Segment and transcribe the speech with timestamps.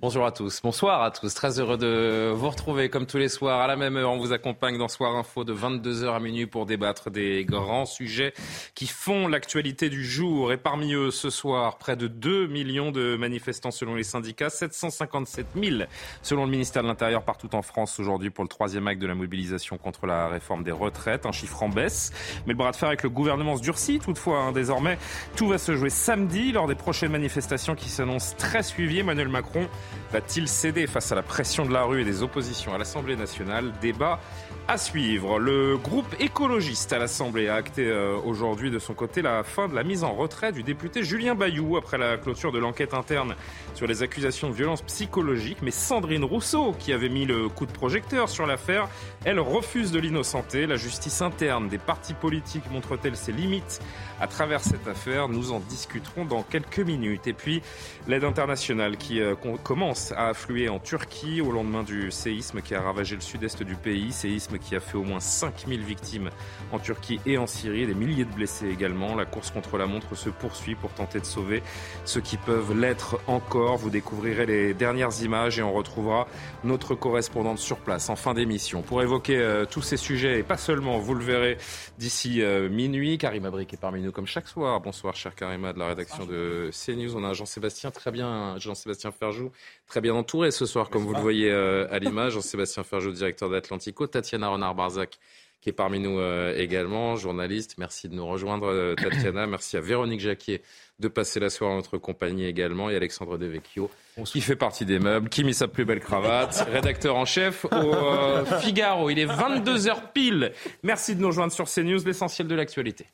[0.00, 1.34] Bonjour à tous, bonsoir à tous.
[1.34, 4.12] Très heureux de vous retrouver comme tous les soirs à la même heure.
[4.12, 8.32] On vous accompagne dans Soir Info de 22h à minuit pour débattre des grands sujets
[8.76, 10.52] qui font l'actualité du jour.
[10.52, 15.46] Et parmi eux, ce soir, près de 2 millions de manifestants selon les syndicats, 757
[15.60, 15.82] 000
[16.22, 19.16] selon le ministère de l'Intérieur partout en France aujourd'hui pour le troisième acte de la
[19.16, 21.26] mobilisation contre la réforme des retraites.
[21.26, 22.12] Un chiffre en baisse.
[22.46, 24.42] Mais le bras de fer avec le gouvernement se durcit toutefois.
[24.42, 24.52] Hein.
[24.52, 24.96] Désormais,
[25.34, 29.00] tout va se jouer samedi lors des prochaines manifestations qui s'annoncent très suivies.
[29.00, 29.68] Emmanuel Macron
[30.12, 33.72] Va-t-il céder face à la pression de la rue et des oppositions à l'Assemblée nationale?
[33.80, 34.20] Débat
[34.68, 35.38] à suivre.
[35.38, 39.74] Le groupe écologiste à l'Assemblée a acté euh, aujourd'hui de son côté la fin de
[39.74, 43.34] la mise en retrait du député Julien Bayou après la clôture de l'enquête interne
[43.74, 45.58] sur les accusations de violence psychologique.
[45.62, 48.88] Mais Sandrine Rousseau, qui avait mis le coup de projecteur sur l'affaire,
[49.24, 50.66] elle refuse de l'innocenter.
[50.66, 53.80] La justice interne des partis politiques montre-t-elle ses limites
[54.20, 55.30] à travers cette affaire?
[55.30, 57.26] Nous en discuterons dans quelques minutes.
[57.26, 57.62] Et puis,
[58.06, 62.82] l'aide internationale qui euh, commence à affluer en Turquie au lendemain du séisme qui a
[62.82, 64.12] ravagé le sud-est du pays.
[64.12, 66.30] Séisme qui a fait au moins 5000 victimes
[66.72, 69.14] en Turquie et en Syrie, des milliers de blessés également.
[69.14, 71.62] La course contre la montre se poursuit pour tenter de sauver
[72.04, 73.76] ceux qui peuvent l'être encore.
[73.76, 76.26] Vous découvrirez les dernières images et on retrouvera
[76.64, 80.56] notre correspondante sur place en fin d'émission pour évoquer euh, tous ces sujets et pas
[80.56, 81.58] seulement, vous le verrez
[81.98, 83.18] d'ici euh, minuit.
[83.18, 84.80] Karima Brick est parmi nous comme chaque soir.
[84.80, 87.16] Bonsoir, cher Karima de la rédaction de CNews.
[87.16, 89.50] On a Jean-Sébastien très bien, Jean-Sébastien Ferjou
[89.88, 92.34] très bien entouré ce soir, comme vous le voyez euh, à l'image.
[92.34, 95.18] Jean-Sébastien Ferjou, directeur d'Atlantico, Tatiana Renard-Barzac,
[95.60, 97.76] qui est parmi nous euh, également, journaliste.
[97.78, 99.46] Merci de nous rejoindre, euh, Tatiana.
[99.46, 100.62] Merci à Véronique Jacquier
[100.98, 103.90] de passer la soirée en notre compagnie également, et Alexandre Devecchio,
[104.24, 107.94] qui fait partie des meubles, qui mit sa plus belle cravate, rédacteur en chef au
[107.94, 109.10] euh, Figaro.
[109.10, 110.52] Il est 22h pile.
[110.82, 113.06] Merci de nous rejoindre sur CNews, l'essentiel de l'actualité.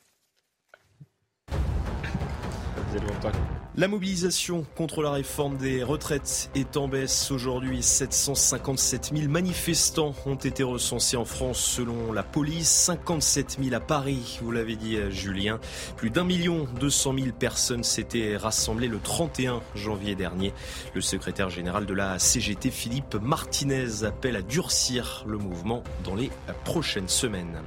[3.77, 7.29] La mobilisation contre la réforme des retraites est en baisse.
[7.29, 12.69] Aujourd'hui, 757 000 manifestants ont été recensés en France selon la police.
[12.69, 15.59] 57 000 à Paris, vous l'avez dit Julien.
[15.97, 20.53] Plus d'un million deux cent mille personnes s'étaient rassemblées le 31 janvier dernier.
[20.93, 26.31] Le secrétaire général de la CGT, Philippe Martinez, appelle à durcir le mouvement dans les
[26.63, 27.61] prochaines semaines.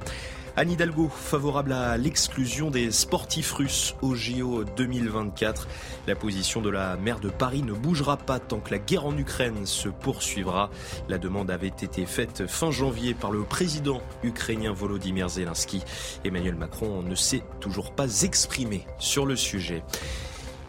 [0.59, 5.69] Anne Hidalgo, favorable à l'exclusion des sportifs russes au JO 2024.
[6.05, 9.17] La position de la maire de Paris ne bougera pas tant que la guerre en
[9.17, 10.69] Ukraine se poursuivra.
[11.07, 15.81] La demande avait été faite fin janvier par le président ukrainien Volodymyr Zelensky.
[16.25, 19.81] Emmanuel Macron ne s'est toujours pas exprimé sur le sujet.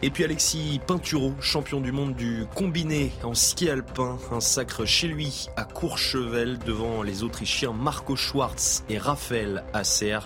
[0.03, 5.07] Et puis Alexis Pinturo, champion du monde du combiné en ski alpin, un sacre chez
[5.07, 10.17] lui à Courchevel devant les Autrichiens Marco Schwartz et Raphaël Acer.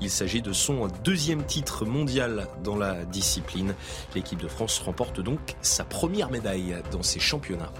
[0.00, 3.74] Il s'agit de son deuxième titre mondial dans la discipline.
[4.14, 7.72] L'équipe de France remporte donc sa première médaille dans ces championnats.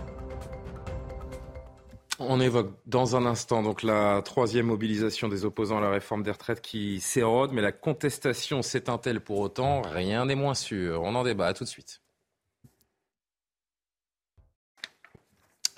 [2.20, 6.30] On évoque dans un instant donc la troisième mobilisation des opposants à la réforme des
[6.30, 9.82] retraites qui s'érode, mais la contestation s'éteint-elle pour autant?
[9.82, 11.02] Rien n'est moins sûr.
[11.02, 11.46] On en débat.
[11.48, 12.03] À tout de suite.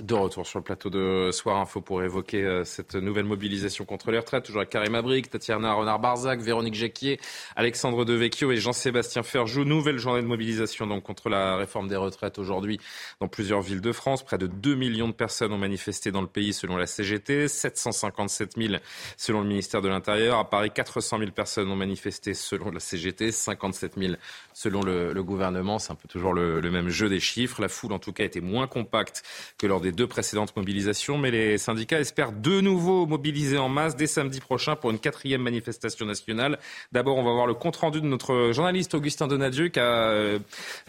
[0.02, 4.10] De retour sur le plateau de Soir Info pour évoquer euh, cette nouvelle mobilisation contre
[4.10, 4.44] les retraites.
[4.44, 7.18] Toujours avec Karim Abrik, Tatiana Renard-Barzac, Véronique Jacquier,
[7.56, 9.64] Alexandre Devecchio et Jean-Sébastien Ferjou.
[9.64, 12.78] Nouvelle journée de mobilisation donc contre la réforme des retraites aujourd'hui
[13.20, 14.22] dans plusieurs villes de France.
[14.22, 18.58] Près de 2 millions de personnes ont manifesté dans le pays selon la CGT, 757
[18.58, 18.74] 000
[19.16, 20.38] selon le ministère de l'Intérieur.
[20.38, 24.14] À Paris, 400 000 personnes ont manifesté selon la CGT, 57 000
[24.52, 25.78] selon le, gouvernement.
[25.78, 27.62] C'est un peu toujours le, le même jeu des chiffres.
[27.62, 29.22] La foule en tout cas était moins compacte
[29.56, 33.96] que lors des deux précédentes mobilisations, mais les syndicats espèrent de nouveau mobiliser en masse
[33.96, 36.58] dès samedi prochain pour une quatrième manifestation nationale.
[36.92, 40.38] D'abord, on va voir le compte-rendu de notre journaliste Augustin Donadieu qui a euh,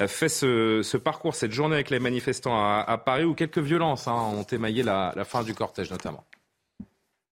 [0.08, 4.44] fait ce, parcours, cette journée avec les manifestants à, Paris où quelques violences hein, ont
[4.44, 6.24] émaillé la fin du cortège notamment.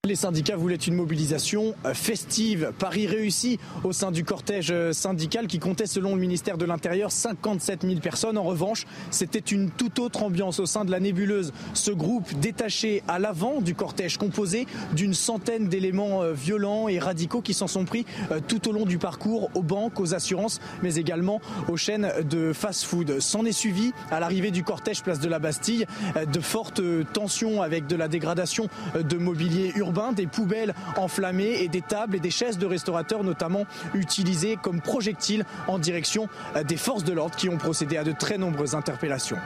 [0.06, 2.70] Les syndicats voulaient une mobilisation euh, festive.
[2.78, 7.10] Paris réussi au sein du cortège euh, syndical qui comptait selon le ministère de l'Intérieur
[7.10, 8.38] 57 000 personnes.
[8.38, 11.52] En revanche, c'était une toute autre ambiance au sein de la nébuleuse.
[11.74, 17.40] Ce groupe détaché à l'avant du cortège composé d'une centaine d'éléments euh, violents et radicaux
[17.40, 18.06] qui s'en sont pris
[18.46, 23.18] tout au long du parcours aux banques, aux assurances, mais également aux chaînes de fast-food.
[23.18, 25.84] S'en est suivi à l'arrivée du cortège place de la Bastille
[26.32, 26.82] de fortes
[27.12, 32.20] tensions avec de la dégradation de mobilier urbain des poubelles enflammées et des tables et
[32.20, 33.64] des chaises de restaurateurs notamment
[33.94, 38.12] utilisées comme projectiles en direction euh, des forces de l'ordre qui ont procédé à de
[38.12, 39.38] très nombreuses interpellations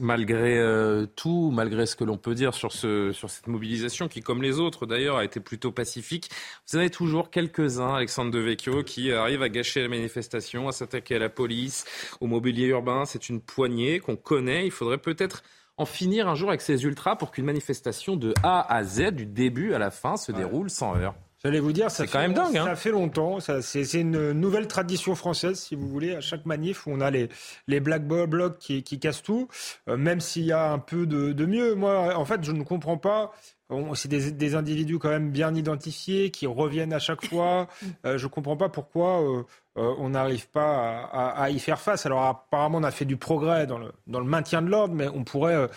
[0.00, 4.42] malgré euh, tout, malgré ce que l'on peut dire sur, sur cette mobilisation qui, comme
[4.42, 6.30] les autres d'ailleurs, a été plutôt pacifique,
[6.68, 11.18] vous avez toujours quelques-uns, Alexandre Devecchio, qui arrivent à gâcher la manifestation, à s'attaquer à
[11.18, 11.84] la police,
[12.20, 13.04] au mobilier urbain.
[13.04, 14.64] C'est une poignée qu'on connaît.
[14.64, 15.42] Il faudrait peut-être
[15.80, 19.24] en finir un jour avec ces ultras pour qu'une manifestation de A à Z, du
[19.24, 22.34] début à la fin, se déroule sans heurts J'allais vous dire, ça fait, quand même
[22.34, 22.54] dingue.
[22.58, 22.66] Hein.
[22.66, 23.38] Ça fait longtemps.
[23.40, 26.14] C'est une nouvelle tradition française, si vous voulez.
[26.14, 27.30] À chaque manif, on a les,
[27.66, 29.48] les black blocs qui, qui cassent tout,
[29.88, 31.74] euh, même s'il y a un peu de, de, mieux.
[31.74, 33.32] Moi, en fait, je ne comprends pas.
[33.94, 37.68] C'est des, des, individus quand même bien identifiés qui reviennent à chaque fois.
[38.04, 39.42] Euh, je ne comprends pas pourquoi euh,
[39.80, 42.04] euh, on n'arrive pas à, y faire face.
[42.04, 45.08] Alors apparemment, on a fait du progrès dans le, dans le maintien de l'ordre, mais
[45.08, 45.68] on pourrait, euh,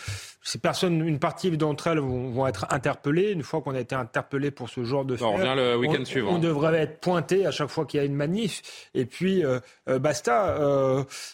[0.41, 3.31] ces personnes, une partie d'entre elles vont, être interpellées.
[3.31, 6.03] Une fois qu'on a été interpellé pour ce genre de fait, on revient le week-end
[6.03, 6.33] suivant.
[6.33, 9.59] On devrait être pointé à chaque fois qu'il y a une manif, et puis euh,
[9.99, 10.57] basta.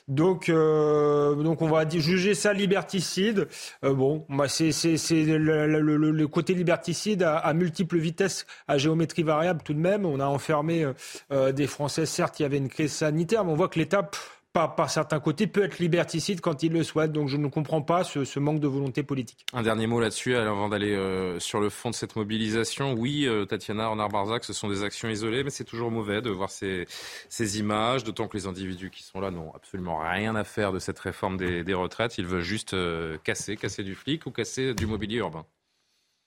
[0.07, 3.47] donc, donc on va juger ça liberticide.
[3.81, 9.79] bon, bah, c'est le, côté liberticide à, à, multiples vitesses, à géométrie variable tout de
[9.79, 10.05] même.
[10.05, 10.85] On a enfermé
[11.31, 14.09] des Français, certes, il y avait une crise sanitaire, mais on voit que l'État,
[14.53, 17.11] par, par, certains côtés, peut être liberticide quand il le souhaite.
[17.11, 19.45] Donc je ne comprends pas ce, manque de volonté politique.
[19.53, 22.93] Un dernier mot là-dessus, avant d'aller euh, sur le fond de cette mobilisation.
[22.93, 26.49] Oui, euh, Tatiana Renard-Barzac, ce sont des actions isolées, mais c'est toujours mauvais de voir
[26.49, 26.87] ces,
[27.29, 30.79] ces images, d'autant que les individus qui sont là n'ont absolument rien à faire de
[30.79, 32.17] cette réforme des, retraites.
[32.17, 35.45] Ils veulent juste euh, casser, casser du flic ou casser du mobilier urbain.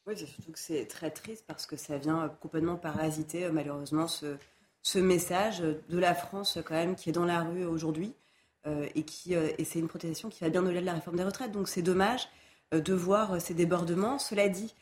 [0.07, 4.37] Oui, c'est surtout que c'est très triste parce que ça vient complètement parasiter malheureusement ce,
[4.83, 8.15] ce message de la France quand même qui est dans la rue aujourd'hui
[8.67, 11.17] euh, et qui euh, et c'est une protestation qui va bien au-delà de la réforme
[11.17, 11.51] des retraites.
[11.51, 12.29] Donc c'est dommage
[12.73, 14.19] euh, de voir ces débordements.
[14.19, 14.75] Cela dit,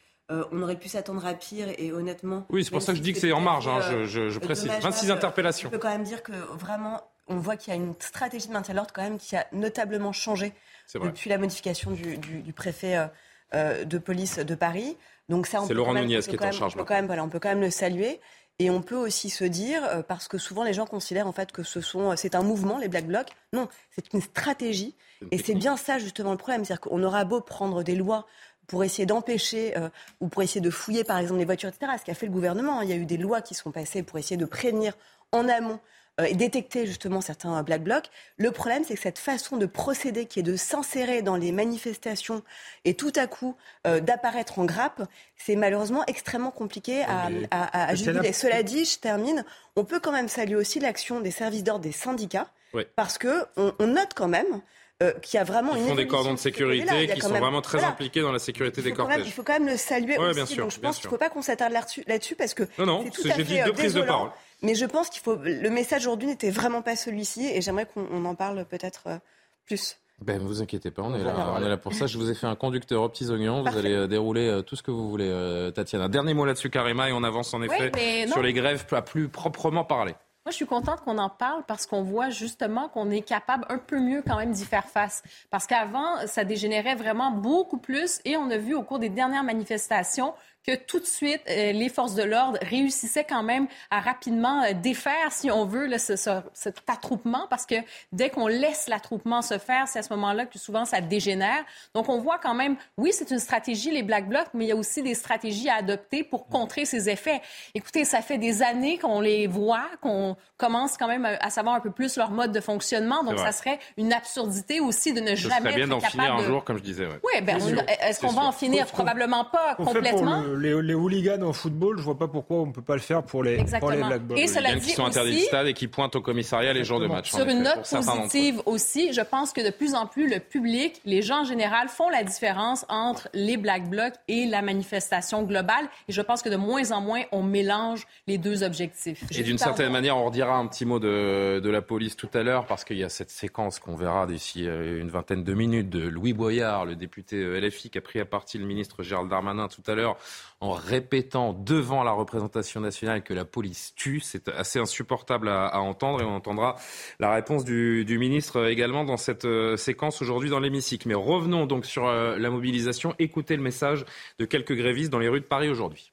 [0.52, 2.46] on aurait pu s'attendre à pire et honnêtement.
[2.50, 3.66] Oui, c'est pour ça que je dis que c'est en marge.
[3.66, 4.70] Hein, je, précise.
[4.80, 5.68] 26 interpellations.
[5.68, 8.52] On peut quand même dire que vraiment, on voit qu'il y a une stratégie de
[8.52, 10.52] maintien de l'ordre quand même qui a notablement changé
[10.94, 13.08] depuis la modification du, du préfet
[13.52, 14.96] de police de Paris.
[15.30, 16.74] Donc ça, c'est Laurent Nunez qui est en charge.
[16.74, 18.20] On peut, quand même, voilà, on peut quand même le saluer.
[18.60, 21.50] Et on peut aussi se dire, euh, parce que souvent les gens considèrent en fait
[21.50, 23.30] que ce sont, euh, c'est un mouvement, les Black Blocs.
[23.54, 24.94] Non, c'est une stratégie.
[25.30, 26.62] Et c'est bien ça justement le problème.
[26.66, 28.26] C'est-à-dire qu'on aura beau prendre des lois
[28.66, 29.88] pour essayer d'empêcher euh,
[30.20, 31.92] ou pour essayer de fouiller par exemple les voitures, etc.
[31.98, 32.82] Ce qu'a fait le gouvernement.
[32.82, 34.92] Il y a eu des lois qui sont passées pour essayer de prévenir
[35.32, 35.80] en amont
[36.26, 38.06] et détecter justement certains black blocs.
[38.36, 42.42] Le problème, c'est que cette façon de procéder, qui est de s'insérer dans les manifestations
[42.84, 43.56] et tout à coup
[43.86, 45.02] euh, d'apparaître en grappe,
[45.36, 48.32] c'est malheureusement extrêmement compliqué à, à, juguler.
[48.32, 49.44] Cela dit, je termine,
[49.76, 52.50] on peut quand même saluer aussi l'action des services d'ordre des syndicats,
[52.96, 54.60] parce que on note quand même
[55.02, 58.20] euh, qui a vraiment Ils font des cordons de sécurité qui sont vraiment très impliqués
[58.20, 59.22] dans la sécurité des cortèges.
[59.24, 60.34] il faut quand même le saluer aussi.
[60.34, 63.04] Bien sûr, je pense qu'il ne faut pas qu'on s'attarde là-dessus parce que non, non,
[63.24, 64.30] j'ai dit deux prises de parole.
[64.62, 65.36] Mais je pense qu'il faut.
[65.36, 69.18] Le message aujourd'hui n'était vraiment pas celui-ci et j'aimerais qu'on en parle peut-être euh,
[69.66, 69.96] plus.
[70.20, 72.06] Ben, ne vous inquiétez pas, on est, là, on est là pour ça.
[72.06, 73.62] Je vous ai fait un conducteur aux petits oignons.
[73.62, 76.08] Vous allez euh, dérouler tout ce que vous voulez, Tatiana.
[76.08, 77.90] Dernier mot là-dessus, Karima, et on avance en effet
[78.26, 80.14] sur les grèves à plus proprement parler.
[80.46, 83.76] Moi, je suis contente qu'on en parle parce qu'on voit justement qu'on est capable un
[83.76, 85.22] peu mieux quand même d'y faire face.
[85.50, 89.44] Parce qu'avant, ça dégénérait vraiment beaucoup plus et on a vu au cours des dernières
[89.44, 90.32] manifestations
[90.66, 94.72] que tout de suite, euh, les forces de l'ordre réussissaient quand même à rapidement euh,
[94.74, 96.16] défaire, si on veut, ce,
[96.52, 97.76] cet attroupement, parce que
[98.12, 101.64] dès qu'on laisse l'attroupement se faire, c'est à ce moment-là que souvent ça dégénère.
[101.94, 104.72] Donc on voit quand même, oui, c'est une stratégie, les Black Blocs, mais il y
[104.72, 107.40] a aussi des stratégies à adopter pour contrer ces effets.
[107.74, 111.80] Écoutez, ça fait des années qu'on les voit, qu'on commence quand même à savoir un
[111.80, 113.24] peu plus leur mode de fonctionnement.
[113.24, 116.64] Donc ça serait une absurdité aussi de ne jamais serait bien d'en finir un jour,
[116.64, 117.08] comme je disais.
[117.22, 117.58] Oui, ben,
[118.02, 118.86] est-ce qu'on va en finir?
[118.86, 122.94] Probablement pas complètement les, hooligans en football, je vois pas pourquoi on ne peut pas
[122.94, 125.66] le faire pour les, pour les Black Et cela dit qui sont interdits de stade
[125.66, 127.30] et qui pointent au commissariat les jours de match.
[127.30, 131.22] Sur une note positive aussi, je pense que de plus en plus, le public, les
[131.22, 135.88] gens en général, font la différence entre les Black Blocs et la manifestation globale.
[136.08, 139.24] Et je pense que de moins en moins, on mélange les deux objectifs.
[139.32, 142.42] Et d'une certaine manière, on redira un petit mot de, de la police tout à
[142.42, 145.90] l'heure, parce qu'il y a cette séquence qu'on verra d'ici euh, une vingtaine de minutes
[145.90, 149.30] de Louis Boyard, le député euh, LFI, qui a pris à partie le ministre Gérald
[149.30, 150.16] Darmanin tout à l'heure
[150.60, 154.20] en répétant devant la représentation nationale que la police tue.
[154.20, 156.76] C'est assez insupportable à, entendre et on entendra
[157.18, 161.08] la réponse du, ministre également dans cette euh, séquence aujourd'hui dans l'hémicycle.
[161.08, 163.14] Mais revenons donc sur euh, la mobilisation.
[163.18, 164.04] Écoutez le message
[164.38, 166.12] de quelques grévistes dans les rues de Paris aujourd'hui.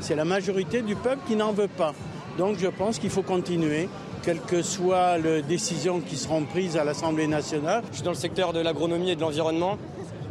[0.00, 1.94] C'est la majorité du peuple qui n'en veut pas.
[2.36, 3.88] Donc je pense qu'il faut continuer
[4.22, 7.82] quelles que soient les décisions qui seront prises à l'Assemblée nationale.
[7.90, 9.78] Je suis dans le secteur de l'agronomie et de l'environnement.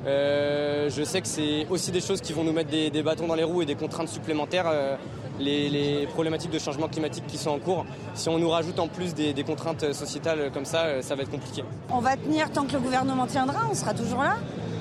[0.08, 3.36] Euh, je sais que c'est aussi des choses qui vont nous mettre des, bâtons dans
[3.36, 4.68] les roues et des contraintes supplémentaires.
[4.68, 4.96] Euh,
[5.40, 7.86] les, problématiques de changement climatique qui sont en cours.
[8.16, 11.30] Si on nous rajoute en plus des, contraintes sociétales comme ça, euh, ça va être
[11.30, 11.64] compliqué.
[11.92, 14.38] On va tenir tant que le gouvernement tiendra, on sera toujours là,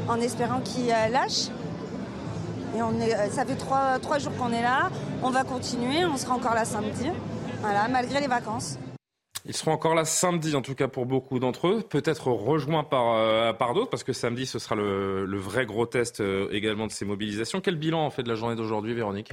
[0.09, 1.49] en espérant qu'il lâche.
[2.77, 4.91] Et on est, ça fait trois, jours qu'on est là,
[5.23, 7.11] on va continuer, on sera encore là samedi,
[7.91, 8.79] malgré les vacances.
[9.49, 13.15] Ils seront encore là samedi, en tout cas pour beaucoup d'entre eux, peut-être rejoints par,
[13.15, 16.93] euh, par d'autres, parce que samedi, ce sera le, vrai gros test euh, également de
[16.93, 17.61] ces mobilisations.
[17.61, 19.31] Quel bilan en fait de la journée d'aujourd'hui, Véronique?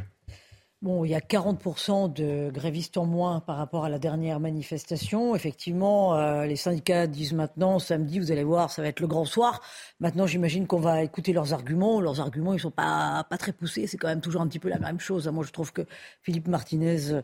[0.83, 5.33] Bon, il y a 40% de grévistes en moins par rapport à la dernière manifestation.
[5.33, 9.23] Effectivement, euh, les syndicats disent maintenant, samedi, vous allez voir, ça va être le grand
[9.23, 9.61] soir.
[10.01, 12.01] Maintenant, j'imagine qu'on va écouter leurs arguments.
[12.01, 13.87] Leurs arguments, ils sont pas, pas très poussés.
[13.87, 15.25] C'est quand même toujours un petit peu la même chose.
[15.29, 15.83] Moi, je trouve que
[16.21, 17.21] Philippe Martinez...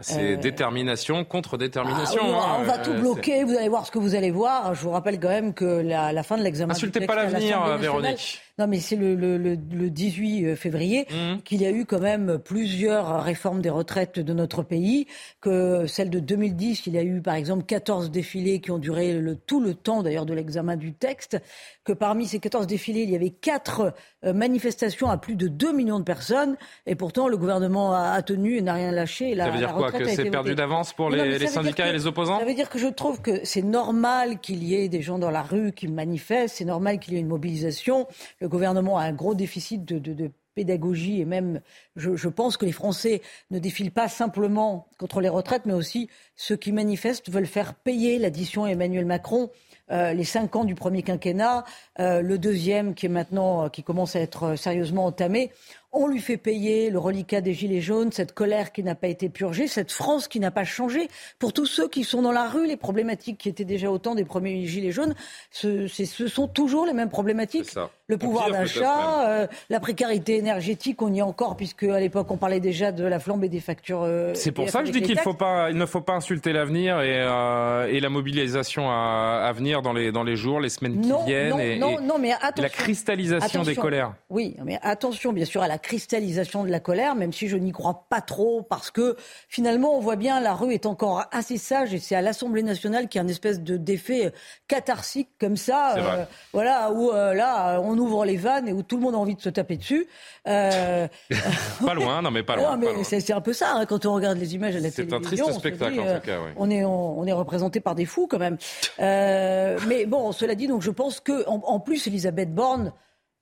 [0.00, 2.22] C'est euh, détermination contre détermination.
[2.24, 2.82] Ah, on, va, hein.
[2.82, 3.44] tout bloquer.
[3.44, 4.74] Vous allez voir ce que vous allez voir.
[4.74, 6.72] Je vous rappelle quand même que la, la fin de l'examen...
[6.72, 8.40] Insultez pas l'avenir, Véronique.
[8.58, 9.56] Non, mais c'est le, le, le,
[9.90, 11.40] 18 euh, février mmh.
[11.42, 15.06] qu'il y a eu quand même plusieurs réformes des retraites de notre pays,
[15.40, 19.14] que celle de 2010, il y a eu par exemple 14 défilés qui ont duré
[19.14, 21.38] le, tout le temps d'ailleurs de l'examen du texte,
[21.84, 25.72] que parmi ces 14 défilés, il y avait quatre euh, manifestations à plus de 2
[25.72, 29.36] millions de personnes, et pourtant le gouvernement a, tenu et n'a rien lâché.
[29.36, 32.38] ça veut dire quoi Que c'est perdu d'avance pour les, les syndicats et les opposants
[32.38, 35.30] Ça veut dire que je trouve que c'est normal qu'il y ait des gens dans
[35.30, 38.06] la rue qui manifestent, c'est normal qu'il y ait une mobilisation
[38.40, 41.62] le gouvernement a un gros déficit de, pédagogie et même,
[41.96, 46.56] je, pense que les Français ne défilent pas simplement contre les retraites, mais aussi ceux
[46.56, 49.50] qui manifestent veulent faire payer l'addition Emmanuel Macron.
[49.92, 51.64] Euh, les cinq ans du premier quinquennat,
[52.00, 55.50] euh, le deuxième qui est maintenant, euh, qui commence à être sérieusement entamé.
[55.94, 59.28] On lui fait payer le reliquat des Gilets jaunes, cette colère qui n'a pas été
[59.28, 61.08] purgée, cette France qui n'a pas changé.
[61.38, 64.24] Pour tous ceux qui sont dans la rue, les problématiques qui étaient déjà autant des
[64.24, 65.14] premiers Gilets jaunes,
[65.50, 67.74] ce, ce sont toujours les mêmes problématiques.
[68.06, 72.36] Le pouvoir d'achat, euh, la précarité énergétique, on y est encore, puisque à l'époque on
[72.36, 74.02] parlait déjà de la flambe et des factures.
[74.02, 77.86] Euh, C'est pour ça que je dis qu'il ne faut pas insulter l'avenir et, euh,
[77.88, 81.50] et, la mobilisation à, à, venir dans les, dans les jours, les semaines qui viennent.
[81.50, 82.62] Non, et, non, non, mais attention.
[82.62, 84.14] La cristallisation des colères.
[84.30, 87.72] Oui, mais attention bien sûr à la cristallisation de la colère, même si je n'y
[87.72, 89.16] crois pas trop, parce que
[89.48, 93.08] finalement, on voit bien la rue est encore assez sage, et c'est à l'Assemblée nationale
[93.08, 94.32] qu'il y a une espèce de d'effet
[94.68, 98.96] catharsique comme ça, euh, voilà, où euh, là, on ouvre les vannes et où tout
[98.96, 100.06] le monde a envie de se taper dessus.
[100.48, 101.08] Euh...
[101.84, 102.78] pas loin, non mais pas loin.
[103.02, 105.20] C'est un peu ça hein, quand on regarde les images à la télévision.
[105.20, 106.38] C'est un triste spectacle en tout cas.
[106.44, 106.50] Oui.
[106.56, 108.58] On est on, est représenté par des fous quand même.
[109.00, 112.90] Euh, mais bon, cela dit, donc je pense que en, en plus Elisabeth Borne euh,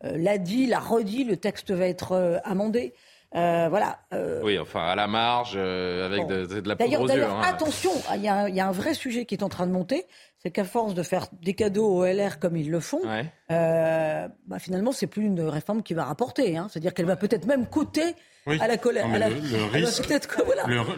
[0.03, 2.95] l'a dit, l'a redit, le texte va être euh, amendé.
[3.37, 4.01] Euh, voilà.
[4.43, 7.25] Oui, enfin à la marge, avec de, la poudre aux yeux.
[7.25, 7.43] Hein.
[7.45, 10.05] Attention, il y, a un vrai sujet qui est en train de monter,
[10.39, 13.03] c'est qu'à force de faire des cadeaux au LR comme ils le font,
[13.49, 16.57] bah, finalement c'est plus une réforme qui va rapporter.
[16.57, 16.67] Hein.
[16.69, 18.17] C'est-à-dire qu'elle va peut-être même coûter
[18.47, 19.07] à la colère.
[19.07, 19.13] Le,
[19.71, 20.09] risque,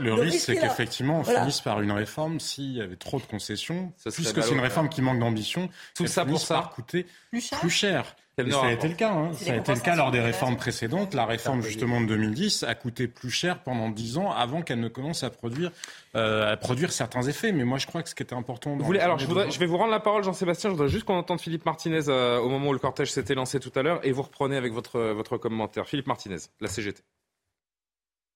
[0.01, 3.93] le, risque, c'est qu'effectivement, on finisse par une réforme s'il y avait trop de concessions,
[4.11, 5.69] puisque c'est une réforme qui manque d'ambition.
[5.95, 6.71] Tout ça pour ça.
[6.75, 9.13] coûter plus cher ça a été le cas.
[9.13, 9.33] Hein.
[9.35, 11.15] Ça a été le cas lors des réformes précédentes.
[11.15, 14.89] La réforme justement de 2010 a coûté plus cher pendant 10 ans avant qu'elle ne
[14.89, 15.71] commence à produire,
[16.17, 17.53] euh, à produire certains effets.
[17.53, 18.75] Mais moi, je crois que ce qui était important.
[18.77, 20.71] Vous voulez, alors, je, voudrais, je, vais vous rendre la parole, Jean-Sébastien.
[20.71, 23.61] Je voudrais juste qu'on entende Philippe Martinez euh, au moment où le cortège s'était lancé
[23.61, 25.87] tout à l'heure, et vous reprenez avec votre votre commentaire.
[25.87, 27.03] Philippe Martinez, la CGT.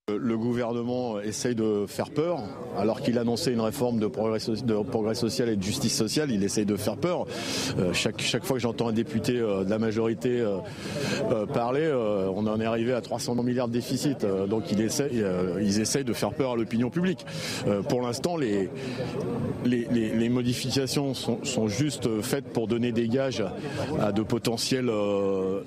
[0.08, 2.38] Le gouvernement essaye de faire peur,
[2.78, 6.76] alors qu'il annonçait une réforme de progrès, social et de justice sociale, il essaye de
[6.76, 7.26] faire peur.
[7.80, 12.60] Euh, chaque, fois que j'entends un député euh, de la majorité euh, parler, on en
[12.60, 14.24] est arrivé à 300 milliards de déficit.
[14.48, 17.26] donc il ils essayent de faire peur à l'opinion publique.
[17.88, 18.70] pour l'instant, les,
[19.64, 23.42] les, modifications sont, sont, juste faites pour donner des gages
[24.00, 24.88] à de potentiels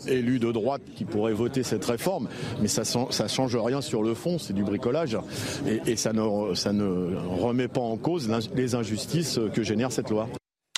[0.08, 2.29] élus de droite qui pourraient voter cette réforme,
[2.62, 5.18] mais ça ne change rien sur le fond c'est du bricolage.
[5.66, 10.28] Et, ça, ne, ça ne remet pas en cause les injustices que génère cette loi.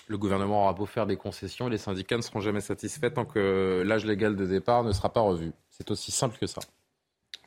[0.07, 3.83] Le gouvernement aura beau faire des concessions, les syndicats ne seront jamais satisfaits tant que
[3.85, 5.51] l'âge légal de départ ne sera pas revu.
[5.69, 6.61] C'est aussi simple que ça.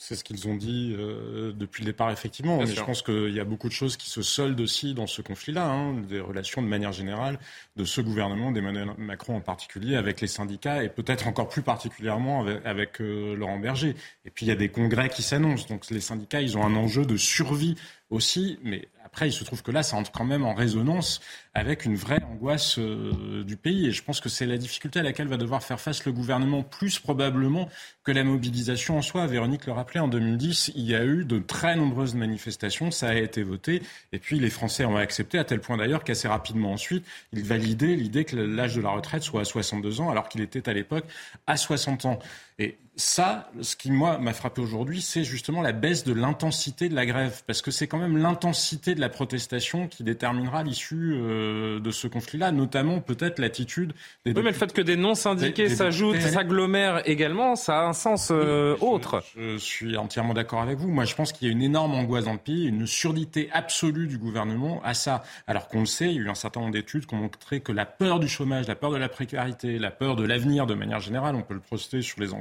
[0.07, 2.59] C'est ce qu'ils ont dit euh, depuis le départ, effectivement.
[2.59, 5.23] Mais je pense qu'il y a beaucoup de choses qui se soldent aussi dans ce
[5.23, 7.39] conflit-là, hein, des relations de manière générale
[7.77, 12.43] de ce gouvernement, d'Emmanuel Macron en particulier, avec les syndicats et peut-être encore plus particulièrement
[12.43, 13.97] avec, avec euh, Laurent Berger.
[14.27, 15.69] Et puis il y a des congrès qui s'annoncent.
[15.71, 17.75] Donc les syndicats, ils ont un enjeu de survie
[18.11, 21.21] aussi, mais après, il se trouve que là, ça entre quand même en résonance
[21.55, 23.87] avec une vraie angoisse euh, du pays.
[23.87, 26.63] Et je pense que c'est la difficulté à laquelle va devoir faire face le gouvernement,
[26.63, 27.69] plus probablement
[28.03, 29.27] que la mobilisation en soi.
[29.27, 33.15] Véronique le rappelait, en 2010, il y a eu de très nombreuses manifestations, ça a
[33.15, 33.83] été voté,
[34.13, 37.95] et puis les Français ont accepté, à tel point d'ailleurs qu'assez rapidement ensuite, ils validaient
[37.95, 41.05] l'idée que l'âge de la retraite soit à 62 ans, alors qu'il était à l'époque
[41.47, 42.19] à 60 ans.
[42.59, 46.95] Et ça, ce qui, moi, m'a frappé aujourd'hui, c'est justement la baisse de l'intensité de
[46.95, 47.43] la grève.
[47.47, 52.07] Parce que c'est quand même l'intensité de la protestation qui déterminera l'issue euh, de ce
[52.07, 53.95] conflit-là, notamment peut-être l'attitude
[54.25, 54.33] des.
[54.33, 58.77] Oui, mais le fait que des non-syndiqués s'ajoutent, s'agglomèrent également, ça a un sens euh,
[58.81, 59.25] autre.
[59.37, 60.89] Je, suis entièrement d'accord avec vous.
[60.89, 64.07] Moi, je pense qu'il y a une énorme angoisse dans le pays, une surdité absolue
[64.07, 65.25] du gouvernement à ça.
[65.49, 67.61] Alors qu'on le sait, il y a eu un certain nombre d'études qui ont montré
[67.61, 70.75] que la peur du chômage, la peur de la précarité, la peur de l'avenir de
[70.75, 72.33] manière générale, on peut le projeter sur les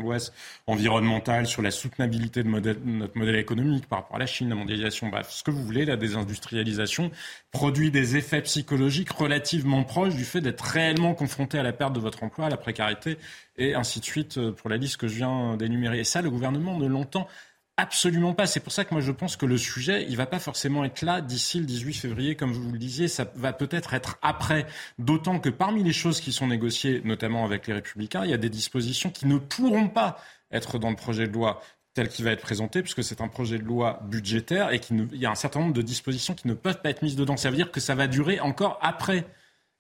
[0.67, 5.11] environnementale, sur la soutenabilité de, notre modèle économique par rapport à la Chine, la mondialisation,
[5.29, 7.11] ce que vous voulez, la désindustrialisation,
[7.51, 11.99] produit des effets psychologiques relativement proches du fait d'être réellement confronté à la perte de
[11.99, 13.17] votre emploi, à la précarité,
[13.57, 15.99] et ainsi de suite euh, pour la liste que je viens d'énumérer.
[15.99, 17.27] Et ça, le gouvernement ne l'entend
[17.77, 18.45] Absolument pas.
[18.45, 21.01] C'est pour ça que moi je pense que le sujet, il va pas forcément être
[21.01, 23.07] là d'ici le 18 février, comme vous le disiez.
[23.07, 24.67] Ça va peut-être être après.
[24.99, 28.37] D'autant que parmi les choses qui sont négociées, notamment avec les Républicains, il y a
[28.37, 30.19] des dispositions qui ne pourront pas
[30.51, 31.61] être dans le projet de loi
[31.95, 35.25] tel qu'il va être présenté, puisque c'est un projet de loi budgétaire et qu'il y
[35.25, 37.37] a un certain nombre de dispositions qui ne peuvent pas être mises dedans.
[37.37, 39.25] Ça veut dire que ça va durer encore après.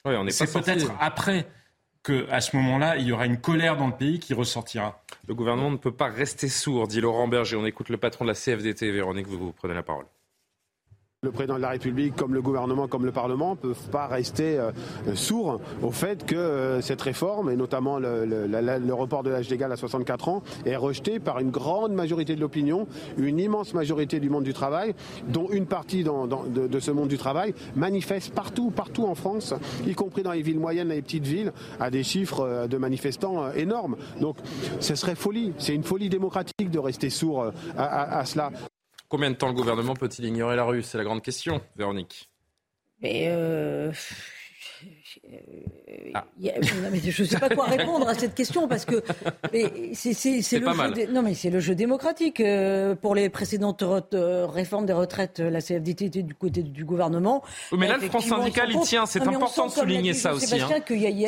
[0.05, 1.47] On c'est peut-être après
[2.03, 5.01] qu'à ce moment-là, il y aura une colère dans le pays qui ressortira.
[5.27, 7.55] Le gouvernement ne peut pas rester sourd, dit Laurent Berger.
[7.55, 10.05] On écoute le patron de la CFDT, Véronique, vous, vous prenez la parole.
[11.23, 14.59] Le président de la République, comme le gouvernement, comme le Parlement, ne peuvent pas rester
[14.59, 14.71] euh,
[15.15, 19.77] sourds au fait que euh, cette réforme, et notamment le, report de l'âge légal à
[19.77, 22.87] 64 ans, est rejeté par une grande majorité de l'opinion,
[23.17, 24.95] une immense majorité du monde du travail,
[25.29, 29.53] dont une partie de, ce monde du travail manifeste partout, partout en France,
[29.87, 32.77] y compris dans les villes moyennes et les petites villes, à des chiffres euh, de
[32.77, 33.95] manifestants énormes.
[34.19, 34.35] Donc
[34.81, 37.45] ce serait folie, c'est une folie démocratique de rester sourd
[37.77, 38.51] à cela.
[39.13, 40.81] Combien de temps le gouvernement peut-il ignorer la rue?
[40.81, 42.31] C'est la grande question, Véronique.
[42.99, 43.91] Mais euh,
[46.15, 46.25] ah.
[46.41, 49.03] je ne sais pas quoi répondre à cette question parce que
[49.93, 52.39] c'est le, jeu non, mais le jeu démocratique.
[52.39, 57.43] Euh, pour les précédentes euh, réformes des retraites, la CFDT était du côté du gouvernement.
[57.75, 59.05] mais là, le Front syndical, il tient.
[59.05, 60.59] C'est important de souligner ça aussi.
[60.59, 60.69] Hein.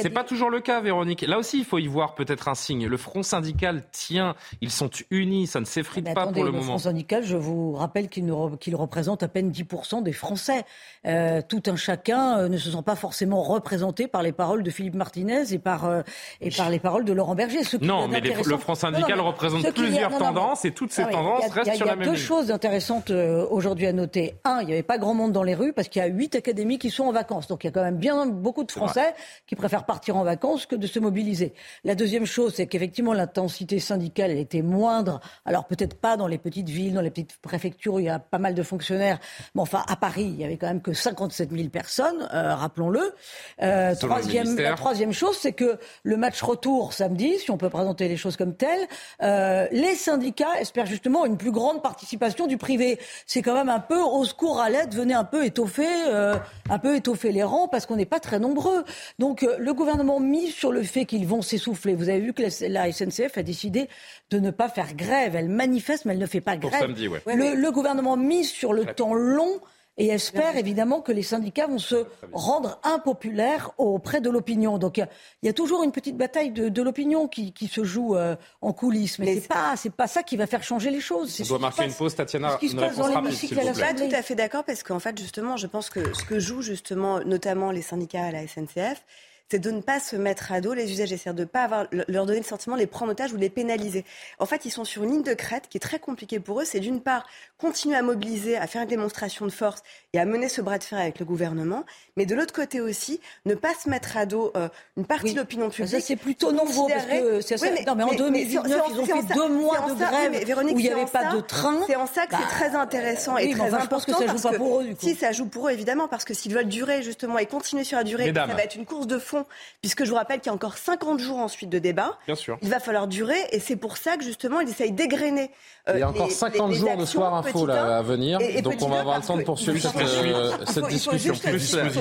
[0.02, 1.22] C'est pas toujours le cas, Véronique.
[1.22, 2.88] Là aussi, il faut y voir peut-être un signe.
[2.88, 4.36] Le Front syndical tient.
[4.62, 5.48] Ils sont unis.
[5.48, 6.58] Ça ne s'effrite pas pour le, moment.
[6.58, 10.64] Le Front syndical, je vous rappelle qu'il représente à peine 10% des Français.
[11.06, 14.96] Euh, tout un chacun ne se sent pas forcément représenté par les paroles de Philippe
[14.96, 16.02] Martinez et par, euh,
[16.42, 17.62] et par les paroles de Laurent Berger.
[17.82, 21.96] non, mais le Front syndical représente plusieurs tendances et toutes ces tendances restent sur la
[21.96, 22.14] même ligne.
[22.14, 24.36] Il y a deux choses intéressantes euh, aujourd'hui à noter.
[24.44, 26.36] Un, il n'y avait pas grand monde dans les rues parce qu'il y a huit
[26.36, 27.48] académies qui sont en vacances.
[27.48, 29.14] Donc il y a quand même bien beaucoup de Français
[29.48, 31.54] qui préfèrent partir en vacances que de se mobiliser.
[31.84, 35.20] La deuxième chose, c'est qu'effectivement l'intensité syndicale elle était moindre.
[35.46, 38.20] Alors peut-être pas dans les petites villes, dans les petites préfectures où il y a
[38.20, 39.20] pas mal de fonctionnaires.
[39.54, 43.14] Mais enfin, à Paris, il y avait quand même que 57 000 personnes, euh, rappelons-le.
[43.62, 48.08] Euh, troisième, la troisième chose, c'est que le match retour samedi, si on peut présenter
[48.08, 48.88] les choses comme telles,
[49.22, 52.98] euh, les syndicats espèrent justement une plus grande participation du privé.
[53.26, 56.36] C'est quand même un peu au secours à l'aide, venez un peu étoffer, euh,
[56.70, 58.84] un peu étoffer les rangs parce qu'on n'est pas très nombreux.
[59.20, 61.94] Donc euh, le gouvernement mise sur le fait qu'ils vont s'essouffler.
[61.94, 63.90] Vous avez vu que la, SNCF a décidé
[64.30, 65.36] de ne pas faire grève.
[65.36, 66.80] Elle manifeste, mais elle ne fait pas grève.
[66.80, 67.22] Samedi, ouais.
[67.26, 69.60] le, le, gouvernement mise sur le temps long
[69.98, 74.78] et espère évidemment que les syndicats vont se rendre impopulaires auprès de l'opinion.
[74.78, 75.08] Donc il
[75.44, 79.36] y, a toujours une petite bataille de, l'opinion qui, se joue euh, en coulisses, mais,
[79.36, 81.42] c'est pas c'est pas ça qui va faire changer les choses.
[81.42, 82.52] On doit marquer une pause, Tatiana.
[82.52, 85.18] Ce qui se passe dans l'hémicycle à Pas tout à fait d'accord parce qu'en fait
[85.18, 89.04] justement, je pense que ce que jouent justement notamment les syndicats à la SNCF,
[89.50, 92.26] c'est de ne pas se mettre à dos les usagers, c'est-à-dire de ne pas leur
[92.26, 94.06] donner le sentiment de les prendre en otage ou les pénaliser.
[94.40, 96.66] En fait, ils sont sur une ligne de crête qui est très compliquée pour eux.
[96.66, 97.28] C'est d'une part
[97.58, 100.84] continuer à mobiliser, à faire une démonstration de force et à mener ce bras de
[100.84, 101.86] fer avec le gouvernement,
[102.18, 105.40] mais de l'autre côté aussi, ne pas se mettre à dos euh, une partie de
[105.40, 105.92] l'opinion publique.
[105.92, 109.06] Ça, c'est plutôt nouveau parce que c'est oui, mais, non, mais en 2019, ils ont
[109.06, 111.80] fait deux mois de grève où il n'y avait pas de train.
[111.88, 113.84] C'est en ça que c'est bah, très intéressant et très important.
[113.84, 114.88] Je pense que ça joue pas pour eux.
[115.00, 117.98] Si, ça joue pour eux, évidemment, parce que s'ils veulent durer justement et continuer sur
[117.98, 119.46] la durée, ça va être une course de fond
[119.82, 122.18] puisque je vous rappelle qu'il y a encore 50 jours ensuite de débat.
[122.26, 122.58] Bien sûr.
[122.62, 125.52] Il va falloir durer, et c'est pour ça que justement, il essaye d'égrener.
[125.88, 128.90] Euh, il y a encore 50 jours de soir info là, à venir, donc on
[128.90, 131.34] va avoir le temps de poursuivre cette, cette discussion.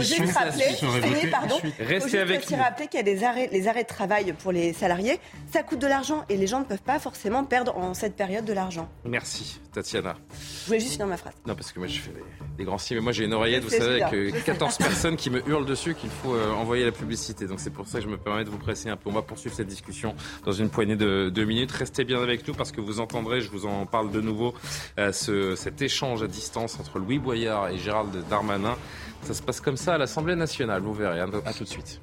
[0.05, 2.57] Juste rappeler, pardon, Restez avec nous.
[2.57, 5.19] rappeler qu'il y a des arrêts, les arrêts de travail pour les salariés,
[5.53, 8.45] ça coûte de l'argent et les gens ne peuvent pas forcément perdre en cette période
[8.45, 8.88] de l'argent.
[9.05, 10.17] Merci, Tatiana.
[10.62, 11.35] Je voulais juste finir ma phrase.
[11.47, 12.12] Non, parce que moi je fais
[12.57, 15.47] des, grands signes, mais moi j'ai une oreillette, vous savez, avec 14 personnes qui me
[15.49, 17.47] hurlent dessus qu'il faut euh, envoyer la publicité.
[17.47, 19.11] Donc c'est pour ça que je me permets de vous presser un peu.
[19.11, 20.14] On va poursuivre cette discussion
[20.45, 21.73] dans une poignée de, deux minutes.
[21.73, 24.55] Restez bien avec nous parce que vous entendrez, je vous en parle de nouveau,
[24.99, 28.77] euh, ce, cet échange à distance entre Louis Boyard et Gérald Darmanin.
[29.25, 31.21] Ça se passe comme ça à l'Assemblée nationale, vous verrez.
[31.21, 32.01] À tout de suite.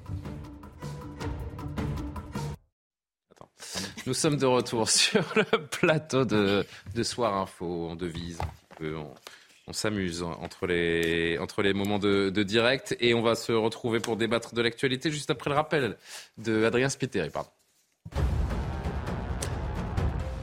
[4.07, 7.89] Nous sommes de retour sur le plateau de, de Soir Info.
[7.91, 8.39] On devise
[8.81, 14.17] on, s'amuse entre les, entre les moments de, direct et on va se retrouver pour
[14.17, 15.97] débattre de l'actualité juste après le rappel
[16.37, 17.29] de Adrien Spiteri.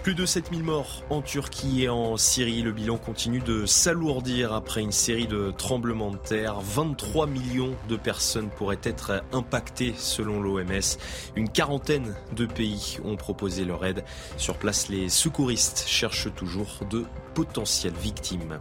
[0.08, 2.62] Plus de 7000 morts en Turquie et en Syrie.
[2.62, 6.60] Le bilan continue de s'alourdir après une série de tremblements de terre.
[6.62, 10.96] 23 millions de personnes pourraient être impactées selon l'OMS.
[11.36, 14.02] Une quarantaine de pays ont proposé leur aide.
[14.38, 18.60] Sur place, les secouristes cherchent toujours de potentielles victimes.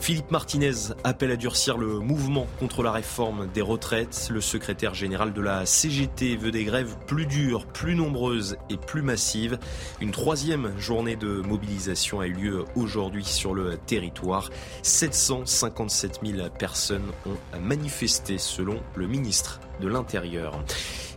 [0.00, 4.28] Philippe Martinez appelle à durcir le mouvement contre la réforme des retraites.
[4.30, 9.02] Le secrétaire général de la CGT veut des grèves plus dures, plus nombreuses et plus
[9.02, 9.58] massives.
[10.00, 14.50] Une troisième journée de mobilisation a eu lieu aujourd'hui sur le territoire.
[14.82, 20.58] 757 000 personnes ont manifesté selon le ministre de l'Intérieur.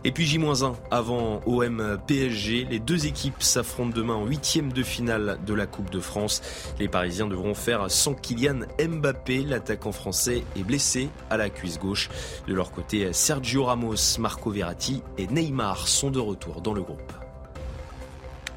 [0.04, 5.38] Et puis J-1 avant OM PSG, les deux équipes s'affrontent demain en huitième de finale
[5.44, 6.40] de la Coupe de France.
[6.78, 12.08] Les Parisiens devront faire sans Kylian Mbappé, l'attaquant français est blessé à la cuisse gauche.
[12.46, 17.27] De leur côté, Sergio Ramos, Marco Verratti et Neymar sont de retour dans le groupe.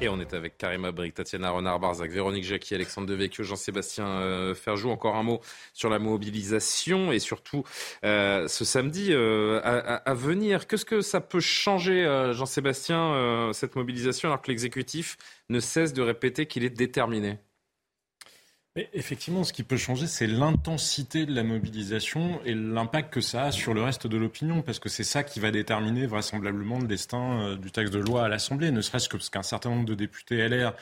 [0.02, 4.90] Et on est avec Karima Brick, Tatiana Renard-Barzac, Véronique Jacqui, Alexandre Devecchio, Jean-Sébastien euh, Ferjou.
[4.90, 5.40] Encore un mot
[5.74, 7.62] sur la mobilisation et surtout
[8.04, 10.66] euh, ce samedi euh, à, venir.
[10.66, 15.16] Qu'est-ce que ça peut changer, Jean-Sébastien, cette mobilisation, alors que l'exécutif
[15.48, 17.38] ne cesse de répéter qu'il est déterminé?
[18.74, 23.44] Mais effectivement, ce qui peut changer, c'est l'intensité de la mobilisation et l'impact que ça
[23.44, 26.86] a sur le reste de l'opinion, parce que c'est ça qui va déterminer vraisemblablement le
[26.86, 29.84] destin euh, du texte de loi à l'Assemblée, ne serait-ce que parce qu'un certain nombre
[29.84, 30.74] de députés LR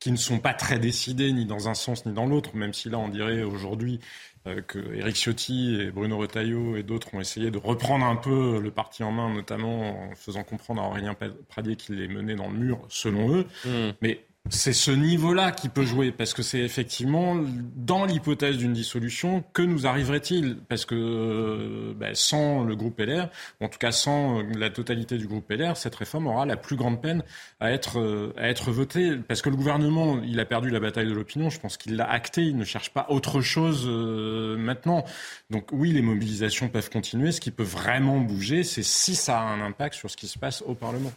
[0.00, 2.88] qui ne sont pas très décidés ni dans un sens ni dans l'autre, même si
[2.88, 4.00] là on dirait aujourd'hui
[4.46, 8.60] euh, que Éric Ciotti et Bruno Retailleau et d'autres ont essayé de reprendre un peu
[8.60, 11.14] le parti en main, notamment en faisant comprendre à Aurélien
[11.48, 13.46] Pradier qu'il les menait dans le mur, selon eux.
[13.64, 13.92] Mmh.
[14.00, 17.36] Mais c'est ce niveau-là qui peut jouer, parce que c'est effectivement
[17.76, 23.28] dans l'hypothèse d'une dissolution, que nous arriverait-il Parce que euh, ben, sans le groupe LR,
[23.60, 27.02] en tout cas sans la totalité du groupe LR, cette réforme aura la plus grande
[27.02, 27.22] peine
[27.60, 29.16] à être, euh, à être votée.
[29.28, 32.10] Parce que le gouvernement, il a perdu la bataille de l'opinion, je pense qu'il l'a
[32.10, 35.04] acté, il ne cherche pas autre chose euh, maintenant.
[35.50, 37.32] Donc oui, les mobilisations peuvent continuer.
[37.32, 40.38] Ce qui peut vraiment bouger, c'est si ça a un impact sur ce qui se
[40.38, 41.12] passe au Parlement.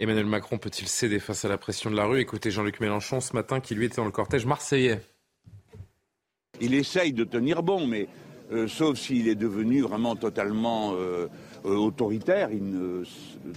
[0.00, 2.20] Emmanuel Macron peut-il céder face à la pression de la rue?
[2.20, 5.00] Écoutez Jean-Luc Mélenchon ce matin qui lui était dans le cortège marseillais.
[6.60, 8.08] Il essaye de tenir bon, mais
[8.52, 11.28] euh, sauf s'il est devenu vraiment totalement euh,
[11.64, 12.50] euh, autoritaire.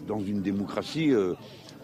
[0.06, 1.12] dans une démocratie,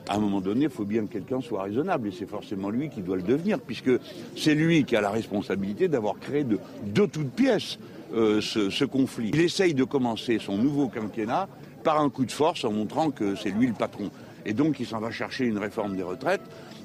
[0.07, 2.89] à un moment donné, il faut bien que quelqu'un soit raisonnable, et c'est forcément lui
[2.89, 3.91] qui doit le devenir, puisque
[4.37, 6.59] c'est lui qui a la responsabilité d'avoir créé de,
[7.05, 7.79] toutes pièces
[8.13, 9.31] ce, ce conflit.
[9.33, 11.49] Il essaye de commencer son nouveau quinquennat
[11.83, 14.11] par un coup de force en montrant que c'est lui le patron.
[14.45, 16.41] Et donc il s'en va chercher une réforme des retraites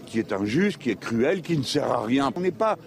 [0.07, 2.31] qui est injuste, qui est cruelle, qui ne sert à rien.
[2.35, 2.79] On n'est pas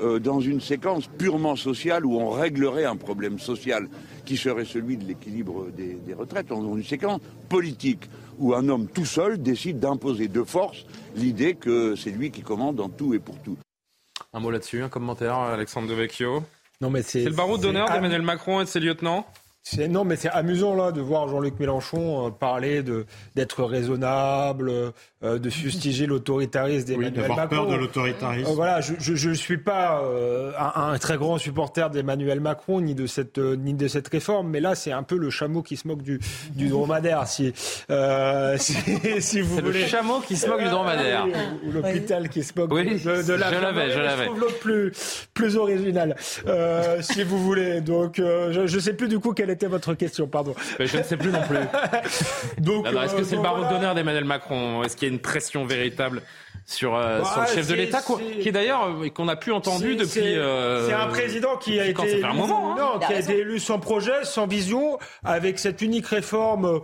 [0.00, 3.88] euh, dans une séquence purement sociale où on réglerait un problème social
[4.26, 6.52] qui serait celui de l'équilibre des, retraites.
[6.52, 10.84] On est dans une séquence politique où un homme tout seul décide d'imposer de force
[11.14, 13.56] l'idée que c'est lui qui commande en tout et pour tout.
[14.34, 16.42] Un mot là-dessus, un commentaire, Alexandre Devecchio?
[16.82, 19.26] Non, mais c'est, le baroud d'honneur d'Emmanuel Macron et de ses lieutenants?
[19.88, 25.38] Non, mais c'est amusant là de voir Jean-Luc Mélenchon euh, parler de d'être raisonnable, euh,
[25.38, 28.50] de fustiger l'autoritarisme d'Emmanuel oui, peur de l'autoritarisme.
[28.50, 30.02] Euh, voilà, je ne suis pas
[30.74, 34.74] un, très grand supporter d'Emmanuel Macron ni de cette ni de cette réforme, mais là
[34.74, 36.20] c'est un peu le chameau qui se moque du,
[36.54, 37.52] du dromadaire, si
[38.58, 38.74] si,
[39.20, 39.82] si, vous voulez.
[39.82, 41.26] Le chameau qui se moque du dromadaire.
[41.66, 43.52] ou, l'hôpital qui se moque de, de, la.
[43.52, 44.24] Je l'avais, je l'avais.
[44.24, 44.92] Je trouve l'autre plus
[45.34, 46.16] plus original,
[47.00, 47.80] si vous voulez.
[47.80, 50.54] Donc je ne sais plus du coup quelle est était votre question, pardon.
[50.78, 51.58] je ne sais plus non plus.
[52.62, 54.82] Donc, est-ce que c'est le baron d'honneur d'Emmanuel Macron?
[54.84, 56.22] Est-ce qu'il y a une pression véritable?
[56.64, 58.02] Sur, euh, sur le chef de l'État,
[58.40, 60.36] qui est d'ailleurs euh, qu'on a pu entendu depuis.
[60.36, 62.76] Euh, c'est un président qui a été élu, moment, hein.
[62.78, 66.80] non, qui a, été élu sans projet, sans vision, avec cette unique réforme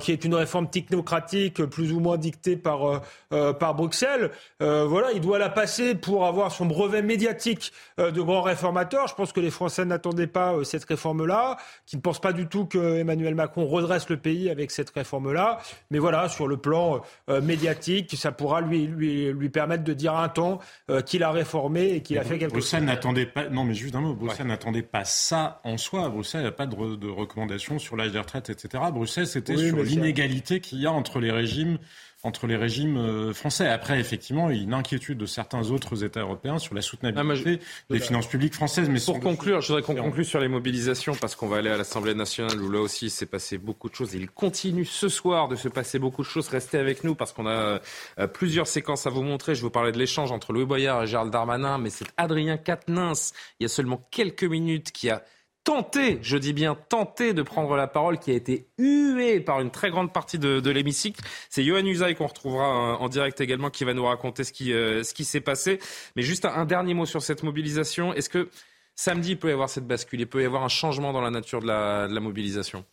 [0.00, 4.30] qui est une réforme technocratique plus ou moins dictée par par Bruxelles.
[4.60, 9.06] voilà, il doit la passer pour avoir son brevet médiatique de grand réformateur.
[9.06, 12.66] Je pense que les Français n'attendaient pas cette réforme-là, qui ne pensent pas du tout
[12.66, 15.58] que Emmanuel Macron redresse le pays avec cette réforme-là.
[15.90, 20.28] Mais voilà, sur le plan médiatique, ça pourra lui lui lui, permettre de dire un
[20.28, 20.58] temps
[20.90, 23.94] euh, qu'il a réformé et qu'il a fait quelque Bruxelles n'attendait pas, non mais juste
[23.94, 26.08] un mot, Bruxelles n'attendait pas ça en soi.
[26.08, 28.84] Bruxelles n'a pas de, de recommandations sur l'âge de retraite, etc.
[28.92, 31.78] Bruxelles, c'était sur l'inégalité qu'il y a entre les régimes
[32.24, 33.68] entre les régimes euh, français.
[33.68, 37.60] Après, effectivement, il y a une inquiétude de certains autres États européens sur la soutenabilité
[37.60, 38.88] ah, des finances publiques françaises.
[38.88, 41.76] Mais pour conclure, je voudrais qu'on conclue sur les mobilisations parce qu'on va aller à
[41.76, 44.14] l'Assemblée nationale où là aussi il s'est passé beaucoup de choses.
[44.14, 46.48] il continue ce soir de se passer beaucoup de choses.
[46.48, 47.80] Restez avec nous parce qu'on a
[48.18, 49.54] euh, plusieurs séquences à vous montrer.
[49.54, 53.32] Je vous parlais de l'échange entre Louis Boyard et Gérald Darmanin, mais c'est Adrien Quatennens,
[53.60, 55.22] il y a seulement quelques minutes, qui a
[55.68, 59.70] tenté, je dis bien tenté de prendre la parole, qui a été hué par une
[59.70, 61.20] très grande partie de, l'hémicycle.
[61.50, 65.02] C'est Johan Usaï qu'on retrouvera en direct également, qui va nous raconter ce qui, euh,
[65.02, 65.78] ce qui s'est passé.
[66.16, 68.14] Mais juste un, dernier mot sur cette mobilisation.
[68.14, 68.48] Est-ce que
[68.94, 70.22] samedi, il peut y avoir cette bascule?
[70.22, 72.86] Il peut y avoir un changement dans la nature de la mobilisation?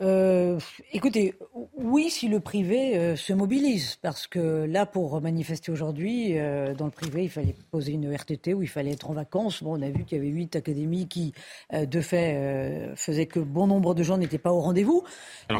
[0.00, 0.58] Euh,
[0.92, 1.34] écoutez,
[1.76, 6.86] oui, si le privé euh, se mobilise, parce que là, pour manifester aujourd'hui, euh, dans
[6.86, 9.62] le privé, il fallait poser une RTT ou il fallait être en vacances.
[9.62, 11.34] Bon, on a vu qu'il y avait huit académies qui,
[11.72, 15.04] de fait, faisaient que bon nombre de gens n'étaient pas au rendez-vous.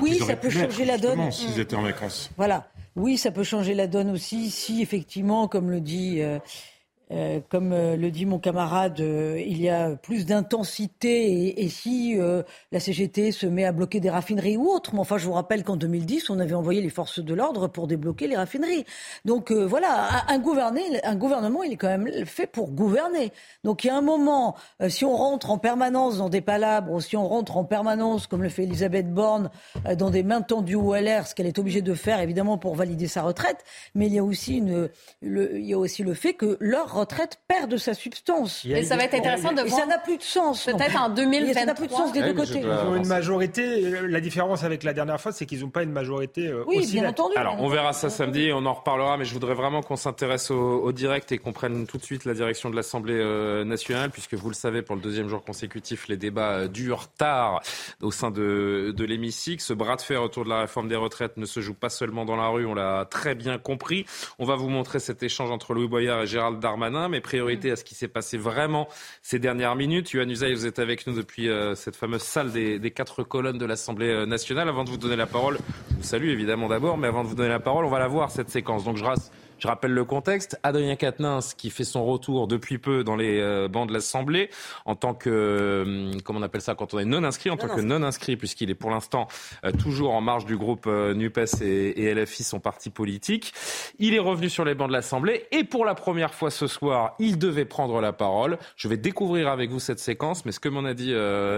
[0.00, 1.30] oui, ça peut changer la donne.
[1.30, 2.30] S'ils étaient en vacances.
[2.36, 2.68] Voilà.
[2.96, 6.22] Oui, ça peut changer la donne aussi si, effectivement, comme le dit
[7.12, 12.16] euh, comme euh, le dit mon camarade, euh, il y a plus d'intensité et, si
[12.72, 14.94] la CGT se met à bloquer des raffineries ou autres.
[14.94, 17.86] Mais enfin, je vous rappelle qu'en 2010, on avait envoyé les forces de l'ordre pour
[17.86, 18.84] débloquer les raffineries.
[19.24, 20.38] Donc voilà, un, un
[21.16, 23.32] gouvernement, il est quand même fait pour gouverner.
[23.64, 24.56] Donc il y a un moment,
[24.88, 28.48] si on rentre en permanence dans des palabres, si on rentre en permanence, comme le
[28.48, 29.50] fait Elisabeth Borne,
[29.96, 33.06] dans des mains tendues au LR, ce qu'elle est obligée de faire évidemment pour valider
[33.06, 34.90] sa retraite, mais il y a aussi, une,
[35.22, 38.64] le, il y a aussi le fait que leur retraite perd de sa substance.
[38.64, 39.80] Et ça va être intéressant de voir.
[39.80, 40.64] ça n'a plus de sens.
[40.64, 41.54] Peut-être en 2023.
[41.54, 42.60] Ça n'a plus de sens des deux côtés.
[42.60, 44.00] Ils ont une majorité.
[44.08, 46.92] La différence avec la dernière fois, c'est qu'ils n'ont pas une majorité euh, oui, aussi
[46.92, 47.34] bien entendu.
[47.36, 50.90] Alors, on verra ça samedi, on en reparlera, mais je voudrais vraiment qu'on s'intéresse au,
[50.92, 54.48] direct et qu'on prenne tout de suite la direction de l'Assemblée euh, nationale, puisque vous
[54.48, 57.60] le savez, pour le deuxième jour consécutif, les débats euh, durent tard
[58.02, 59.62] au sein de, de l'hémicycle.
[59.62, 62.24] Ce bras de fer autour de la réforme des retraites ne se joue pas seulement
[62.24, 64.04] dans la rue, on l'a très bien compris.
[64.38, 67.76] On va vous montrer cet échange entre Louis Boyard et Gérald Darmanin, mais priorité à
[67.76, 68.88] ce qui s'est passé vraiment
[69.22, 70.12] ces dernières minutes?
[70.12, 73.64] Yohann Usaï, vous êtes avec nous depuis euh, cette fameuse salle des, quatre colonnes de
[73.64, 74.68] l'Assemblée euh, nationale.
[74.68, 75.58] Avant de vous donner la parole,
[75.90, 78.08] je vous salue évidemment d'abord, mais avant de vous donner la parole, on va la
[78.08, 78.84] voir cette séquence.
[78.84, 80.58] Donc je rasse je rappelle le contexte.
[80.62, 84.50] Adrien Quatennens qui fait son retour depuis peu dans les euh, bancs de l'Assemblée
[84.86, 87.68] en tant que, euh, comment on appelle ça quand on est non inscrit, en tant
[87.68, 89.28] que non inscrit puisqu'il est pour l'instant
[89.64, 93.52] euh, toujours en marge du groupe NUPES et, LFI, son parti politique.
[93.98, 97.14] Il est revenu sur les bancs de l'Assemblée et pour la première fois ce soir,
[97.18, 98.58] il devait prendre la parole.
[98.76, 101.12] Je vais découvrir avec vous cette séquence, mais ce que m'en a dit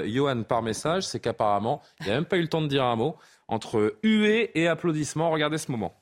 [0.07, 2.97] Johan par message, c'est qu'apparemment, il n'a même pas eu le temps de dire un
[2.97, 3.17] mot
[3.49, 5.31] entre huée et applaudissements.
[5.31, 5.95] Regardez ce moment.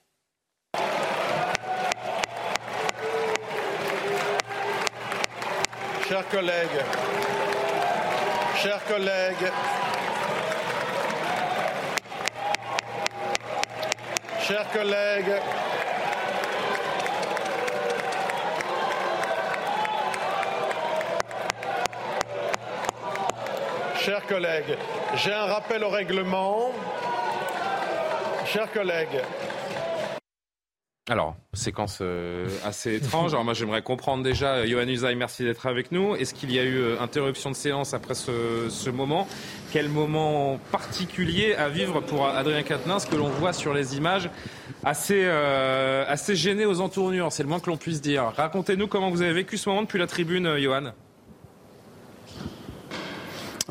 [6.21, 6.85] Chers collègues,
[8.63, 9.53] chers collègues,
[14.43, 15.41] chers collègues,
[23.99, 24.77] chers collègues,
[25.15, 26.73] j'ai un rappel au règlement.
[28.45, 29.23] Chers collègues,
[31.11, 33.33] alors, séquence euh, assez étrange.
[33.33, 36.15] Alors moi, j'aimerais comprendre déjà, Johan Usaï, merci d'être avec nous.
[36.15, 39.27] Est-ce qu'il y a eu euh, interruption de séance après ce, moment?
[39.73, 44.31] Quel moment particulier à vivre pour Adrien Quatennens que l'on voit sur les images
[44.85, 48.33] assez, euh, assez gêné aux entournures, c'est le moins que l'on puisse dire.
[48.37, 50.93] Racontez-nous comment vous avez vécu ce moment depuis la tribune, Johan.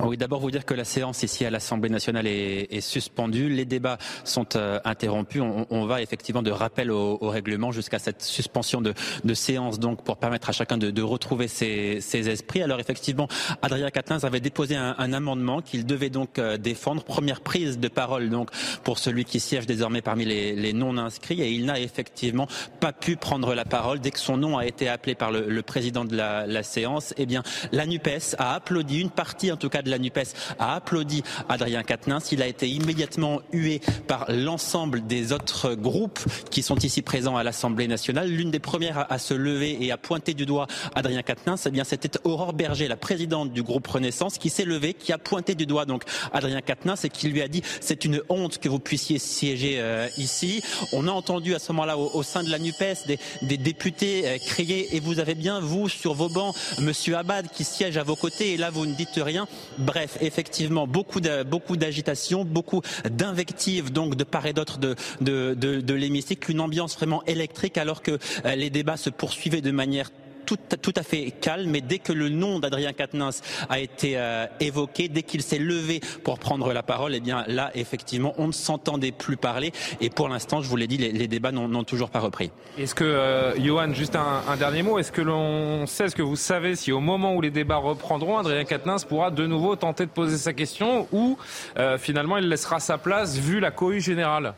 [0.02, 3.50] Oui, d'abord vous dire que la séance ici à l'Assemblée nationale est, suspendue.
[3.50, 5.44] Les débats sont euh, interrompus.
[5.70, 8.94] On, va effectivement de rappel au, règlement jusqu'à cette suspension de,
[9.34, 12.62] séance, donc pour permettre à chacun de, retrouver ses, esprits.
[12.62, 13.28] Alors effectivement,
[13.62, 17.04] Adrien Quatennens avait déposé un, amendement qu'il devait donc euh, défendre.
[17.04, 18.52] Première prise de parole donc
[18.84, 22.48] pour celui qui siège désormais parmi les, non inscrits et il n'a effectivement
[22.80, 26.06] pas pu prendre la parole dès que son nom a été appelé par le, président
[26.06, 27.14] de la, la séance.
[27.18, 30.75] Eh bien, la Nupes a applaudi une partie en tout cas de la NUPES a
[30.75, 32.32] applaudi Adrien Quatennens.
[32.32, 36.19] Il a été immédiatement hué par l'ensemble des autres groupes
[36.52, 38.30] qui sont ici présents à l'Assemblée nationale.
[38.30, 41.84] L'une des premières à, se lever et à pointer du doigt Adrien Quatennens, eh bien
[41.84, 45.65] c'était Aurore Berger, la présidente du groupe Renaissance, qui s'est levée, qui a pointé du
[45.65, 49.19] doigt donc Adrien Quatennens et qui lui a dit c'est une honte que vous puissiez
[49.19, 50.62] siéger euh, ici.
[50.93, 54.38] On a entendu à ce moment-là au, sein de la NUPES des, des députés euh,
[54.38, 58.15] crier et vous avez bien vous sur vos bancs Monsieur Abad qui siège à vos
[58.15, 59.47] côtés et là vous ne dites rien.
[59.80, 65.80] Bref, effectivement beaucoup beaucoup d'agitation, beaucoup d'invectives donc de part et d'autre de, de, de,
[65.80, 70.12] de l'hémicycle, une ambiance vraiment électrique alors que euh, les débats se poursuivaient de manière
[70.45, 75.08] tout, à fait calme, mais dès que le nom d'Adrien Quatennens a été euh, évoqué,
[75.08, 79.12] dès qu'il s'est levé pour prendre la parole, eh bien là, effectivement, on ne s'entendait
[79.12, 79.71] plus parler.
[80.02, 82.52] Et pour l'instant, je vous l'ai dit, les, débats n'ont toujours pas repris.
[82.78, 86.36] Est-ce que, euh, Johan, juste un, dernier mot, est-ce que l'on sait, est-ce que vous
[86.36, 90.12] savez si au moment où les débats reprendront, Adrien Quatennens pourra de nouveau tenter de
[90.12, 91.38] poser sa question ou
[91.78, 94.54] euh, finalement il laissera sa place vu la cohue générale?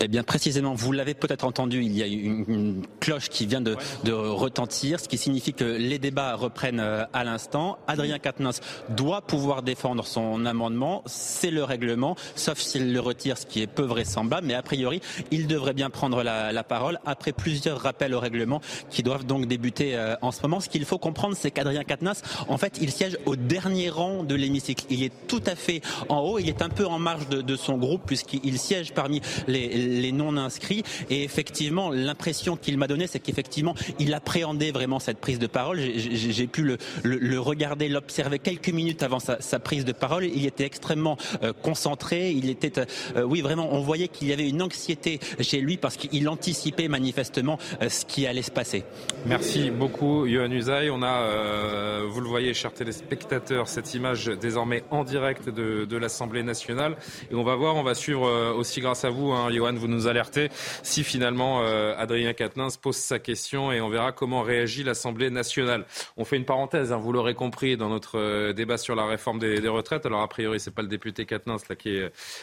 [0.00, 3.76] Eh bien, précisément, vous l'avez peut-être entendu, il y a une, cloche qui vient de,
[4.12, 7.78] retentir, ce qui signifie que les débats reprennent euh, à l'instant.
[7.86, 13.46] Adrien Quatennens doit pouvoir défendre son amendement, c'est le règlement, sauf s'il le retire, ce
[13.46, 17.80] qui est peu vraisemblable, mais a priori, il devrait bien prendre la, parole après plusieurs
[17.80, 20.58] rappels au règlement qui doivent donc débuter euh, en ce moment.
[20.60, 24.34] Ce qu'il faut comprendre, c'est qu'Adrien Quatennens, en fait, il siège au dernier rang de
[24.34, 24.84] l'hémicycle.
[24.90, 27.76] Il est tout à fait en haut, il est un peu en marge de son
[27.76, 30.82] groupe puisqu'il siège parmi les les non inscrits.
[31.10, 35.80] Et effectivement, l'impression qu'il m'a donnée, c'est qu'effectivement, il appréhendait vraiment cette prise de parole.
[35.80, 36.62] J'ai pu
[37.02, 40.24] le, regarder, l'observer quelques minutes avant sa, prise de parole.
[40.24, 42.30] Il était extrêmement euh, concentré.
[42.30, 42.80] Il était,
[43.16, 46.88] euh, oui, vraiment, on voyait qu'il y avait une anxiété chez lui parce qu'il anticipait
[46.88, 48.84] manifestement euh, ce qui allait se passer.
[49.24, 50.90] Merci beaucoup, Johan Usaï.
[50.90, 56.96] On a, vous le voyez, chers téléspectateurs, cette image désormais en direct de, l'Assemblée nationale.
[57.30, 60.06] Et on va voir, on va suivre aussi grâce à vous, hein, Johan, vous nous
[60.06, 60.48] alerter
[60.82, 65.86] si finalement euh, Adrien Quatennens pose sa question et on verra comment réagit l'Assemblée nationale.
[66.16, 69.38] On fait une parenthèse, hein, vous l'aurez compris, dans notre euh, débat sur la réforme
[69.38, 70.06] des, retraites.
[70.06, 72.00] Alors a priori, c'est pas le député Quatennens là qui,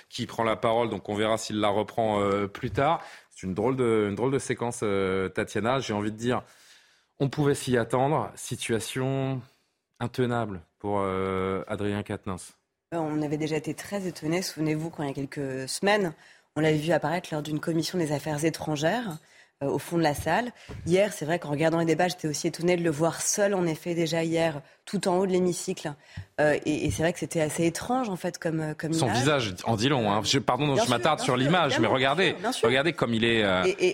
[0.10, 3.02] qui prend la parole, donc on verra s'il la reprend euh, plus tard.
[3.30, 4.84] C'est une drôle de, une drôle de séquence,
[5.34, 5.80] Tatiana.
[5.80, 6.43] J'ai envie de dire,
[7.19, 8.32] on pouvait s'y attendre.
[8.36, 9.41] Situation
[10.00, 12.54] intenable pour Adrien Quatennens.
[13.00, 16.13] On avait déjà été très étonnés, souvenez-vous, quand il y a quelques semaines,
[16.56, 19.18] on l'avait vu apparaître lors d'une commission des affaires étrangères
[19.63, 20.52] euh, au fond de la salle.
[20.86, 23.66] Hier, c'est vrai qu'en regardant les débats, j'étais aussi étonnée de le voir seul, en
[23.66, 25.94] effet, déjà hier, tout en haut de l'hémicycle.
[26.39, 29.56] Euh, et, c'est vrai que c'était assez étrange, en fait, comme, euh, comme Son visage
[29.63, 30.12] en dit long.
[30.12, 30.22] Hein.
[30.24, 33.44] Je, pardon, je m'attarde sur l'image, mais regardez, regardez comme il est,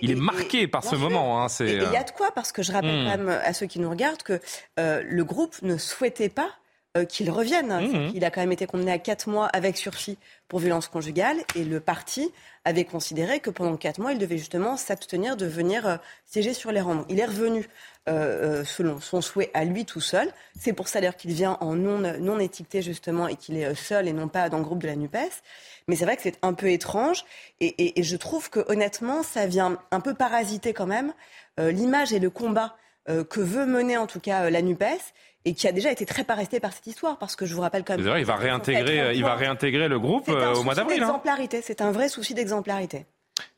[0.02, 1.42] il est marqué par ce moment.
[1.42, 3.04] Hein, et il y a de quoi, parce que je rappelle hmm.
[3.04, 4.40] quand même à ceux qui nous regardent que
[4.76, 6.50] le groupe ne souhaitait pas
[6.96, 7.68] euh, qu'il revienne.
[7.68, 8.10] Mmh.
[8.16, 11.62] Il a quand même été condamné à quatre mois avec sursis pour violence conjugale et
[11.62, 12.32] le parti
[12.64, 16.72] avait considéré que pendant quatre mois, il devait justement s'abstenir de venir euh, siéger sur
[16.72, 17.04] les rangs.
[17.08, 17.68] Il est revenu
[18.08, 20.32] euh, selon son souhait à lui tout seul.
[20.58, 24.08] C'est pour ça d'ailleurs qu'il vient en non, non étiqueté justement et qu'il est seul
[24.08, 25.44] et non pas dans le groupe de la NUPES.
[25.86, 27.24] Mais c'est vrai que c'est un peu étrange
[27.60, 31.12] et, et, je trouve que honnêtement, ça vient un peu parasiter quand même
[31.56, 32.74] l'image et le combat
[33.06, 35.00] que veut mener en tout cas la NUPES
[35.44, 37.84] et qui a déjà été très paressé par cette histoire, parce que je vous rappelle
[37.84, 38.18] quand même.
[38.18, 41.02] il va réintégrer, il va réintégrer le groupe euh, au mois d'avril.
[41.02, 41.20] Hein.
[41.62, 43.06] C'est un vrai souci d'exemplarité.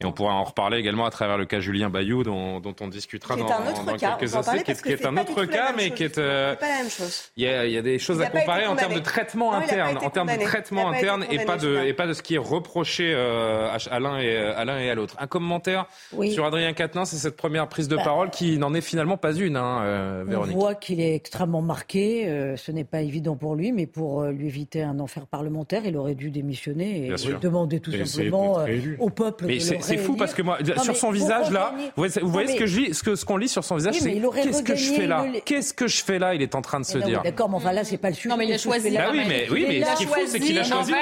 [0.01, 2.89] Et on pourra en reparler également à travers le cas Julien Bayou, dont, dont on
[2.89, 6.19] discutera dans, dans quelques instants, qui, est, un autre cas, mais qui est.
[6.19, 7.31] Euh, pas la même chose.
[7.37, 9.99] Il y, a, il y a des choses à comparer en termes de traitement interne,
[9.99, 13.13] en termes de traitement interne, et pas de et pas de ce qui est reproché
[13.15, 15.17] euh, à l'un et à l'un et à l'autre.
[15.19, 15.87] Un commentaire
[16.31, 18.05] sur Adrien Quatennens c'est cette première prise de bah.
[18.05, 20.57] parole qui n'en est finalement pas une, hein, euh, Véronique.
[20.57, 22.55] On voit qu'il est extrêmement marqué.
[22.57, 26.15] ce n'est pas évident pour lui, mais pour lui éviter un enfer parlementaire, il aurait
[26.15, 28.65] dû démissionner et demander tout simplement
[28.99, 32.67] au peuple c'est fou parce que moi, sur son visage là, vous voyez, ce que
[32.67, 35.07] je lis, ce que ce qu'on lit sur son visage, c'est qu'est-ce que je fais
[35.07, 37.23] là Qu'est-ce que je fais là Il est en train de se dire.
[37.23, 38.29] D'accord, mais enfin là, c'est pas le sujet.
[38.29, 38.91] Non, mais il a choisi.
[38.91, 40.93] Bah oui, mais oui, mais ce qui est fou, c'est qu'il a choisi.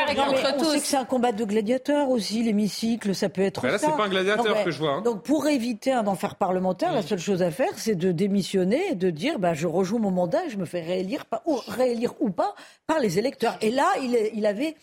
[0.61, 3.67] On sait que c'est un combat de gladiateurs aussi, l'hémicycle, ça peut être.
[3.67, 4.95] Là, c'est pas un gladiateur que je vois.
[4.95, 5.03] Hein.
[5.03, 8.95] Donc, pour éviter un enfer parlementaire, la seule chose à faire, c'est de démissionner et
[8.95, 12.55] de dire, bah, je rejoue mon mandat, je me fais réélire, ou réélire ou pas,
[12.87, 13.57] par les électeurs.
[13.61, 13.89] Et là,
[14.35, 14.77] il avait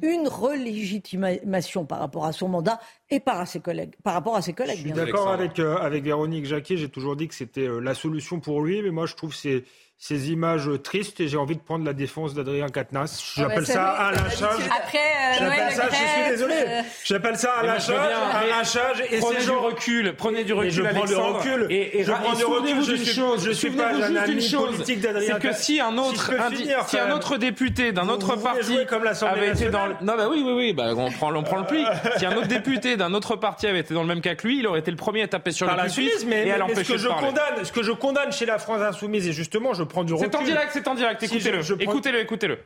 [0.00, 2.78] une relégitimation par rapport à son mandat
[3.10, 4.78] et par, à ses collègues, par rapport à ses collègues.
[4.78, 7.94] Je suis d'accord avec, euh, avec Véronique Jacquet, j'ai toujours dit que c'était euh, la
[7.94, 9.64] solution pour lui, mais moi je trouve que c'est
[10.00, 13.34] ces images tristes et j'ai envie de prendre la défense d'Adrien Quatennens.
[13.36, 14.62] Ah bah, J'appelle ça un lynchage.
[14.76, 16.54] Après, euh, J'appelle Noël ça, je suis désolé.
[16.54, 20.52] euh, J'appelle ça un lynchage, un lynchage et prenez ces du gens- recul, prenez du
[20.52, 21.66] recul, Et je prends du recul.
[21.70, 22.84] Et, et, je prends et du recul.
[22.84, 25.52] Je suis, chose, je suis pas un juste d'une ami chose, politique d'Adrien c'est que
[25.54, 29.48] si un Si autre, un, finir, si un autre député d'un autre parti comme avait
[29.50, 29.94] été dans le...
[30.00, 31.84] non bah oui oui oui bah on prend on prend le pli.
[32.18, 34.60] Si un autre député d'un autre parti avait été dans le même cas que lui,
[34.60, 36.98] il aurait été le premier à taper sur la Suisse, mais, et ce que de
[36.98, 40.14] je condamne, ce que je condamne chez la France insoumise, et justement, je prends du
[40.14, 40.28] recul.
[40.30, 41.22] C'est en direct, c'est en direct.
[41.22, 42.64] Écoutez-le, écoutez-le, écoutez-le.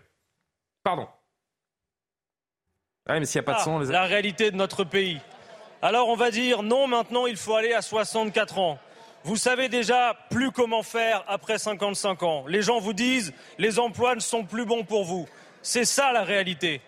[0.85, 1.09] Pardon.
[3.09, 3.87] Ouais, mais s'il n'y a pas de Ah, son, les...
[3.87, 5.21] la réalité de notre pays.
[5.81, 8.79] Alors on va dire non, maintenant il faut aller à 64 ans.
[9.25, 12.45] Vous savez déjà plus comment faire après 55 ans.
[12.47, 15.29] Les gens vous disent les emplois ne sont plus bons pour vous.
[15.63, 16.81] C'est ça la réalité.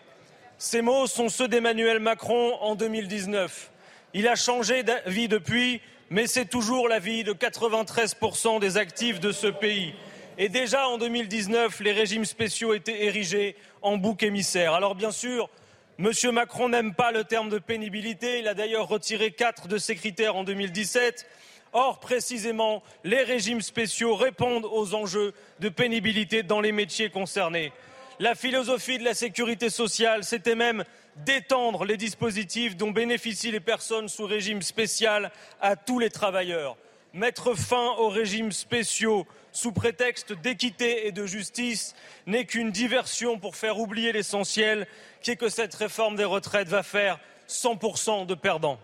[0.59, 3.71] Ces mots sont ceux d'Emmanuel Macron en 2019.
[4.15, 5.81] Il a changé d'avis depuis,
[6.11, 9.95] mais c'est toujours l'avis de 93% des actifs de ce pays.
[10.37, 14.75] Et déjà en 2019, les régimes spéciaux étaient érigés en bouc émissaire.
[14.75, 15.49] Alors bien sûr,
[15.97, 18.41] Monsieur Macron n'aime pas le terme de pénibilité.
[18.41, 21.25] Il a d'ailleurs retiré quatre de ses critères en 2017.
[21.73, 27.73] Or, précisément, les régimes spéciaux répondent aux enjeux de pénibilité dans les métiers concernés.
[28.19, 30.85] La philosophie de la sécurité sociale, c'était même
[31.17, 35.31] d'étendre les dispositifs dont bénéficient les personnes sous régime spécial
[35.61, 36.77] à tous les travailleurs.
[37.13, 41.95] Mettre fin aux régimes spéciaux sous prétexte d'équité et de justice
[42.27, 44.87] n'est qu'une diversion pour faire oublier l'essentiel,
[45.23, 48.79] qui est que cette réforme des retraites va faire 100% de perdants.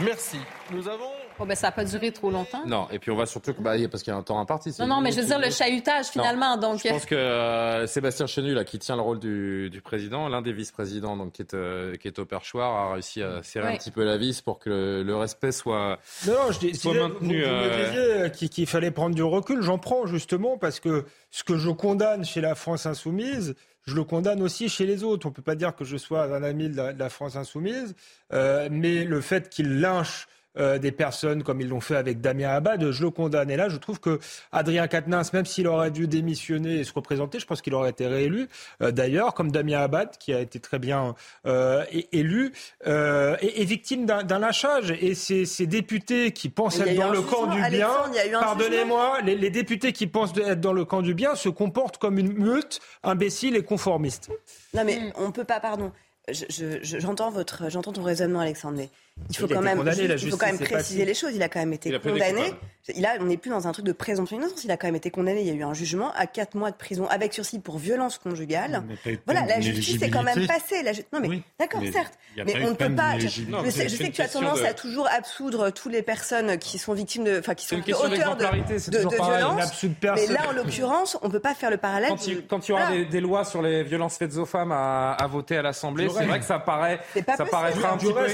[0.00, 0.38] Merci.
[0.72, 1.10] Nous avons.
[1.38, 2.64] Bon, ben, ça n'a pas duré trop longtemps.
[2.64, 3.52] Non, et puis on va surtout...
[3.58, 4.72] Bah, parce qu'il y a un temps imparti.
[4.78, 6.56] Non, non, mais je veux dire le chahutage finalement.
[6.56, 10.28] donc, Je pense que euh, Sébastien Chenu, là, qui tient le rôle du, du président,
[10.28, 13.66] l'un des vice-présidents, donc qui est, euh, qui est au perchoir, a réussi à serrer
[13.66, 13.74] Ouais.
[13.74, 16.74] un petit peu la vis pour que le, le respect soit, Non, non, je dis,
[16.76, 17.42] soit disais, maintenu.
[17.42, 19.60] Vous, vous me euh, disiez euh, qu'il qu'il fallait prendre du recul.
[19.62, 23.54] J'en prends justement parce que ce que je condamne chez la France insoumise,
[23.86, 25.26] je le condamne aussi chez les autres.
[25.26, 27.94] On peut pas dire que je sois un ami de la, de la France insoumise,
[28.32, 30.26] euh, mais le fait qu'il lynche
[30.58, 33.50] euh, des personnes comme ils l'ont fait avec Damien Abad, je le condamne.
[33.50, 34.20] Et là, je trouve que
[34.52, 38.06] Adrien Quatennens, même s'il aurait dû démissionner et se représenter, je pense qu'il aurait été
[38.06, 38.48] réélu.
[38.82, 41.14] Euh, D'ailleurs, comme Damien Abad, qui a été très bien
[41.46, 42.52] euh, élu,
[42.84, 44.92] est, est victime d'un lynchage.
[45.00, 47.90] Et ces, ces députés qui pensent être dans le camp du bien,
[48.32, 52.18] pardonnez-moi, les, les députés qui pensent être dans le camp du bien se comportent comme
[52.18, 54.30] une meute imbécile et conformiste.
[54.74, 55.92] Non, mais on peut pas, pardon.
[56.28, 58.76] Je- je- je- J'entends votre, j'entends ton raisonnement, Alexandre.
[58.78, 58.88] Mais
[59.30, 61.32] il faut Il quand même, condamné, juste, la il faut quand même préciser les choses.
[61.34, 62.52] Il a quand même été Il condamné.
[62.94, 64.64] Il a, on n'est plus dans un truc de présomption d'innocence.
[64.64, 65.40] Il a quand même été condamné.
[65.40, 68.18] Il y a eu un jugement à 4 mois de prison avec sursis pour violence
[68.18, 68.82] conjugale.
[69.24, 70.82] Voilà, la justice est quand même passée.
[70.82, 72.14] La ju- Non, mais Oui, d'accord, certes.
[72.36, 73.18] Mais on ne peut pas.
[73.18, 73.28] Je,
[73.70, 76.92] sais, je que tu as tendance de- à toujours absoudre toutes les personnes qui sont
[76.92, 79.84] victimes de, enfin, qui sont une de de, de, violence.
[80.02, 82.10] Mais là, en l'occurrence, on peut pas faire le parallèle.
[82.48, 85.62] Quand il, y aura des, lois sur les violences faites aux femmes à, voter à
[85.62, 87.00] l'Assemblée, c'est vrai que ça paraît,
[87.36, 88.28] ça paraîtra un petit peu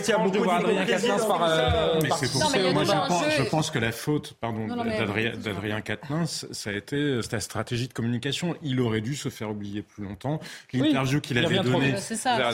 [0.78, 3.30] Adrien Quatennens par, euh, Mais c'est pour Non, ça moi, je, pense, enjeux.
[3.38, 8.54] je pense que la faute pardon, d'Adrien, Quatennens, ça a été sa stratégie de communication.
[8.62, 10.40] Il aurait dû se faire oublier plus longtemps.
[10.72, 11.94] L'interview qu'il il avait donnée,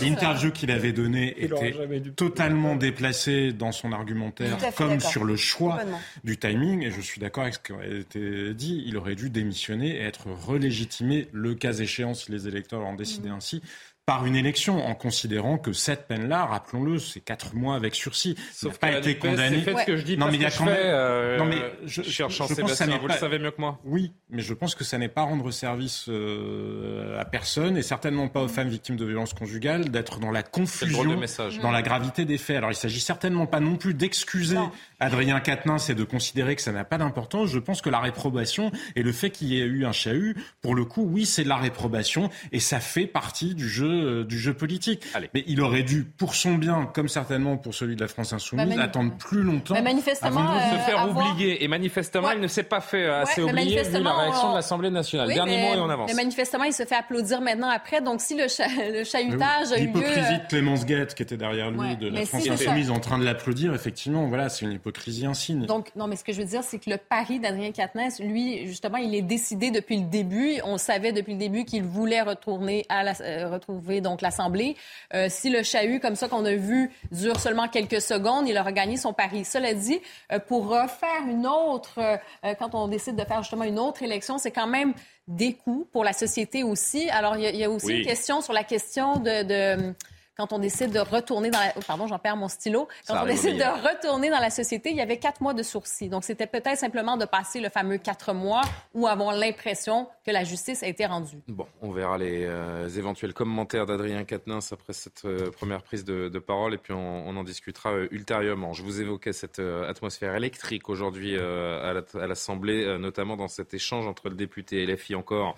[0.01, 1.75] l'interview qu'il avait donnée était
[2.17, 5.81] totalement déplacée dans son argumentaire, comme sur le choix
[6.25, 6.83] du timing.
[6.85, 8.85] Et je suis d'accord avec ce qui a été dit.
[8.87, 13.27] Il aurait dû démissionner et être relégitimé, le cas échéant, si les électeurs en décidaient
[13.27, 13.33] Mm.
[13.33, 13.63] ainsi
[14.07, 18.37] par une élection, en considérant que cette peine-là, rappelons-le, c'est quatre mois avec sursis.
[18.63, 19.63] N'a pas été NUPES, condamné.
[19.65, 21.45] c'est ce que je dis, Non, mais il y a quand je même- euh, Non,
[21.45, 23.61] mais je- cherchant je pense que ça Sébastien, n'est vous pas- le savez mieux que
[23.61, 23.81] moi.
[23.85, 28.29] Oui, mais je pense que ça n'est pas rendre service euh, à personne et certainement
[28.29, 31.59] pas aux femmes victimes de violences conjugales d'être dans la confusion, message.
[31.59, 32.59] dans la gravité des faits.
[32.59, 34.57] Alors il s'agit certainement pas non plus d'excuser
[35.01, 37.51] Adrien Quatennens et de considérer que ça n'a pas d'importance.
[37.51, 40.77] Je pense que la réprobation et le fait qu'il y ait eu un chahut, pour
[40.77, 44.39] le coup, oui, c'est de la réprobation et ça fait partie du jeu, euh, du
[44.39, 45.05] jeu politique.
[45.15, 45.31] Allez.
[45.35, 48.75] Mais il aurait dû, pour son bien, comme certainement pour celui de la France insoumise,
[48.77, 49.75] Bah, attendre plus longtemps.
[49.75, 51.63] Bah, manifestement, avant de- euh, se faire avoir- oublier.
[51.65, 52.35] Et manifestement, Ouais.
[52.37, 54.91] il ne s'est pas fait euh, assez Ouais, oublier vu la réaction on- de l'Assemblée
[54.91, 55.29] nationale.
[55.29, 56.11] Oui, Dernier mais- mot et on avance.
[56.11, 58.01] Mais manifestement, il se fait applaudir maintenant après.
[58.01, 59.93] Donc, si le, cha- le chahutage a eu lieu.
[59.95, 62.91] L'hypocrisie de Clémence Guette, qui était derrière lui, Ouais, de la mais France si, insoumise,
[62.91, 65.67] en train de l'applaudir, effectivement, voilà, c'est une hypocrisie insigne.
[65.67, 68.67] Donc, non, mais ce que je veux dire, c'est que le pari d'Adrien Quatennens, lui,
[68.67, 70.55] justement, il est décidé depuis le début.
[70.65, 74.77] On savait depuis le début qu'il voulait retourner à la, euh, retrouver donc l'Assemblée.
[75.15, 78.73] Euh, si le chahut, comme ça qu'on a vu, dure seulement quelques secondes, il aura
[78.73, 79.45] gagné son pari.
[79.45, 80.01] Cela dit,
[80.33, 84.39] euh, pour refaire une autre, euh, quand on décide de faire justement une autre élection,
[84.39, 84.93] c'est quand même
[85.29, 87.09] des coûts pour la société aussi.
[87.11, 87.99] Alors, il y a, il y a aussi Oui.
[88.01, 89.95] une question sur la question de, de
[90.37, 91.73] quand on décide de retourner dans la...
[91.77, 92.89] Oh, pardon, j'en perds mon stylo.
[93.07, 96.09] Quand on décide de retourner dans la société, il y avait quatre mois de sursis.
[96.09, 98.63] Donc, c'était peut-être simplement de passer le fameux quatre mois
[98.95, 101.39] ou avoir l'impression que la justice a été rendue.
[101.49, 106.29] Bon, on verra les euh, éventuels commentaires d'Adrien Quatennens après cette euh, première prise de,
[106.39, 108.75] parole et puis on, en discutera euh, ultérieurement.
[108.75, 111.93] Je vous évoquais cette atmosphère électrique aujourd'hui à
[112.27, 115.57] l'Assemblée, notamment dans cet échange entre le député LFI encore,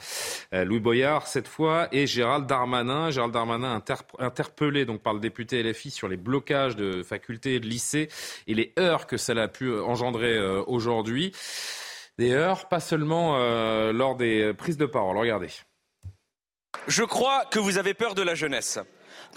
[0.52, 3.10] Louis Boyard cette fois, et Gérald Darmanin.
[3.10, 3.82] Gérald Darmanin
[4.18, 8.08] interpellé donc par le député LFI sur les blocages de facultés et de lycées
[8.46, 11.32] et les heures que cela a pu engendrer aujourd'hui.
[12.18, 13.38] Des heures, pas seulement
[13.92, 15.16] lors des prises de parole.
[15.16, 15.50] Regardez.
[16.86, 18.78] Je crois que vous avez peur de la jeunesse.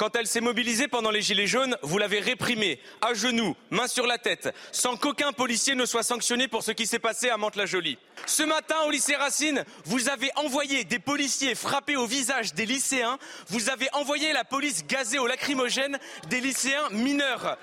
[0.02, 4.08] Quand elle s'est mobilisée pendant les Gilets jaunes, vous l'avez réprimée, à genoux, main sur
[4.08, 8.00] la tête, sans qu'aucun policier ne soit sanctionné pour ce qui s'est passé à Mantes-la-Jolie.
[8.26, 13.20] Ce matin, au lycée Racine, vous avez envoyé des policiers frapper au visage des lycéens,
[13.50, 16.00] vous avez envoyé la police gazer au lacrymogène
[16.30, 17.60] des lycéens mineurs.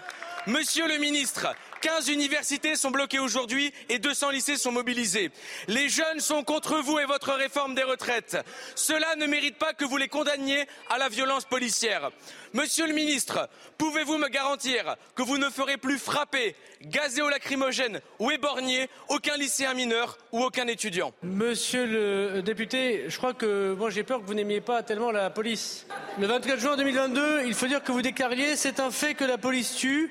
[0.46, 1.48] Monsieur le ministre,
[1.80, 5.30] 15 universités sont bloquées aujourd'hui et 200 lycées sont mobilisés.
[5.68, 8.36] Les jeunes sont contre vous et votre réforme des retraites.
[8.74, 12.10] Cela ne mérite pas que vous les condamniez à la violence policière.
[12.54, 18.00] Monsieur le ministre, pouvez-vous me garantir que vous ne ferez plus frapper, gazer au lacrymogène
[18.18, 21.12] ou éborgner aucun lycéen mineur ou aucun étudiant?
[21.22, 25.30] Monsieur le député, je crois que moi j'ai peur que vous n'aimiez pas tellement la
[25.30, 25.86] police.
[26.18, 29.38] Le 24 juin 2022, il faut dire que vous déclariez c'est un fait que la
[29.38, 30.10] police tue.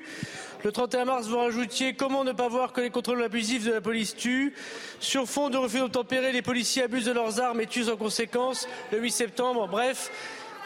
[0.64, 3.80] Le 31 mars, vous rajoutiez comment ne pas voir que les contrôles abusifs de la
[3.80, 4.52] police tuent.
[4.98, 8.66] Sur fond de refus d'obtempérer, les policiers abusent de leurs armes et tuent en conséquence.
[8.90, 10.10] Le 8 septembre, bref,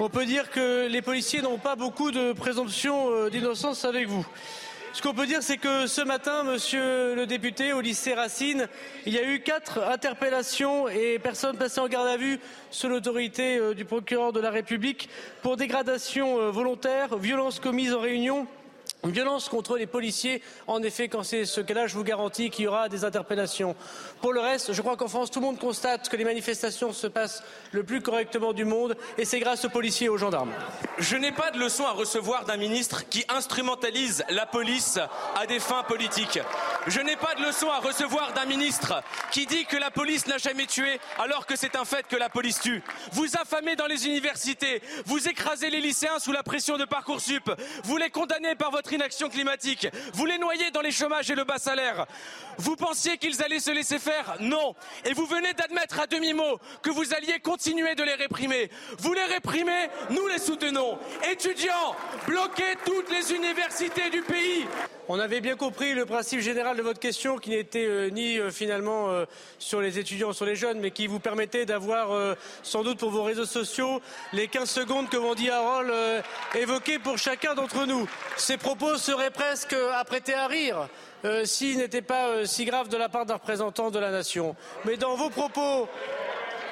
[0.01, 4.26] on peut dire que les policiers n'ont pas beaucoup de présomption euh, d'innocence avec vous.
[4.95, 8.68] Ce qu'on peut dire, c'est que ce matin, monsieur le député, au lycée Racine,
[9.05, 12.40] il y a eu quatre interpellations et personnes passées en garde à vue
[12.70, 15.11] sous l'autorité euh, du procureur de la République
[15.43, 18.47] pour dégradation euh, volontaire, violence commise en réunion
[19.05, 22.68] Violence contre les policiers, en effet, quand c'est ce cas-là, je vous garantis qu'il y
[22.68, 23.74] aura des interpellations.
[24.20, 27.09] Pour le reste, je crois qu'en France, tout le monde constate que les manifestations se
[27.09, 27.42] passent
[27.72, 30.53] le plus correctement du monde, et c'est grâce aux policiers et aux gendarmes.
[30.98, 35.00] Je n'ai pas de leçon à recevoir d'un ministre qui instrumentalise la police
[35.34, 36.38] à des fins politiques.
[36.86, 40.38] Je n'ai pas de leçon à recevoir d'un ministre qui dit que la police n'a
[40.38, 42.84] jamais tué, alors que c'est un fait que la police tue.
[43.11, 47.50] Vous affamez dans les universités, vous écrasez les lycéens sous la pression de Parcoursup,
[47.82, 49.88] vous les condamnez par votre inaction climatique.
[50.14, 52.07] Vous les noyez dans les chômages et le bas salaire.
[52.59, 54.74] Vous pensiez qu'ils allaient se laisser faire Non.
[55.05, 58.70] Et vous venez d'admettre à demi-mot que vous alliez continuer de les réprimer.
[58.99, 60.99] Vous les réprimez, nous les soutenons.
[61.30, 64.66] Étudiants, bloquez toutes les universités du pays.
[65.09, 68.53] On avait bien compris le principe général de votre question qui n'était euh, ni euh,
[68.53, 69.24] finalement euh,
[69.59, 73.24] sur les étudiants, sur les jeunes, mais qui vous permettait d'avoir sans doute pour vos
[73.24, 74.00] réseaux sociaux
[74.32, 75.92] les 15 secondes que dit Harold
[76.55, 78.09] évoquées pour chacun d'entre nous.
[78.36, 80.88] Ces propos seraient presque apprêtés à rire.
[81.44, 84.55] s'ils n'étaient pas si graves de la part d'un représentant de la nation.
[84.84, 85.88] Mais dans vos propos,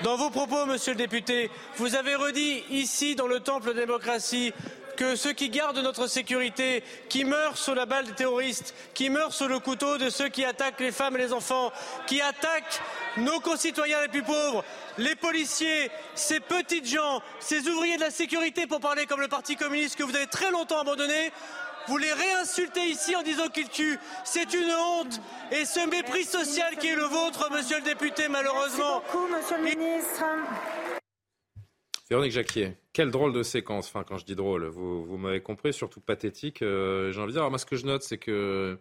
[0.02, 3.80] dans vos propos, monsieur le député, vous avez redit ici, dans le temple de la
[3.80, 4.52] démocratie,
[5.00, 9.32] que ceux qui gardent notre sécurité, qui meurent sous la balle des terroristes, qui meurent
[9.32, 11.72] sous le couteau de ceux qui attaquent les femmes et les enfants,
[12.06, 12.82] qui attaquent
[13.16, 14.62] nos concitoyens les plus pauvres,
[14.98, 19.56] les policiers, ces petites gens, ces ouvriers de la sécurité, pour parler comme le Parti
[19.56, 21.32] communiste que vous avez très longtemps abandonné,
[21.88, 23.98] vous les réinsultez ici en disant qu'ils tuent.
[24.24, 25.18] C'est une honte.
[25.50, 29.00] Et ce mépris social qui est le vôtre, monsieur le député, malheureusement.
[29.00, 30.24] Merci beaucoup, monsieur le ministre.
[32.10, 33.92] Véronique Jacquier, quelle drôle de séquence.
[33.92, 36.60] Quand je dis drôle, vous, vous m'avez compris, surtout pathétique.
[36.60, 38.76] Euh, j'ai envie de dire, ce que je note, c'est que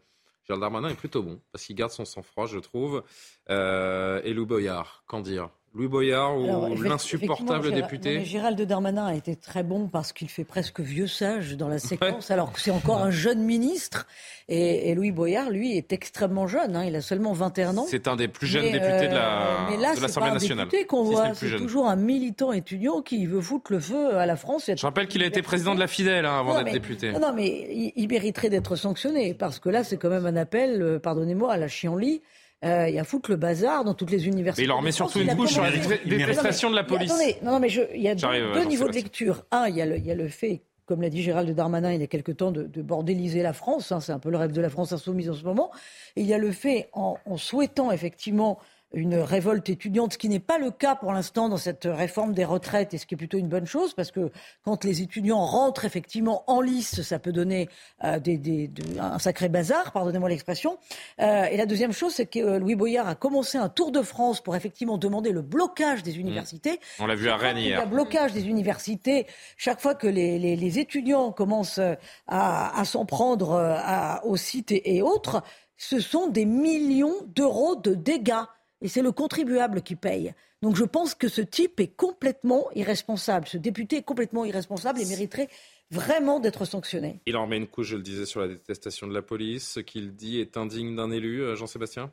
[0.48, 3.04] Gérald Darmanin est plutôt bon, parce qu'il garde son sang-froid, je trouve.
[3.52, 5.52] Euh, et Lou Boyard, qu'en dire?
[5.76, 10.80] Louis Boyard ou l'insupportable député Gérald Darmanin a été très bon parce qu'il fait presque
[10.80, 14.08] vieux sage dans la séquence, alors que c'est encore un jeune ministre.
[14.48, 16.76] Et, Louis Boyard, lui, est extrêmement jeune.
[16.76, 17.86] Hein, il a seulement 21 ans.
[17.88, 20.66] C'est un des plus jeunes députés de la, euh, de l'Assemblée nationale.
[20.66, 21.36] député qu'on voit.
[21.36, 24.72] C'est toujours un militant étudiant qui veut foutre le feu à la France.
[24.76, 27.12] Je rappelle qu'il a été président de la Fidèle hein, avant d'être député.
[27.12, 31.00] Non, mais il, mériterait d'être sanctionné parce que là, c'est quand même un appel, euh,
[31.00, 32.22] pardonnez-moi, à la chienlit.
[32.66, 34.64] Euh, il y a foutre le bazar dans toutes les universités.
[34.64, 37.12] Mais il en remet surtout une couche sur la détestation de la police.
[37.12, 39.46] Attendez, non, mais il y a deux, niveaux de lecture.
[39.52, 41.94] Un, il y, a le, il y a le fait comme l'a dit Gérald Darmanin
[41.94, 43.92] il y a quelque temps, de, bordéliser la France.
[43.92, 45.70] Hein, c'est un peu le rêve de la France insoumise en ce moment.
[46.16, 48.58] il y a le fait, en, souhaitant effectivement
[48.94, 52.46] une révolte étudiante, ce qui n'est pas le cas pour l'instant dans cette réforme des
[52.46, 54.32] retraites, et ce qui est plutôt une bonne chose, parce que
[54.64, 57.70] quand les étudiants rentrent effectivement en lice, ça peut donner
[58.04, 60.78] euh, des, un sacré bazar, pardonnez-moi l'expression.
[61.22, 64.42] Euh, et la deuxième chose, c'est que Louis Boyard a commencé un tour de France
[64.42, 66.74] pour effectivement demander le blocage des universités.
[66.74, 67.04] Mmh.
[67.04, 67.84] On l'a vu à Rennes hier.
[67.84, 69.28] Le blocage des universités,
[69.58, 71.80] chaque fois que les, les, étudiants commencent
[72.28, 75.44] à, à s'en prendre à, aux sites et autres,
[75.78, 78.46] ce sont des millions d'euros de dégâts.
[78.82, 80.34] Et c'est le contribuable qui paye.
[80.62, 83.48] Donc je pense que ce type est complètement irresponsable.
[83.48, 85.50] Ce député est complètement irresponsable et mériterait
[85.92, 87.22] vraiment d'être sanctionné.
[87.26, 89.68] Il en remet une couche, je le disais, sur la détestation de la police.
[89.70, 92.12] Ce qu'il dit est indigne d'un élu, euh, Jean-Sébastien?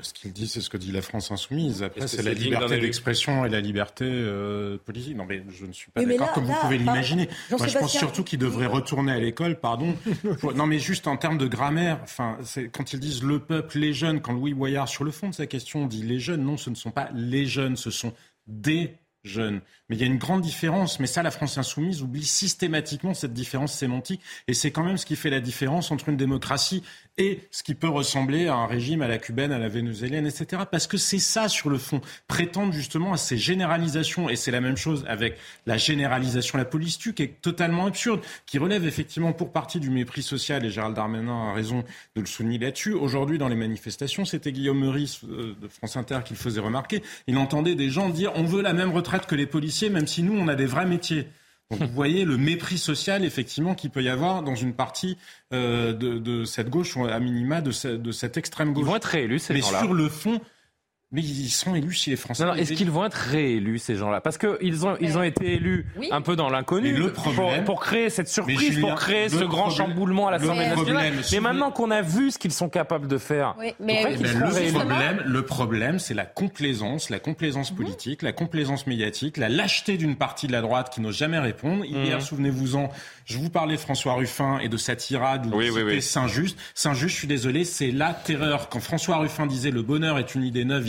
[0.00, 1.82] Ce qu'il dit, c'est ce que dit la France insoumise.
[1.82, 5.16] Après, c'est la liberté d'expression et la liberté euh, politique.
[5.16, 7.28] Non, mais je ne suis pas d'accord comme vous pouvez l'imaginer.
[7.50, 9.94] Moi, je pense surtout qu'il devrait retourner à l'école, pardon.
[10.54, 12.38] non, mais juste en termes de grammaire, enfin,
[12.72, 15.46] quand ils disent le peuple, les jeunes, quand Louis Boyard, sur le fond de sa
[15.46, 18.12] question, dit les jeunes, non, ce ne sont pas les jeunes, ce sont
[18.46, 19.60] des jeunes.
[19.88, 23.32] Mais il y a une grande différence, mais ça, la France insoumise oublie systématiquement cette
[23.32, 26.82] différence sémantique, et c'est quand même ce qui fait la différence entre une démocratie
[27.16, 30.62] et ce qui peut ressembler à un régime à la cubaine, à la vénézuélienne, etc.
[30.70, 34.60] Parce que c'est ça, sur le fond, prétendre justement à ces généralisations, et c'est la
[34.60, 35.36] même chose avec
[35.66, 39.90] la généralisation, la police tue, qui est totalement absurde, qui relève effectivement pour partie du
[39.90, 41.82] mépris social, et Gérald Darmanin a raison
[42.14, 42.92] de le souligner là-dessus.
[42.92, 47.02] Aujourd'hui, dans les manifestations, c'était Guillaume Meurice euh, de France Inter qui le faisait remarquer,
[47.26, 50.22] il entendait des gens dire on veut la même retraite que les policiers même si
[50.22, 51.28] nous, on a des vrais métiers.
[51.70, 55.18] Donc vous voyez le mépris social, effectivement, qu'il peut y avoir dans une partie
[55.52, 58.84] euh, de, cette gauche, à minima, de, de cette extrême gauche.
[58.84, 60.40] Ils vont être réélus, ces Mais sur le fond,
[61.10, 62.44] mais ils sont élus chez les Français.
[62.58, 64.20] Est-ce qu'ils vont être réélus, ces gens-là?
[64.20, 67.32] Parce qu'ils ont, ils ont été élus un peu dans l'inconnu pour,
[67.64, 71.14] pour, créer cette surprise, pour créer ce grand chamboulement à l'Assemblée nationale.
[71.32, 75.42] mais maintenant qu'on a vu ce qu'ils sont capables de faire, mais le, problème, le
[75.42, 80.52] problème, c'est la complaisance, la complaisance politique, la complaisance médiatique, la lâcheté d'une partie de
[80.52, 81.86] la droite qui n'ose jamais répondre.
[81.86, 82.20] Hier, mhm.
[82.20, 82.90] souvenez-vous-en,
[83.24, 86.58] je vous parlais de François Ruffin et de sa tirade où c'était Saint-Just.
[86.74, 88.68] Saint-Just, je suis désolé, c'est la terreur.
[88.68, 90.86] Quand François Ruffin disait le bonheur est une idée neuve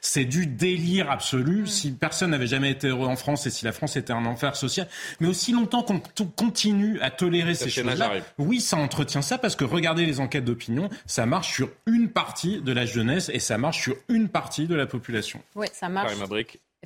[0.00, 1.62] c'est du délire absolu.
[1.62, 1.66] Mm.
[1.66, 4.56] Si personne n'avait jamais été heureux en France et si la France était un enfer
[4.56, 4.88] social,
[5.20, 6.00] mais aussi longtemps qu'on
[6.36, 10.88] continue à tolérer ces choses-là, oui, ça entretient ça parce que regardez les enquêtes d'opinion,
[11.06, 14.74] ça marche sur une partie de la jeunesse et ça marche sur une partie de
[14.74, 15.42] la population.
[15.54, 16.12] Oui, ça marche.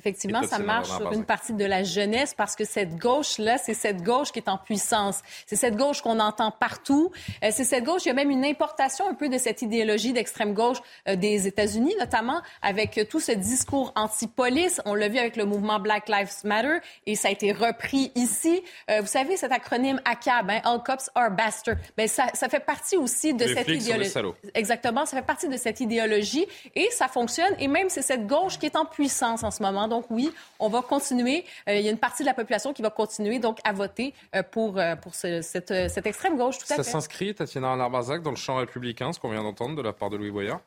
[0.01, 4.01] Effectivement, ça marche sur une partie de la jeunesse parce que cette gauche-là, c'est cette
[4.01, 5.21] gauche qui est en puissance.
[5.45, 7.11] C'est cette gauche qu'on entend partout.
[7.43, 10.11] Euh, c'est cette gauche, il y a même une importation un peu de cette idéologie
[10.11, 14.81] d'extrême gauche euh, des États-Unis, notamment avec euh, tout ce discours anti-police.
[14.85, 18.63] On l'a vu avec le mouvement Black Lives Matter et ça a été repris ici.
[18.89, 22.97] Vous savez, cet acronyme ACAB, hein, All Cops Are Bastards, ben, ça, ça fait partie
[22.97, 24.11] aussi de cette idéologie.
[24.55, 27.53] Exactement, ça fait partie de cette idéologie et ça fonctionne.
[27.59, 29.87] Et même c'est cette gauche qui est en puissance en ce moment.
[29.91, 31.43] Donc oui, on va continuer.
[31.67, 34.13] Euh, il y a une partie de la population qui va continuer donc à voter
[34.33, 35.69] euh, pour, euh, pour cette,
[36.05, 36.57] extrême gauche.
[36.59, 39.81] Tout à Ça s'inscrit, Tatiana Larbazac, dans le champ républicain, ce qu'on vient d'entendre de
[39.81, 40.61] la part de Louis Boyard?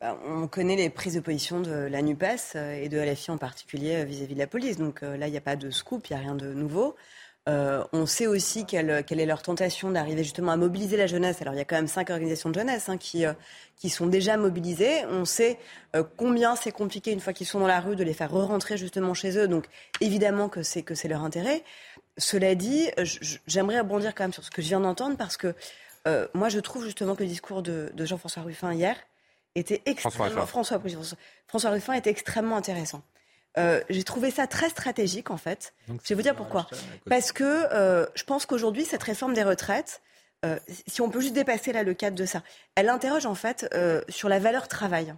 [0.00, 4.04] Bah, on connaît les prises de position de la NUPES et de LFI en particulier
[4.04, 4.76] vis-à-vis de la police.
[4.76, 6.96] Donc là, il n'y a pas de scoop, il n'y a rien de nouveau.
[7.48, 11.40] Euh, on sait aussi quelle, est leur tentation d'arriver justement à mobiliser la jeunesse.
[11.40, 13.32] Alors il y a quand même cinq organisations de jeunesse hein, qui, euh,
[13.76, 15.04] qui sont déjà mobilisées.
[15.06, 15.58] On sait
[15.96, 18.76] euh, combien c'est compliqué une fois qu'ils sont dans la rue de les faire re-rentrer
[18.76, 19.48] justement chez eux.
[19.48, 19.66] Donc
[20.00, 21.64] évidemment que c'est que c'est leur intérêt.
[22.18, 22.90] Cela dit,
[23.46, 25.54] j'aimerais rebondir quand même sur ce que je viens d'entendre parce que
[26.34, 28.96] moi je trouve justement que le discours de, Jean-François Ruffin hier
[29.54, 30.80] était extrêmement François,
[31.46, 33.02] François Ruffin était extrêmement intéressant.
[33.58, 35.74] Euh, j'ai trouvé ça très stratégique en fait.
[35.88, 36.68] je vais vous dire pourquoi.
[37.08, 40.02] Parce que euh, je pense qu'aujourd'hui, cette réforme des retraites,
[40.44, 42.42] euh, si on peut juste dépasser là le cadre de ça,
[42.76, 43.74] elle interroge en fait
[44.08, 45.14] sur la valeur travail.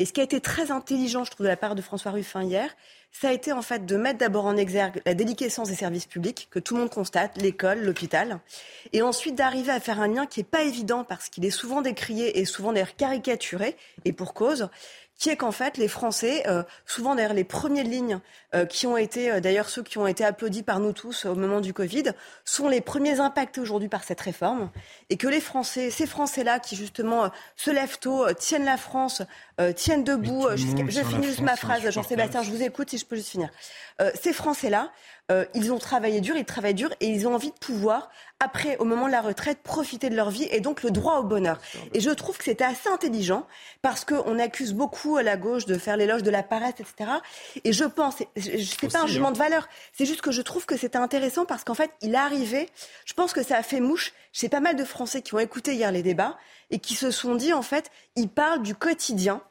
[0.00, 2.42] Et ce qui a été très intelligent, je trouve, de la part de François Ruffin
[2.42, 2.74] hier,
[3.12, 6.48] ça a été en fait de mettre d'abord en exergue la déliquescence des services publics,
[6.50, 8.40] que tout le monde constate, l'école, l'hôpital,
[8.94, 11.82] et ensuite d'arriver à faire un lien qui n'est pas évident parce qu'il est souvent
[11.82, 13.76] décrié et souvent d'ailleurs caricaturé,
[14.06, 14.70] et pour cause,
[15.20, 18.20] qui est qu'en fait, les Français, euh, souvent d'ailleurs les premières lignes
[18.54, 21.34] euh, qui ont été, euh, d'ailleurs ceux qui ont été applaudis par nous tous au
[21.34, 22.14] moment du Covid,
[22.46, 24.70] sont les premiers impactés aujourd'hui par cette réforme,
[25.10, 29.20] et que les Français, ces Français-là qui justement se lèvent tôt, tiennent la France,
[29.76, 33.28] tiennent debout, je finis juste ma phrase, Jean-Sébastien, je vous écoute si je peux juste
[33.28, 33.50] finir.
[34.14, 34.90] ces Français-là,
[35.54, 38.10] ils ont travaillé dur, ils travaillent dur, et ils ont envie de pouvoir
[38.42, 41.24] après, au moment de la retraite, profiter de leur vie et donc le droit au
[41.24, 41.60] bonheur.
[41.92, 43.46] Et je trouve que c'était assez intelligent
[43.82, 47.10] parce qu'on accuse beaucoup à la gauche de faire l'éloge de la paresse, etc.
[47.64, 49.32] Et je pense, c'est pas un jugement hein.
[49.32, 52.18] de valeur, c'est juste que je trouve que c'était intéressant parce qu'en fait, il est
[52.18, 52.70] arrivé,
[53.04, 55.74] je pense que ça a fait mouche chez pas mal de Français qui ont écouté
[55.74, 56.38] hier les débats
[56.70, 59.42] et qui se sont dit, en fait, il parle du quotidien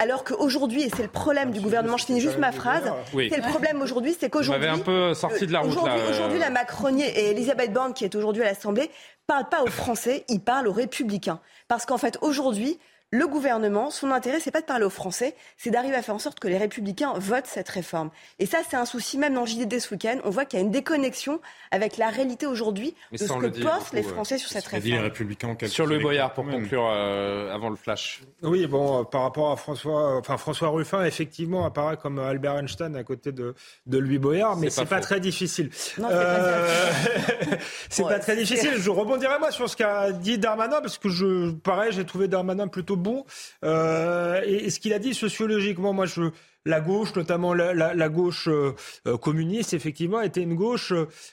[0.00, 3.48] alors qu'aujourd'hui, et c'est le problème du gouvernement, je finis juste ma phrase, c'est le
[3.48, 4.66] problème aujourd'hui, c'est qu'aujourd'hui...
[4.66, 5.78] un peu sorti de la route
[6.10, 8.90] Aujourd'hui, la Macronie et Elisabeth Borne, qui est aujourd'hui à l'Assemblée,
[9.26, 11.40] parlent pas aux Français, ils parlent aux Républicains.
[11.68, 12.78] Parce qu'en fait, aujourd'hui,
[13.14, 16.18] le gouvernement, son intérêt, c'est pas de parler aux Français, c'est d'arriver à faire en
[16.18, 18.10] sorte que les Républicains votent cette réforme.
[18.40, 20.18] Et ça, c'est un souci même dans le JDD ce week-end.
[20.24, 21.40] On voit qu'il y a une déconnexion
[21.70, 24.90] avec la réalité aujourd'hui de ce que pensent les Français sur cette réforme.
[24.90, 28.22] Les Républicains sur le Boyard, pour conclure euh, avant le flash.
[28.42, 32.96] Oui, bon, euh, par rapport à François, enfin François Ruffin, effectivement, apparaît comme Albert Einstein
[32.96, 33.54] à côté de,
[33.86, 35.70] de Louis Boyard, mais c'est pas, pas très difficile.
[35.98, 38.02] Non, c'est euh...
[38.02, 38.72] pas, pas très difficile.
[38.76, 42.66] Je rebondirai moi sur ce qu'a dit Darmanin, parce que je, pareil, j'ai trouvé Darmanin
[42.66, 43.24] plutôt bon.
[43.64, 46.22] Euh, et, ce qu'il a dit sociologiquement, moi, je,
[46.64, 48.74] la gauche, notamment la, gauche euh,
[49.06, 50.92] euh, communiste, effectivement, était une gauche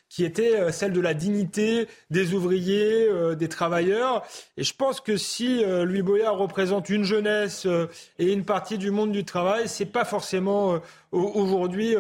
[0.10, 4.24] qui était celle de la dignité des ouvriers, des travailleurs.
[4.58, 7.66] Et je pense que si Louis Boyard représente une jeunesse
[8.20, 10.82] et une partie du monde du travail, c'est pas forcément
[11.14, 11.96] aujourd'hui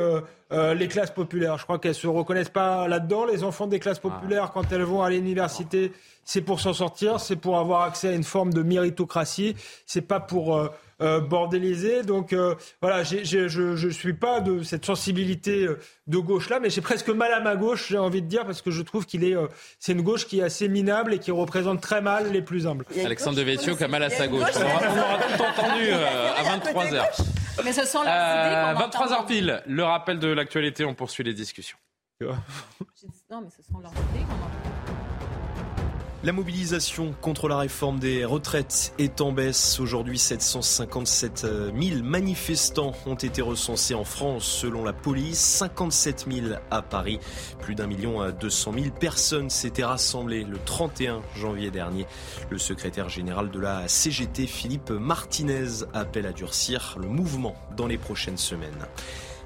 [0.51, 1.57] les classes populaires.
[1.57, 3.23] Je crois qu'elles se reconnaissent pas là-dedans.
[3.25, 5.93] Les enfants des classes populaires, quand elles vont à l'université,
[6.23, 9.55] c'est pour s'en sortir, c'est pour avoir accès à une forme de méritocratie,
[9.85, 10.69] c'est pas pour euh,
[11.01, 12.03] euh, bordéliser.
[12.03, 15.67] Donc euh, voilà, je ne suis pas de cette sensibilité
[16.07, 18.61] de gauche là, mais j'ai presque mal à ma gauche, j'ai envie de dire, parce
[18.61, 19.35] que je trouve qu'il est,
[19.79, 22.85] c'est une gauche qui est assez minable et qui représente très mal les plus humbles.
[23.03, 24.49] Alexandre Devecchio qui a mal à sa gauche.
[24.55, 27.03] On aura, tout entendu à 23 h
[27.63, 29.63] Mais ce sont 23 h pile.
[29.65, 31.77] Le rappel de l'actualité, on poursuit les discussions.
[32.21, 34.80] Non, mais ce sont leurs idées qu'on entend.
[36.23, 39.79] La mobilisation contre la réforme des retraites est en baisse.
[39.79, 46.83] Aujourd'hui, 757 000 manifestants ont été recensés en France selon la police, 57 000 à
[46.83, 47.19] Paris.
[47.59, 52.05] Plus d'un million deux cent mille personnes s'étaient rassemblées le 31 janvier dernier.
[52.51, 57.97] Le secrétaire général de la CGT, Philippe Martinez, appelle à durcir le mouvement dans les
[57.97, 58.85] prochaines semaines.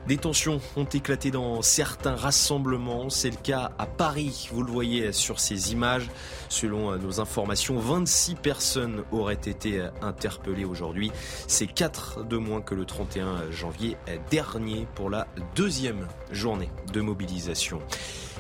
[0.07, 3.09] Des tensions ont éclaté dans certains rassemblements.
[3.09, 4.47] C'est le cas à Paris.
[4.51, 6.11] Vous le voyez sur ces images.
[6.47, 11.11] Selon nos informations, 26 personnes auraient été interpellées aujourd'hui.
[11.47, 13.97] C'est 4 de moins que le 31 janvier
[14.29, 17.81] dernier pour la deuxième journée de mobilisation.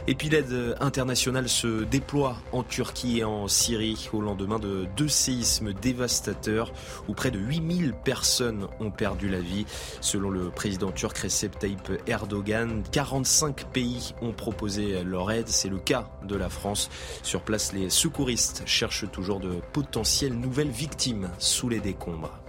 [0.07, 5.07] Et puis l'aide internationale se déploie en Turquie et en Syrie au lendemain de deux
[5.07, 6.71] séismes dévastateurs
[7.07, 9.65] où près de 8000 personnes ont perdu la vie.
[10.01, 15.47] Selon le président turc Recep Tayyip Erdogan, 45 pays ont proposé leur aide.
[15.47, 16.91] C'est le cas de la France.
[17.23, 22.44] Sur place, les secouristes cherchent toujours de potentielles nouvelles victimes sous les décombres.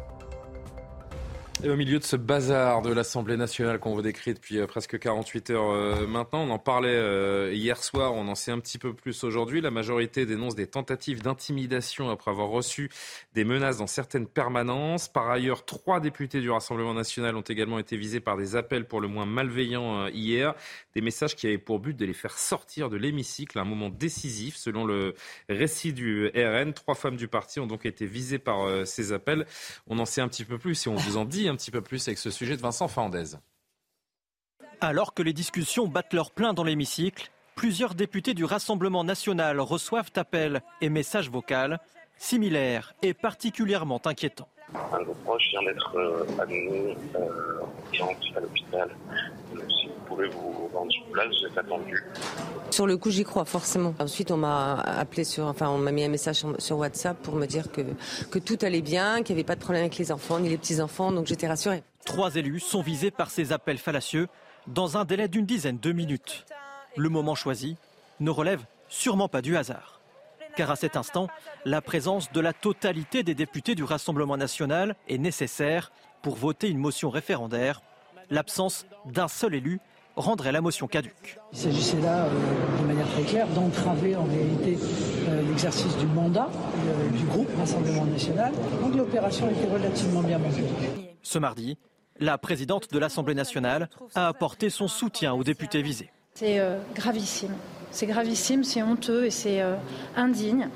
[1.64, 4.98] Et au milieu de ce bazar de l'Assemblée nationale qu'on vous décrit depuis euh, presque
[4.98, 8.76] 48 heures euh, maintenant, on en parlait euh, hier soir, on en sait un petit
[8.76, 9.62] peu plus aujourd'hui.
[9.62, 12.90] La majorité dénonce des tentatives d'intimidation après avoir reçu
[13.32, 15.09] des menaces dans certaines permanences.
[15.09, 19.00] Par ailleurs, trois députés du Rassemblement national ont également été visés par des appels pour
[19.00, 20.54] le moins malveillants hier.
[20.94, 23.88] Des messages qui avaient pour but de les faire sortir de l'hémicycle à un moment
[23.88, 24.57] décisif.
[24.57, 25.14] Selon le
[25.48, 29.46] récit du RN, trois femmes du parti ont donc été visées par ces appels.
[29.86, 31.80] On en sait un petit peu plus et on vous en dit un petit peu
[31.80, 33.36] plus avec ce sujet de Vincent Fandez.
[34.80, 40.11] Alors que les discussions battent leur plein dans l'hémicycle, plusieurs députés du Rassemblement national reçoivent
[40.16, 41.76] appels et messages vocaux
[42.18, 44.49] similaires et particulièrement inquiétants.
[44.92, 47.62] Un de vos proches vient d'être euh, admis euh,
[48.34, 48.90] à l'hôpital.
[49.68, 52.05] Si vous pouvez vous rendre sur place, vous êtes attendu.
[52.70, 53.94] Sur le coup, j'y crois forcément.
[53.98, 57.46] Ensuite, on m'a appelé sur, enfin, on m'a mis un message sur, WhatsApp pour me
[57.46, 57.82] dire que,
[58.30, 60.58] que tout allait bien, qu'il n'y avait pas de problème avec les enfants ni les
[60.58, 61.82] petits-enfants, donc j'étais rassurée.
[62.04, 64.28] Trois élus sont visés par ces appels fallacieux
[64.66, 66.44] dans un délai d'une dizaine de minutes.
[66.96, 67.76] Le moment choisi
[68.20, 69.96] ne relève sûrement pas du hasard
[70.56, 71.28] car à cet instant,
[71.64, 75.92] la présence de la totalité des députés du Rassemblement national est nécessaire
[76.22, 77.82] pour voter une motion référendaire.
[78.30, 79.80] L'absence d'un seul élu
[80.16, 81.38] rendrait la motion caduque.
[81.52, 84.78] Il s'agissait là, euh, de manière très claire, d'entraver en réalité
[85.28, 88.52] euh, l'exercice du mandat euh, du groupe Rassemblement national.
[88.82, 90.64] Donc l'opération était relativement bien montée.
[91.22, 91.78] Ce mardi,
[92.18, 96.10] la présidente de l'Assemblée nationale a apporté son soutien aux députés visés.
[96.34, 96.60] C'est
[96.94, 97.54] gravissime.
[97.96, 99.74] C'est gravissime, c'est honteux et c'est euh,
[100.16, 100.68] indigne.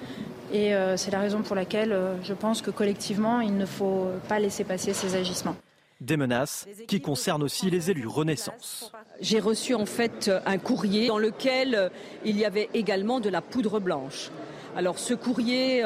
[0.52, 4.08] Et euh, c'est la raison pour laquelle euh, je pense que collectivement, il ne faut
[4.26, 5.54] pas laisser passer ces agissements.
[6.00, 8.90] Des menaces qui concernent aussi les élus Renaissance.
[9.20, 11.90] J'ai reçu en fait un courrier dans lequel
[12.24, 14.30] il y avait également de la poudre blanche.
[14.76, 15.84] Alors ce courrier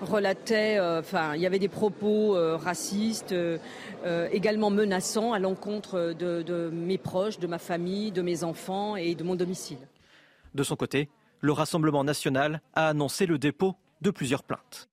[0.00, 3.34] relatait, enfin il y avait des propos racistes,
[4.32, 9.24] également menaçants à l'encontre de mes proches, de ma famille, de mes enfants et de
[9.24, 9.78] mon domicile.
[10.54, 14.88] De son côté, le Rassemblement national a annoncé le dépôt de plusieurs plaintes.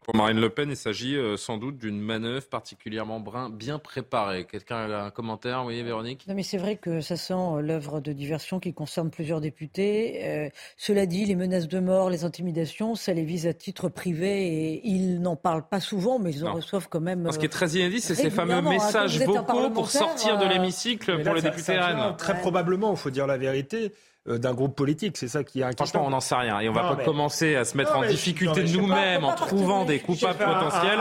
[0.00, 4.46] Pour Marine Le Pen, il s'agit euh, sans doute d'une manœuvre particulièrement bien préparée.
[4.46, 6.26] Quelqu'un a un commentaire, oui, Véronique?
[6.28, 10.24] Non, mais c'est vrai que ça sent euh, l'œuvre de diversion qui concerne plusieurs députés.
[10.24, 14.46] Euh, cela dit, les menaces de mort, les intimidations, ça les vise à titre privé
[14.46, 17.30] et ils n'en parlent pas souvent, mais ils en reçoivent quand même.
[17.30, 21.34] ce qui est très inédit, c'est ces fameux messages vocaux pour sortir de l'hémicycle pour
[21.34, 22.16] les députés RN.
[22.16, 23.92] Très probablement, il faut dire la vérité.
[24.28, 25.16] Euh, d'un groupe politique.
[25.16, 25.84] C'est ça qui est inquiétant.
[25.84, 26.60] Franchement, on n'en sait rien.
[26.60, 29.98] Et on ne va pas commencer à se mettre en difficulté nous-mêmes en trouvant des
[29.98, 31.00] coupables potentiels.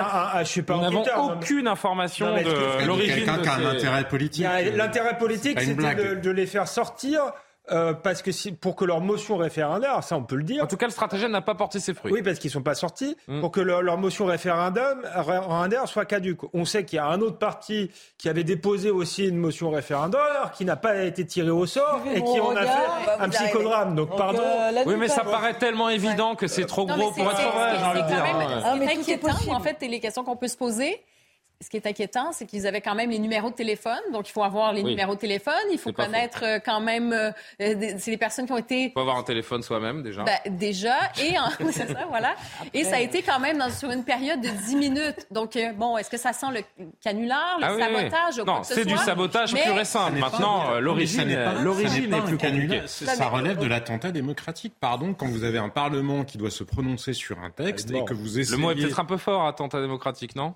[0.68, 4.48] nous n'avons aucune information de l'origine de Quelqu'un qui a un intérêt politique.
[4.76, 7.32] L'intérêt politique, c'était de les faire sortir
[7.72, 10.64] euh, parce que si, pour que leur motion référendaire, ça on peut le dire.
[10.64, 12.12] En tout cas, le stratagème n'a pas porté ses fruits.
[12.12, 13.16] Oui, parce qu'ils sont pas sortis.
[13.28, 13.40] Mm.
[13.40, 14.98] Pour que leur, motion référendaire
[15.86, 16.40] soit caduque.
[16.54, 20.52] On sait qu'il y a un autre parti qui avait déposé aussi une motion référendaire
[20.56, 23.96] qui n'a pas été tiré au sort et qui en a fait un psychodrame.
[23.96, 24.42] Donc, pardon.
[24.44, 27.86] Euh, oui, mais ça paraît tellement évident que c'est trop gros pour être vrai, j'ai
[27.86, 28.26] envie de dire.
[28.66, 31.02] Ah, mais inquiétant, en fait, les questions qu'on peut se poser
[31.62, 34.00] ce qui est inquiétant, c'est qu'ils avaient quand même les numéros de téléphone.
[34.12, 35.54] Donc, il faut avoir les numéros de téléphone.
[35.72, 37.14] Il faut connaître euh, quand même.
[37.14, 38.86] Euh, c'est les personnes qui ont été.
[38.86, 40.24] Il faut avoir un téléphone soi-même déjà.
[40.24, 40.96] Ben, déjà.
[41.22, 41.36] Et
[41.72, 42.36] ça, voilà.
[42.74, 45.28] Et ça a été quand même dans, sur une période de 10 minutes.
[45.30, 46.62] Donc, euh, bon, est-ce que ça sent le
[47.02, 50.20] canular, le ah sabotage oui, Non, c'est du sabotage pur et simple.
[50.20, 52.82] Maintenant, l'origine, l'origine n'est plus compliquée.
[52.88, 54.74] Ça relève de l'attentat démocratique.
[54.80, 58.14] Pardon, quand vous avez un Parlement qui doit se prononcer sur un texte et que
[58.14, 58.58] vous essayez.
[58.58, 60.56] Le mot est peut-être un peu fort, attentat démocratique, non?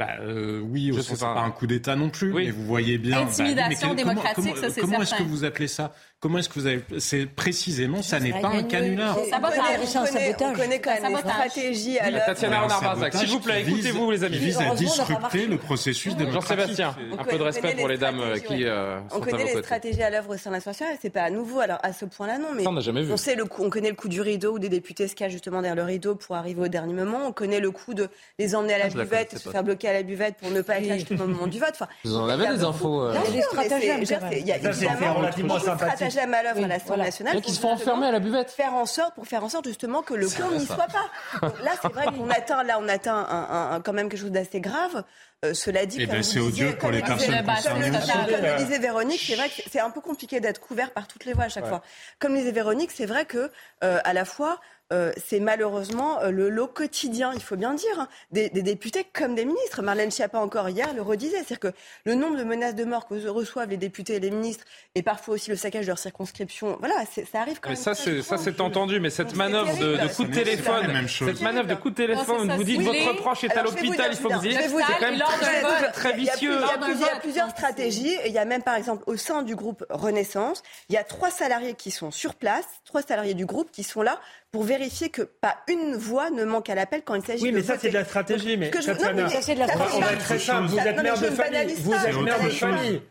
[0.00, 1.38] Bah, euh, oui, c'est pas.
[1.40, 3.20] un coup d'État non plus, mais vous voyez bien.
[3.20, 5.92] Bah Intimidation démocratique, ça c'est Comment est-ce que vous appelez ça?
[6.20, 9.18] Comment est-ce que vous avez C'est précisément, ça n'est pas un canular.
[9.18, 12.24] On connaît, on connaît quand même les stratégies à l'œuvre.
[12.24, 14.38] Tatiana Renard-Barzac, s'il vous plaît, écoutez-vous les amis.
[14.38, 16.58] Qui vise à disrupter le processus démocratique.
[16.58, 18.64] Jean-Sébastien, un peu de respect pour les dames qui
[19.12, 21.60] On connaît les stratégies à l'œuvre au sein de l'Assemblée nationale, c'est pas à nouveau,
[21.60, 24.22] alors à ce point-là non, mais on sait le coup, on connaît le coup du
[24.22, 27.26] rideau où des députés se cachent justement derrière le rideau pour arriver au dernier moment.
[27.26, 29.92] On connaît le coup de les emmener à la ah, buvette, se faire bloquer à
[29.92, 31.74] la buvette pour ne pas être au moment du vote.
[32.04, 33.14] Vous en avez des infos euh.
[33.14, 34.02] Il y a des stratagèmes.
[34.32, 37.40] Il y a évidemment des stratagèmes à l'œuvre à l'Assemblée nationale.
[37.40, 38.50] Qui se font enfermer à la buvette.
[38.50, 41.48] Faire en sorte, pour faire en sorte justement que le con n'y soit pas.
[41.62, 45.04] Là, c'est vrai qu'on atteint, là, on atteint quand même quelque chose d'assez grave.
[45.42, 47.42] Euh, cela dit, eh ben, c'est odieux pour les concernées.
[47.64, 51.24] Comme le disait Véronique, c'est vrai que c'est un peu compliqué d'être couvert par toutes
[51.24, 51.82] les voies à chaque fois.
[52.18, 53.50] Comme le disait Véronique, c'est vrai que
[53.82, 54.60] euh, à la fois
[54.92, 59.34] euh, c'est malheureusement euh, le lot quotidien, il faut bien dire, hein, des, députés comme
[59.34, 59.82] des ministres.
[59.82, 61.72] Marlène Schiappa encore hier le redisait, c'est-à-dire que
[62.04, 64.64] le nombre de menaces de mort que reçoivent les députés et les ministres,
[64.94, 67.82] et parfois aussi le saccage de leur circonscription, voilà, ça arrive quand mais même.
[67.82, 71.68] Ça, c'est, ça, c'est entendu, mais cette manœuvre de, de, coup de téléphone, cette manœuvre
[71.68, 74.46] de coup de téléphone, vous dites votre proche est à l'hôpital, il faut que vous
[74.46, 76.60] y c'est quand même très, très vicieux.
[76.88, 79.84] Il y a plusieurs stratégies, il y a même par exemple au sein du groupe
[79.90, 83.82] Renaissance, il y a trois salariés qui sont sur place, trois salariés du groupe qui
[83.82, 84.20] sont là
[84.52, 87.46] pour vérifier que pas une voix ne manque à l'appel quand il s'agit de.
[87.46, 88.56] Oui, mais ça, c'est de la stratégie.
[88.56, 88.94] Mais, ça,
[89.40, 89.96] c'est de la stratégie.
[89.96, 90.68] On va être très simple.
[90.68, 91.74] Vous êtes mère de famille.
[91.76, 93.02] Vous êtes mère de famille.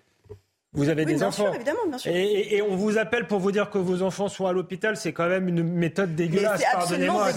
[0.71, 1.51] Vous avez des enfants.
[1.53, 2.11] évidemment, bien sûr.
[2.11, 5.13] Et, et, on vous appelle pour vous dire que vos enfants sont à l'hôpital, c'est
[5.13, 7.29] quand même une méthode dégueulasse, pardonnez-moi.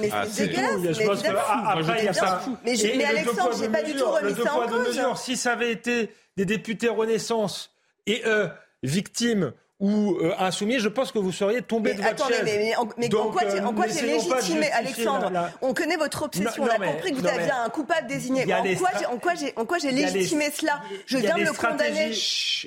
[0.00, 0.98] Mais c'est dégueulasse.
[0.98, 2.42] Je pense qu'après, il y a ça.
[2.64, 4.98] Mais, mais Alexandre, j'ai pas du tout remis ça en cause.
[5.16, 7.74] Si ça avait été des députés Renaissance
[8.06, 8.48] et eux,
[8.82, 12.42] victimes ou euh, insoumis, je pense que vous seriez tombé de votre attendez, chaise.
[12.44, 16.64] Mais, mais, mais en quoi, euh, en quoi c'est légitimé, Alexandre On connaît votre obsession.
[16.64, 18.44] on a compris que vous aviez un coupable désigné.
[18.52, 22.12] En quoi, en quoi j'ai légitimé cela Je viens de le condamner.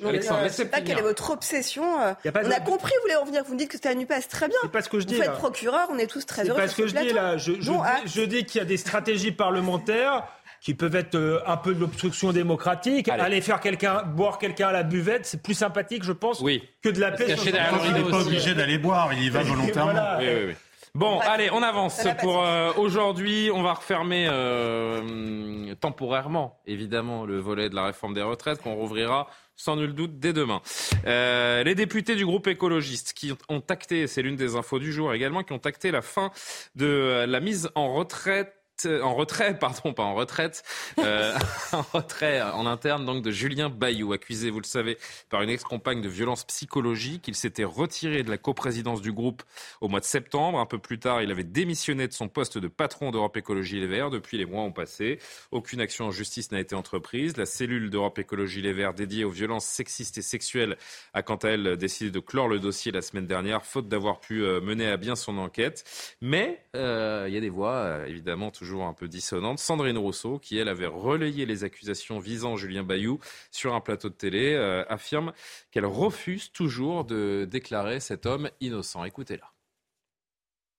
[0.04, 1.84] Alexandre, je ne sais pas quelle est votre obsession.
[2.00, 2.12] Euh.
[2.26, 3.44] On a compris, vous voulez en venir.
[3.46, 4.28] Vous me dites que c'était à NUPES.
[4.28, 4.58] Très bien.
[4.62, 5.14] C'est pas ce que je dis.
[5.14, 6.56] Vous faites procureur, on est tous très heureux.
[6.56, 7.36] C'est pas ce que je dis là.
[7.36, 10.26] Je dis qu'il y a des stratégies parlementaires
[10.64, 13.10] qui peuvent être euh, un peu de l'obstruction démocratique.
[13.10, 17.00] Aller faire quelqu'un, boire quelqu'un à la buvette, c'est plus sympathique, je pense, que de
[17.00, 17.26] la paix.
[17.28, 20.16] Il n'est pas obligé d'aller boire, il y va volontairement.
[20.18, 20.54] Oui, oui,
[20.94, 23.50] Bon, allez, on avance pour euh, aujourd'hui.
[23.52, 29.26] On va refermer euh, temporairement, évidemment, le volet de la réforme des retraites qu'on rouvrira
[29.56, 30.62] sans nul doute dès demain.
[31.04, 35.42] les députés du groupe écologiste qui ont acté, c'est l'une des infos du jour également,
[35.42, 36.30] qui ont acté la fin
[36.74, 40.62] de la mise en retraite en retrait, pardon, pas en retraite,
[40.98, 41.34] euh,
[41.72, 44.98] en retrait en interne donc de Julien Bayou, accusé, vous le savez,
[45.30, 47.28] par une ex-compagne de violence psychologique.
[47.28, 49.42] Il s'était retiré de la coprésidence du groupe
[49.80, 50.58] au mois de septembre.
[50.58, 53.86] Un peu plus tard, il avait démissionné de son poste de patron d'Europe Écologie Les
[53.86, 54.10] Verts.
[54.10, 55.18] Depuis, les mois ont passé.
[55.50, 57.36] Aucune action en justice n'a été entreprise.
[57.36, 60.76] La cellule d'Europe Écologie Les Verts dédiée aux violences sexistes et sexuelles
[61.12, 64.42] a quant à elle décidé de clore le dossier la semaine dernière, faute d'avoir pu
[64.42, 65.84] euh, mener à bien son enquête.
[66.20, 69.58] Mais euh, il y a des voix, évidemment, toujours toujours un peu dissonante.
[69.58, 73.18] Sandrine Rousseau, qui elle avait relayé les accusations visant Julien Bayou
[73.50, 75.34] sur un plateau de télé, euh, affirme
[75.70, 79.04] qu'elle refuse toujours de déclarer cet homme innocent.
[79.04, 79.53] Écoutez-la.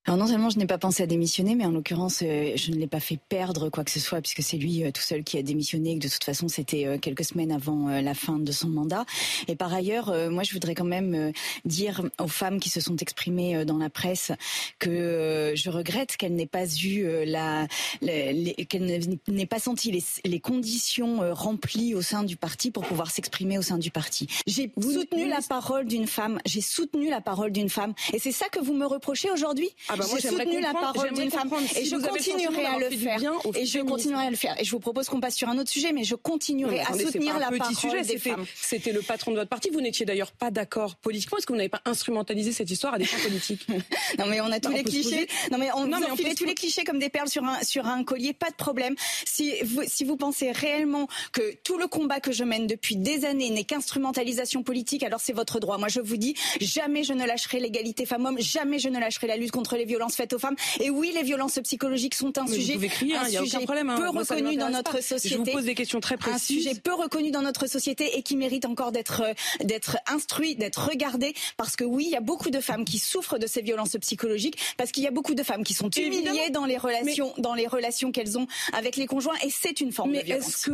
[0.07, 2.75] Alors non seulement je n'ai pas pensé à démissionner, mais en l'occurrence, euh, je ne
[2.75, 5.39] l'ai pas fait perdre quoi que ce soit, puisque c'est lui euh, tout seul qui
[5.39, 8.51] a démissionné, et que de toute façon c'était euh, quelques semaines avant la fin de
[8.51, 9.05] son mandat.
[9.47, 11.31] Et par ailleurs, moi je voudrais quand même
[11.65, 14.31] dire aux femmes qui se sont exprimées dans la presse
[14.79, 17.67] que je regrette qu'elles n'aient pas eu la,
[18.01, 23.57] qu'elles n'aient pas senti les, les, conditions remplies au sein du parti pour pouvoir s'exprimer
[23.57, 24.27] au sein du parti.
[24.47, 28.49] J'ai soutenu la parole d'une femme, j'ai soutenu la parole d'une femme, et c'est ça
[28.49, 29.69] que vous me reprochez aujourd'hui?
[29.89, 33.19] Ah bah j'ai soutenu la parole d'une femme et je continuerai à le faire.
[33.55, 34.59] Et je continuerai à le faire.
[34.59, 37.37] Et je vous propose qu'on passe sur un autre sujet, mais je continuerai à soutenir
[37.39, 38.45] la parole des femmes.
[38.55, 39.69] C'était le patron de votre parti.
[39.69, 41.37] Vous n'étiez d'ailleurs pas d'accord politiquement.
[41.37, 43.67] Est-ce que vous n'avez pas instrumentalisé cette histoire à des fins politiques?
[44.17, 45.27] Non, mais on a tous les clichés.
[45.51, 48.33] Non, mais on, on tous les clichés comme des perles sur un sur un collier.
[48.33, 48.95] Pas de problème.
[49.25, 53.25] Si vous si vous pensez réellement que tout le combat que je mène depuis des
[53.25, 55.77] années n'est qu'instrumentalisation politique, alors c'est votre droit.
[55.77, 59.37] Moi, je vous dis, jamais je ne lâcherai l'égalité femmes-hommes, jamais je ne lâcherai la
[59.37, 60.55] lutte contre les violences faites aux femmes.
[60.79, 63.97] Et oui, les violences psychologiques sont un sujet, crier, un sujet problème, hein.
[63.97, 65.29] peu reconnu dans notre société.
[65.29, 66.67] Je vous pose des questions très précises.
[66.67, 69.23] Un sujet peu reconnu dans notre société et qui mérite encore d'être
[69.63, 73.39] d'être instruit, d'être regardé, parce que oui, il y a beaucoup de femmes qui souffrent
[73.39, 76.65] de ces violences psychologiques, parce qu'il y a beaucoup de femmes qui sont humiliées dans
[76.65, 80.19] les relations, dans les relations qu'elles ont avec les conjoints, et c'est une forme de
[80.19, 80.69] violence.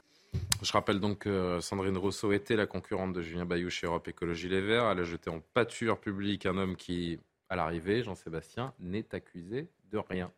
[0.61, 4.47] Je rappelle donc que Sandrine Rousseau était la concurrente de Julien Bayou chez Europe Écologie
[4.47, 4.91] Les Verts.
[4.91, 7.17] Elle a jeté en pâture publique un homme qui,
[7.51, 10.31] à l'arrivée, Jean-Sébastien, n'est accusé de rien.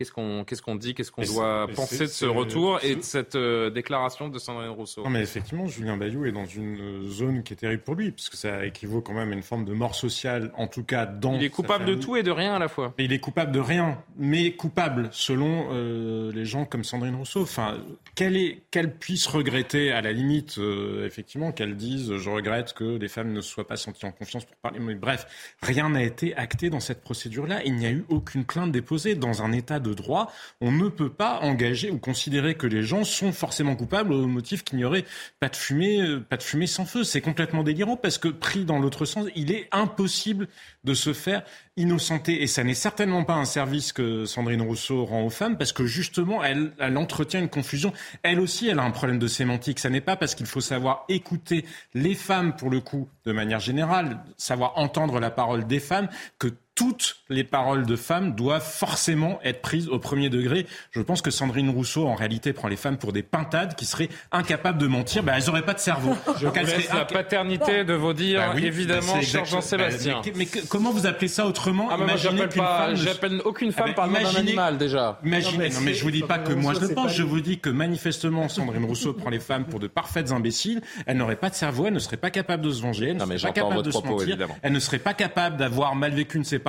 [0.00, 3.34] Qu'est-ce qu'on qu'est-ce qu'on dit, qu'est-ce qu'on doit penser de ce retour et de cette
[3.34, 5.04] euh, déclaration de Sandrine Rousseau?
[5.04, 8.36] Non, mais effectivement, Julien Bayou est dans une zone qui est terrible pour lui, puisque
[8.36, 11.34] ça équivaut quand même à une forme de mort sociale, en tout cas dans.
[11.34, 12.94] Il est coupable de tout et de rien à la fois.
[12.96, 17.42] il est coupable de rien, mais coupable selon euh, les gens comme Sandrine Rousseau.
[17.42, 17.76] Enfin,
[18.14, 22.96] qu'elle est, qu'elle puisse regretter, à la limite, euh, effectivement, qu'elle dise, je regrette que
[22.96, 24.78] les femmes ne soient pas senties en confiance pour parler.
[24.78, 25.26] Mais bref,
[25.60, 27.60] rien n'a été acté dans cette procédure-là.
[27.66, 31.10] Il n'y a eu aucune plainte déposée dans un état de droit, on ne peut
[31.10, 35.04] pas engager ou considérer que les gens sont forcément coupables au motif qu'il n'y aurait
[35.38, 37.04] pas de fumée, euh, pas de fumée sans feu.
[37.04, 40.48] C'est complètement délirant parce que pris dans l'autre sens, il est impossible
[40.84, 41.42] de se faire
[41.76, 42.42] innocenter.
[42.42, 45.86] Et ça n'est certainement pas un service que Sandrine Rousseau rend aux femmes parce que
[45.86, 47.92] justement, elle, elle entretient une confusion.
[48.22, 49.78] Elle aussi, elle a un problème de sémantique.
[49.78, 51.64] Ça n'est pas parce qu'il faut savoir écouter
[51.94, 56.48] les femmes, pour le coup, de manière générale, savoir entendre la parole des femmes, que
[56.74, 60.66] toutes les paroles de femmes doivent forcément être prises au premier degré.
[60.92, 64.08] Je pense que Sandrine Rousseau, en réalité, prend les femmes pour des pintades qui seraient
[64.32, 65.22] incapables de mentir.
[65.22, 66.16] Ben, elles n'auraient pas de cerveau.
[66.40, 70.22] Je vous laisse la paternité de vos dires, bah évidemment, bah, Jean-Sébastien.
[70.34, 72.96] mais, comment vous appelez ça autrement ah, Imaginez qu'une femme...
[72.96, 75.18] J'appelle aucune femme ah, par d'un animal, déjà.
[75.24, 77.58] Imaginez, non, mais, je vous dis pas que moi je le pense, je vous dis
[77.58, 80.80] que manifestement, Sandrine Rousseau prend les femmes pour de parfaites imbéciles.
[81.06, 83.36] Elle n'aurait pas de cerveau, elle ne serait pas capable de se venger, elle ne
[83.36, 86.44] serait pas capable de se mentir, elle ne serait pas capable d'avoir mal vécu une
[86.44, 86.59] séparation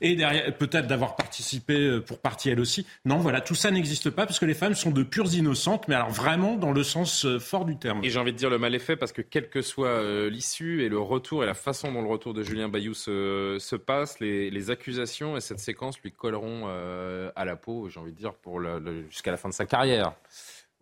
[0.00, 2.86] et derrière peut-être d'avoir participé euh, pour partie elle aussi.
[3.04, 5.94] Non, voilà, tout ça n'existe pas parce que les femmes sont de pures innocentes, mais
[5.94, 8.04] alors vraiment dans le sens euh, fort du terme.
[8.04, 10.30] Et j'ai envie de dire le mal est fait parce que quelle que soit euh,
[10.30, 13.76] l'issue et le retour et la façon dont le retour de Julien Bayou se, se
[13.76, 18.32] passe, les, accusations et cette séquence lui colleront à la peau, j'ai envie de dire,
[18.32, 18.62] pour
[19.10, 20.14] jusqu'à la fin de sa carrière,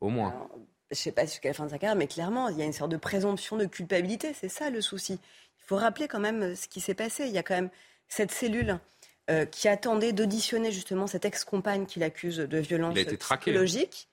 [0.00, 0.32] au moins.
[0.92, 2.64] je ne sais pas jusqu'à la fin de sa carrière, mais clairement, il y a
[2.64, 4.34] une sorte de présomption de culpabilité.
[4.34, 5.14] C'est ça le souci.
[5.14, 7.24] Il faut rappeler quand même ce qui s'est passé.
[7.26, 7.70] Il y a quand même
[8.12, 8.78] cette cellule
[9.30, 14.08] euh, qui attendait d'auditionner justement cette ex-compagne qu'il accuse de violence psychologique.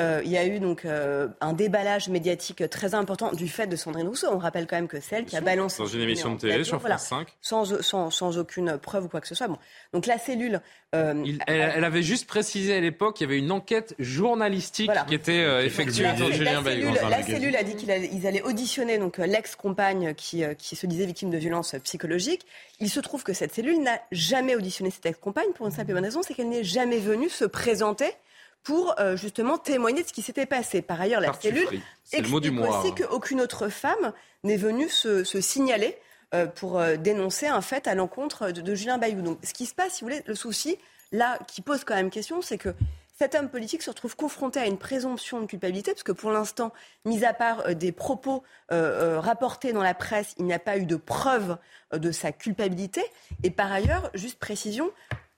[0.00, 3.76] Euh, il y a eu donc euh, un déballage médiatique très important du fait de
[3.76, 4.28] Sandrine Rousseau.
[4.32, 6.80] On rappelle quand même que celle qui a balancé dans une émission de télé sur
[6.80, 9.48] France 5, sans, sans, sans, aucune preuve ou quoi que ce soit.
[9.48, 9.58] Bon.
[9.92, 10.62] Donc la cellule,
[10.94, 15.66] euh, elle, avait juste précisé à l'époque qu'il y avait une enquête journalistique qui était
[15.66, 16.94] effectuée sur Julien Bayou.
[17.10, 21.38] La cellule a dit qu'ils allaient auditionner donc l'ex-compagne qui, qui se disait victime de
[21.38, 22.46] violences psychologiques.
[22.78, 25.94] Il se trouve que cette cellule n'a jamais auditionné cette ex-compagne pour une simple et
[25.94, 28.14] bonne raison, c'est qu'elle n'est jamais venue se présenter
[28.62, 30.82] pour euh, justement témoigner de ce qui s'était passé.
[30.82, 31.68] Par ailleurs, la cellule
[32.12, 34.12] explique aussi qu'aucune autre femme
[34.44, 35.98] n'est venue se, signaler
[36.34, 39.22] euh, pour euh, dénoncer un fait à l'encontre de, Julien Bayou.
[39.22, 40.78] Donc, ce qui se passe, si vous voulez, le souci,
[41.12, 42.74] là, qui pose quand même question, c'est que
[43.18, 46.72] cet homme politique se retrouve confronté à une présomption de culpabilité, parce que pour l'instant,
[47.04, 50.96] mis à part des propos rapportés dans la presse, il n'y a pas eu de
[50.96, 51.58] preuve
[51.92, 53.04] de sa culpabilité.
[53.42, 54.90] Et par ailleurs, juste précision,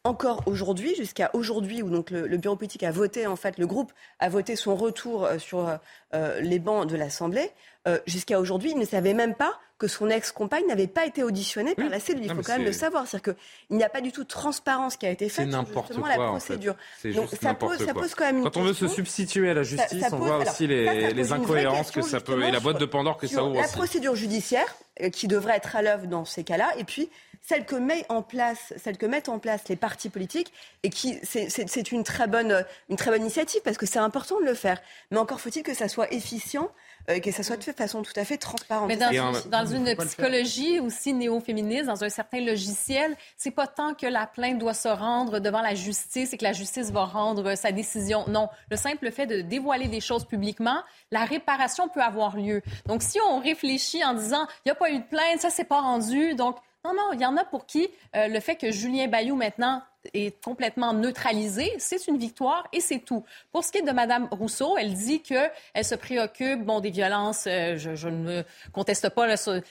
[0.04, 3.92] encore aujourd'hui, jusqu'à aujourd'hui, où donc le, bureau politique a voté, en fait, le groupe
[4.18, 5.76] a voté son retour euh, sur euh,
[6.14, 7.50] euh, les bancs de l'Assemblée,
[8.06, 11.88] jusqu'à aujourd'hui, il ne savait même pas que son ex-compagne n'avait pas été auditionnée par
[11.88, 12.26] la cellule.
[12.26, 13.08] Il faut quand même le savoir.
[13.08, 16.06] C'est-à-dire qu'il n'y a pas du tout de transparence qui a été faite sur justement
[16.06, 16.76] la procédure.
[17.12, 19.64] Donc ça pose, ça pose, quand même une Quand on veut se substituer à la
[19.64, 23.26] justice, on voit aussi les, incohérences que ça peut et la boîte de Pandore que
[23.26, 23.60] ça ouvre.
[23.60, 24.72] La procédure judiciaire
[25.12, 27.10] qui devrait être à l'œuvre dans ces cas-là, et puis
[27.42, 31.18] celle que met en place, celle que mettent en place les partis politiques, et qui
[31.22, 34.80] c'est une très bonne, une très bonne initiative parce que c'est important de le faire.
[35.10, 36.70] Mais encore faut-il que ça soit efficient
[37.10, 38.86] euh, que ça soit de façon tout à fait transparente.
[38.86, 44.26] Mais dans, une psychologie aussi néo-féministe, dans un certain logiciel, c'est pas tant que la
[44.26, 48.24] plainte doit se rendre devant la justice et que la justice va rendre sa décision.
[48.28, 50.80] Non, le simple fait de dévoiler des choses publiquement,
[51.10, 52.62] la réparation peut avoir lieu.
[52.86, 55.64] Donc si on réfléchit en disant il n'y a pas eu de plainte, ça s'est
[55.64, 58.72] pas rendu, donc non, non, il y en a pour qui euh, le fait que
[58.72, 59.82] Julien Bayou maintenant
[60.14, 63.24] est complètement neutralisé, c'est une victoire et c'est tout.
[63.52, 67.44] Pour ce qui est de Mme Rousseau, elle dit qu'elle se préoccupe bon, des violences.
[67.46, 68.42] Euh, je, ne
[68.72, 69.26] conteste pas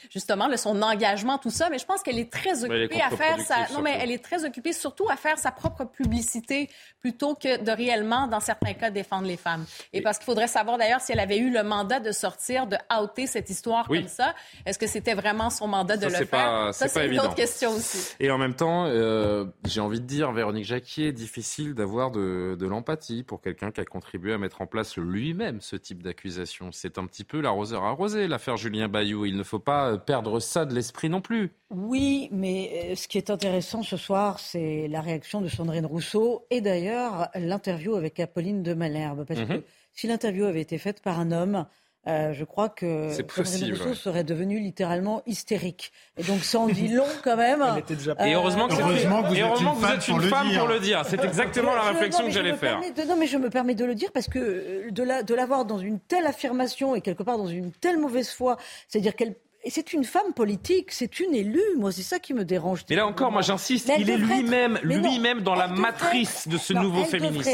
[0.09, 3.67] justement son engagement, tout ça, mais je pense qu'elle est très occupée à faire sa.
[3.73, 6.69] Non, mais elle est très occupée surtout à faire sa propre publicité
[6.99, 9.65] plutôt que de réellement, dans certains cas, défendre les femmes.
[9.93, 12.77] Et, parce qu'il faudrait savoir d'ailleurs si elle avait eu le mandat de sortir, de
[13.01, 14.35] outer cette histoire comme ça.
[14.65, 16.73] Est-ce que c'était vraiment son mandat de le faire?
[16.73, 18.15] ça, c'est une autre question aussi.
[18.19, 23.23] Et en même temps, euh, j'ai envie de dire Véronique Jacquier, difficile d'avoir de, l'empathie
[23.23, 26.71] pour quelqu'un qui a contribué à mettre en place lui-même ce type d'accusation.
[26.71, 29.25] C'est un petit peu l'arroseur arrosé, l'affaire Julien Bayou.
[29.25, 31.49] Il ne faut pas perdre ça de l'esprit non plus.
[31.71, 36.45] Oui, mais euh, ce qui est intéressant ce soir, c'est la réaction de Sandrine Rousseau
[36.51, 39.25] et d'ailleurs l'interview avec Apolline de Malherbe.
[39.25, 39.47] Parce mhm.
[39.47, 39.63] que
[39.93, 41.65] si l'interview avait été faite par un homme,
[42.07, 45.91] euh, je crois que Sandrine Rousseau serait devenue littéralement hystérique.
[46.17, 47.63] Et donc ça en dit long quand même.
[48.25, 51.03] Et heureusement que, heureusement vous, êtes une, femme, pour le dire.
[51.05, 52.81] C'est exactement la réflexion que j'allais faire.
[53.07, 55.99] non, mais je me permets de le dire parce que euh, de l'avoir dans une
[55.99, 59.35] telle affirmation et quelque part dans une telle mauvaise foi, c'est-à-dire qu'elle
[59.69, 61.61] c'est une femme politique, c'est une élue.
[61.77, 62.83] Moi, c'est ça qui me dérange.
[62.89, 67.03] Mais là encore, moi, j'insiste, il est lui-même, lui-même dans la matrice de ce nouveau
[67.03, 67.49] féminisme.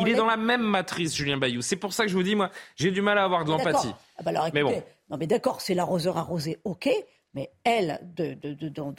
[0.00, 1.62] il est dans la même matrice, Julien Bayou.
[1.62, 3.92] C'est pour ça que je vous dis, moi, j'ai du mal à avoir de l'empathie.
[4.18, 4.82] Ah bah mais bon.
[5.10, 6.88] Non, mais d'accord, c'est l'arroseur arrosé, ok.
[7.34, 8.94] Mais elle, de, de, dans,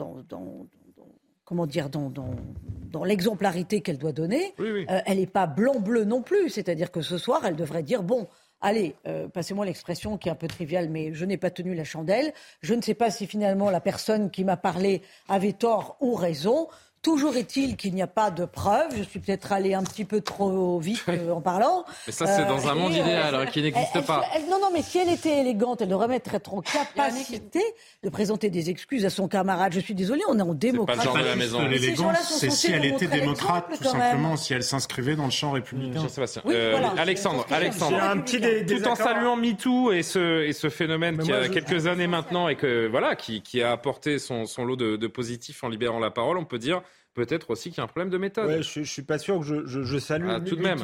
[1.44, 6.50] comment dire, dans, dans, l'exemplarité qu'elle doit donner, euh, elle n'est pas blanc-bleu non plus.
[6.50, 8.28] C'est-à-dire que ce soir, elle devrait dire bon,
[8.64, 11.84] allez, euh, passez-moi l'expression qui est un peu triviale, mais je n'ai pas tenu la
[11.84, 12.34] chandelle.
[12.62, 16.68] Je ne sais pas si finalement la personne qui m'a parlé avait tort ou raison.
[17.04, 18.96] Toujours est-il qu'il n'y a pas de preuves.
[18.96, 21.84] Je suis peut-être allé un petit peu trop vite euh, en parlant.
[22.08, 24.24] Mais ça, c'est dans un monde euh, idéal hein, qui n'existe pas.
[24.50, 27.62] non, non, mais si elle était élégante, elle devrait être en capacité
[28.04, 29.74] de présenter des excuses à son camarade.
[29.74, 31.02] Je suis désolé, on est en démocratie.
[31.04, 31.68] C'est pas le genre de la maison.
[31.68, 36.08] L'élégance, c'est si elle était démocrate, tout simplement, si elle s'inscrivait dans le champ républicain.
[36.46, 41.34] Euh, Alexandre, Alexandre, un petit tout en saluant MeToo et ce, et ce phénomène qui
[41.34, 44.96] a quelques années maintenant et que voilà, qui, qui a apporté son, son lot de,
[44.96, 46.82] de positifs en libérant la parole, on peut dire
[47.14, 48.48] peut-être aussi qu'il y a un problème de méthode.
[48.48, 50.80] Ouais, je, ne suis pas sûr que je, je, je salue ah, tout de même.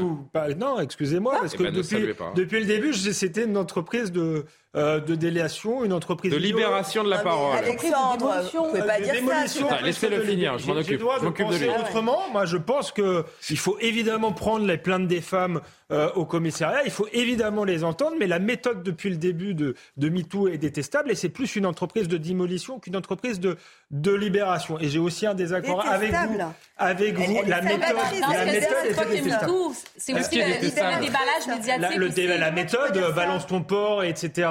[0.58, 4.46] non, excusez-moi, parce eh que ben, depuis, depuis le début, c'était une entreprise de,
[4.76, 7.58] euh, de déléation, une entreprise de libération de la parole.
[7.58, 9.16] Alexandre, vous pouvez pas dire
[9.48, 9.82] ça.
[9.82, 11.02] Laissez-le finir, je m'en occupe.
[11.20, 11.70] Je m'occupe de lui.
[11.70, 15.62] Autrement, moi, je pense que il faut évidemment prendre les plaintes des femmes
[15.92, 16.84] euh, au commissariat.
[16.86, 20.60] Il faut évidemment les entendre, mais la méthode depuis le début de, de MeToo est
[20.60, 23.58] détestable et c'est plus une entreprise de démolition qu'une entreprise de,
[23.90, 24.80] de libération.
[24.80, 26.38] Et j'ai aussi un désaccord avec vous.
[26.78, 27.82] Avec vous, la méthode,
[28.22, 29.52] la méthode est détestable.
[29.98, 32.40] C'est aussi le déballage médiatique.
[32.40, 34.48] La méthode, balance ton port, etc.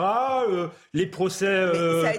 [0.49, 2.11] Euh, les procès euh,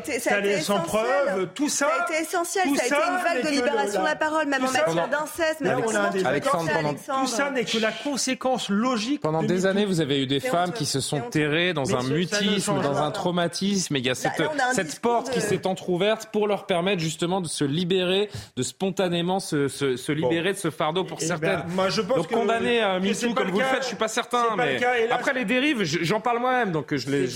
[0.62, 1.88] sans preuve, tout ça.
[1.88, 4.64] Ça a été essentiel, ça a été une vague de libération de la parole, même
[4.64, 5.60] en matière d'inceste.
[5.60, 9.22] Tout ça n'est que la conséquence logique.
[9.22, 12.82] Pendant des années, vous avez eu des femmes qui se sont terrées dans un mutisme,
[12.82, 13.96] dans un traumatisme.
[13.96, 18.30] Il y a cette porte qui s'est entrouverte pour leur permettre justement de se libérer,
[18.56, 21.64] de spontanément se libérer de ce fardeau pour eh certaines.
[22.16, 24.56] Donc condamner à MeToo comme vous le faites, je suis pas certain.
[24.58, 24.80] Mais
[25.10, 27.28] après les dérives, j'en parle moi-même, donc je les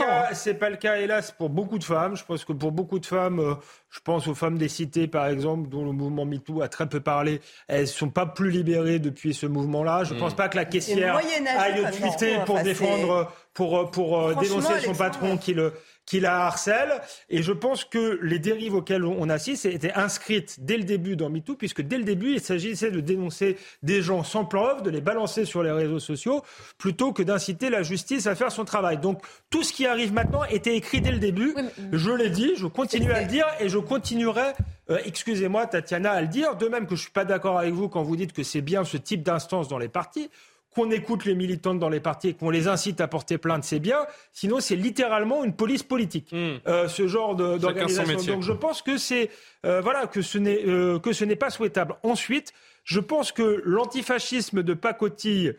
[0.00, 0.24] Hein.
[0.32, 2.16] C'est pas le cas, hélas, pour beaucoup de femmes.
[2.16, 3.54] Je pense que pour beaucoup de femmes, euh,
[3.90, 7.00] je pense aux femmes des cités, par exemple, dont le mouvement MeToo a très peu
[7.00, 7.40] parlé.
[7.68, 10.04] Elles ne sont pas plus libérées depuis ce mouvement-là.
[10.04, 14.80] Je ne pense pas que la caissière aille tweeter pour défendre, pour, pour euh, dénoncer
[14.80, 15.72] son patron qui le
[16.06, 17.00] qui la harcèle.
[17.28, 21.28] Et je pense que les dérives auxquelles on assiste étaient inscrites dès le début dans
[21.28, 25.00] MeToo, puisque dès le début, il s'agissait de dénoncer des gens sans preuve, de les
[25.00, 26.42] balancer sur les réseaux sociaux,
[26.78, 28.98] plutôt que d'inciter la justice à faire son travail.
[28.98, 31.54] Donc tout ce qui arrive maintenant était écrit dès le début.
[31.92, 34.52] Je l'ai dit, je continue à le dire et je continuerai
[34.88, 36.56] euh, excusez-moi, Tatiana, à le dire.
[36.56, 38.60] De même que je ne suis pas d'accord avec vous quand vous dites que c'est
[38.60, 40.30] bien ce type d'instance dans les partis
[40.76, 43.78] qu'on écoute les militantes dans les partis et qu'on les incite à porter plainte, c'est
[43.78, 44.06] bien.
[44.34, 46.28] Sinon, c'est littéralement une police politique.
[46.30, 46.56] Hmm.
[46.68, 48.34] Euh, ce genre d'organisation.
[48.34, 49.30] Donc, je pense que c'est
[49.64, 51.96] euh, voilà que ce n'est euh, que ce n'est pas souhaitable.
[52.02, 52.52] Ensuite,
[52.84, 55.54] je pense que l'antifascisme de pacotille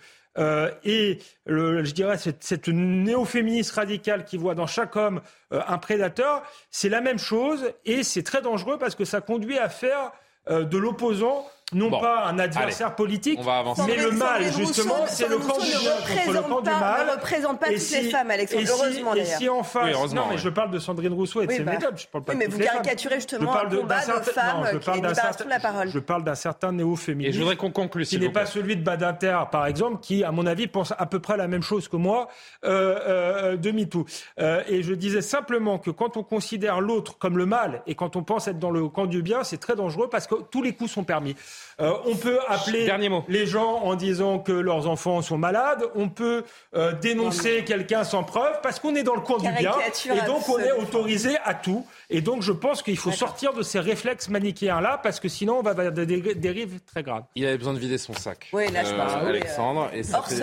[0.84, 6.90] et je dirais cette, cette néo-féministe radicale qui voit dans chaque homme un prédateur, c'est
[6.90, 10.12] la même chose et c'est très dangereux parce que ça conduit à faire
[10.48, 13.40] de l'opposant non pas un adversaire politique,
[13.86, 17.08] mais le mal, justement, c'est le camp du bien contre le camp du mal.
[17.08, 20.50] ne représente pas toutes les femmes, Alexandre, heureusement Et si en face, non, mais je
[20.50, 22.50] parle de Sandrine Rousseau et de ses bah, méthodes, je parle pas oui, de mais
[22.50, 25.90] vous caricaturez justement un combat de femmes qui débarrassent la parole.
[25.90, 27.30] Je parle d'un certain néo-féminisme.
[27.30, 30.32] Et je voudrais qu'on conclue, Qui n'est pas celui de Badinter, par exemple, qui, à
[30.32, 32.30] mon avis, pense à peu près la même chose que moi
[32.64, 34.06] euh, euh, de MeToo.
[34.40, 38.16] Euh, et je disais simplement que quand on considère l'autre comme le mal et quand
[38.16, 40.74] on pense être dans le camp du bien, c'est très dangereux parce que tous les
[40.74, 41.36] coups sont permis.
[41.80, 42.90] Euh, on peut appeler
[43.28, 45.84] les gens en disant que leurs enfants sont malades.
[45.96, 46.44] On peut
[46.76, 49.74] euh, dénoncer quelqu'un sans preuve parce qu'on est dans le coin du bien.
[50.06, 51.86] Et donc on est autorisé à tout.
[52.10, 55.62] Et donc je pense qu'il faut sortir de ces réflexes manichéens-là parce que sinon on
[55.62, 57.24] va vers des dérives très graves.
[57.36, 58.50] Il avait besoin de vider son sac.
[58.54, 59.90] Oui, là je euh, Alexandre.
[59.94, 60.36] Et ça, fait...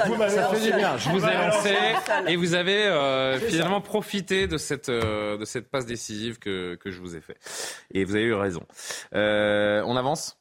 [0.76, 0.96] bien.
[0.98, 1.74] Je vous ai lancé
[2.28, 7.16] et vous avez finalement profité de cette, de cette passe décisive que, que je vous
[7.16, 7.36] ai fait.
[7.92, 8.62] Et vous avez eu raison.
[9.12, 10.36] on avance?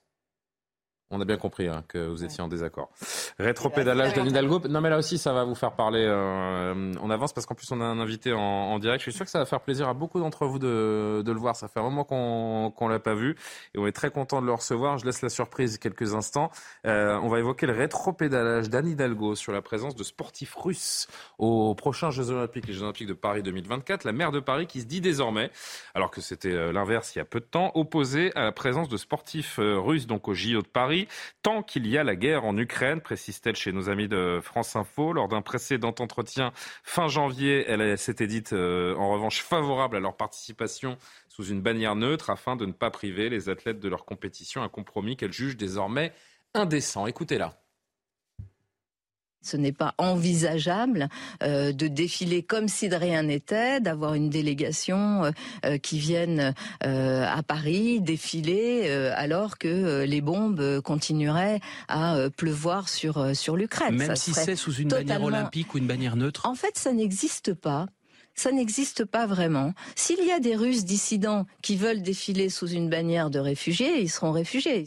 [1.13, 2.89] On a bien compris hein, que vous étiez en désaccord.
[3.37, 4.59] Rétropédalage d'Anne Hidalgo.
[4.67, 6.03] Non, mais là aussi, ça va vous faire parler.
[6.03, 8.99] Euh, on avance parce qu'en plus, on a un invité en, direct.
[8.99, 11.55] Je suis sûr que ça va faire plaisir à beaucoup d'entre vous de, le voir.
[11.55, 13.35] Ça fait un moment qu'on ne l'a pas vu
[13.75, 14.97] et on est très content de le recevoir.
[14.97, 16.49] Je laisse la surprise quelques instants.
[16.87, 21.07] Euh, on va évoquer le rétropédalage d'Anne Hidalgo sur la présence de sportifs russes
[21.37, 24.03] aux prochains Jeux Olympiques, les Jeux Olympiques de Paris 2024.
[24.03, 25.51] La maire de Paris qui se dit désormais,
[25.93, 28.89] alors que c'était euh, l'inverse il y a peu de temps, opposée à la présence
[28.89, 31.02] de sportifs russes donc au JO de Paris
[31.41, 35.13] tant qu'il y a la guerre en Ukraine, précise-t-elle chez nos amis de France Info.
[35.13, 36.51] Lors d'un précédent entretien
[36.83, 40.97] fin janvier, elle s'était dite euh, en revanche favorable à leur participation
[41.29, 44.69] sous une bannière neutre afin de ne pas priver les athlètes de leur compétition, un
[44.69, 46.13] compromis qu'elle juge désormais
[46.53, 47.07] indécent.
[47.07, 47.62] Écoutez-la.
[49.43, 51.09] Ce n'est pas envisageable
[51.43, 55.31] euh, de défiler comme si de rien n'était, d'avoir une délégation euh,
[55.65, 63.55] euh, qui vienne à Paris défiler alors que les bombes continueraient à pleuvoir sur sur
[63.55, 63.95] l'Ukraine.
[63.95, 66.45] Même si c'est sous une bannière olympique ou une bannière neutre?
[66.45, 67.87] En fait, ça n'existe pas
[68.35, 69.73] ça n'existe pas vraiment.
[69.95, 74.09] S'il y a des Russes dissidents qui veulent défiler sous une bannière de réfugiés, ils
[74.09, 74.85] seront réfugiés.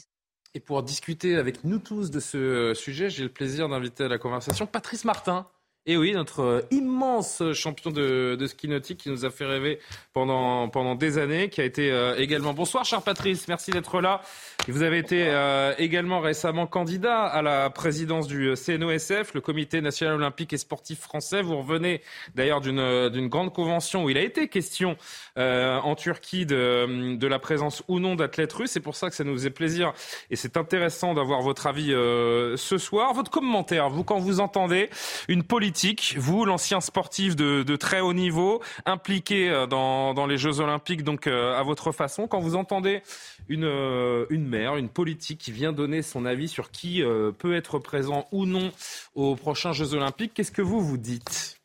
[0.56, 4.16] Et pour discuter avec nous tous de ce sujet, j'ai le plaisir d'inviter à la
[4.16, 5.46] conversation Patrice Martin.
[5.88, 9.78] Et oui, notre euh, immense champion de, ski nautique qui nous a fait rêver
[10.12, 12.54] pendant, pendant des années, qui a été euh, également...
[12.54, 14.20] Bonsoir, cher Patrice, merci d'être là.
[14.66, 20.16] Vous avez été euh, également récemment candidat à la présidence du CNOSF, le Comité national
[20.16, 21.40] olympique et sportif français.
[21.40, 22.02] Vous revenez
[22.34, 24.96] d'ailleurs d'une grande convention où il a été question
[25.36, 28.72] en Turquie de, de la présence ou non d'athlètes russes.
[28.72, 29.92] C'est pour ça que ça nous fait plaisir
[30.30, 33.14] et c'est intéressant d'avoir votre avis ce soir.
[33.14, 34.90] Votre commentaire, vous, quand vous entendez
[35.28, 35.75] une politique
[36.16, 41.58] vous, l'ancien sportif de, très haut niveau, impliqué euh, dans, les Jeux Olympiques, donc euh,
[41.58, 43.02] à votre façon, quand vous entendez
[43.48, 47.02] une, euh, une maire, une politique qui vient donner son avis sur qui
[47.38, 48.72] peut être présent ou non
[49.14, 51.55] aux prochains Jeux Olympiques, qu'est-ce que vous vous dites?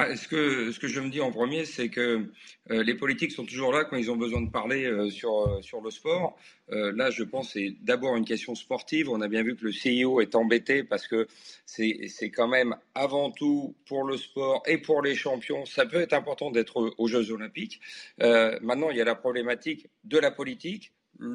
[0.00, 2.30] Ah, ce, que, je me dis en premier, c'est que
[2.70, 5.60] euh, les politiques sont toujours là quand ils ont besoin de parler euh, sur, euh,
[5.60, 6.38] sur le sport.
[6.68, 9.10] là, je pense c'est d'abord une question sportive.
[9.10, 11.26] On a bien vu que le CIO est embêté parce que
[11.66, 15.64] c'est quand même avant tout pour le sport et pour les champions.
[15.64, 17.80] Ça peut être important d'être aux Jeux olympiques.
[18.18, 20.92] maintenant, il y a la problématique de la politique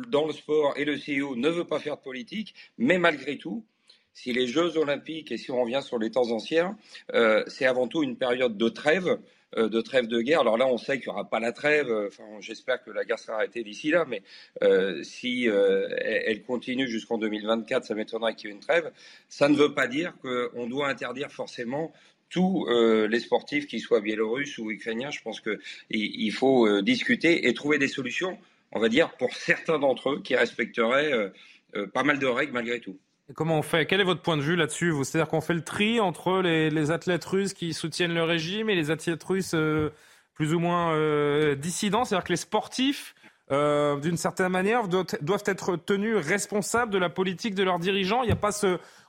[0.08, 3.66] dans le sport et le CIO ne veut pas faire de politique, mais malgré tout,
[4.14, 6.78] si les Jeux olympiques, et si on revient sur les temps anciens,
[7.14, 9.18] euh, c'est avant tout une période de trêve,
[9.58, 10.42] euh, de trêve de guerre.
[10.42, 11.92] Alors là, on sait qu'il n'y aura pas la trêve.
[12.08, 14.22] Enfin, j'espère que la guerre sera arrêtée d'ici là, mais
[14.64, 18.92] euh, si elle continue jusqu'en 2024, ça m'étonnerait qu'il y ait une trêve.
[19.30, 21.92] Ça ne veut pas dire qu'on doit interdire forcément
[22.30, 25.12] tous les sportifs, qu'ils soient biélorusses ou ukrainiens.
[25.12, 28.40] Je pense qu'il faut discuter et trouver des solutions,
[28.72, 31.32] on va dire, pour certains d'entre eux qui respecteraient
[31.94, 32.98] pas mal de règles malgré tout
[33.34, 33.86] comment on fait?
[33.86, 37.24] Quel est votre point de vue là-dessus C'est-à-dire qu'on fait le tri entre les, athlètes
[37.24, 39.92] russes qui soutiennent le régime et les athlètes russes euh,
[40.34, 42.04] plus ou moins euh, dissidents?
[42.04, 43.16] C'est-à-dire que les sportifs,
[43.52, 48.24] euh, d'une certaine manière, doivent, être tenus responsables de la politique de leurs dirigeants.
[48.24, 48.52] Il n'y a pas,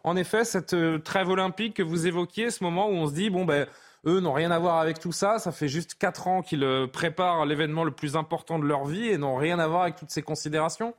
[0.05, 3.45] en effet, cette trêve olympique que vous évoquiez, ce moment où on se dit, bon,
[3.45, 3.67] ben,
[4.07, 5.39] eux n'ont rien à voir avec tout ça.
[5.39, 9.19] Ça fait juste quatre ans qu'ils préparent l'événement le plus important de leur vie et
[9.19, 10.95] n'ont rien à voir avec toutes ces considérations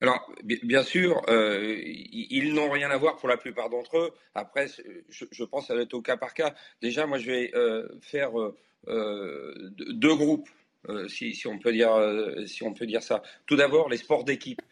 [0.00, 4.14] alors, bien sûr, euh, ils n'ont rien à voir pour la plupart d'entre eux.
[4.34, 4.68] Après,
[5.08, 6.54] je, pense que ça être au cas par cas.
[6.80, 8.30] Déjà, moi, je vais euh, faire
[8.86, 10.48] euh, deux groupes,
[11.08, 11.90] si, on peut dire,
[12.46, 13.22] si on peut dire ça.
[13.46, 14.62] Tout d'abord, les sports d'équipe.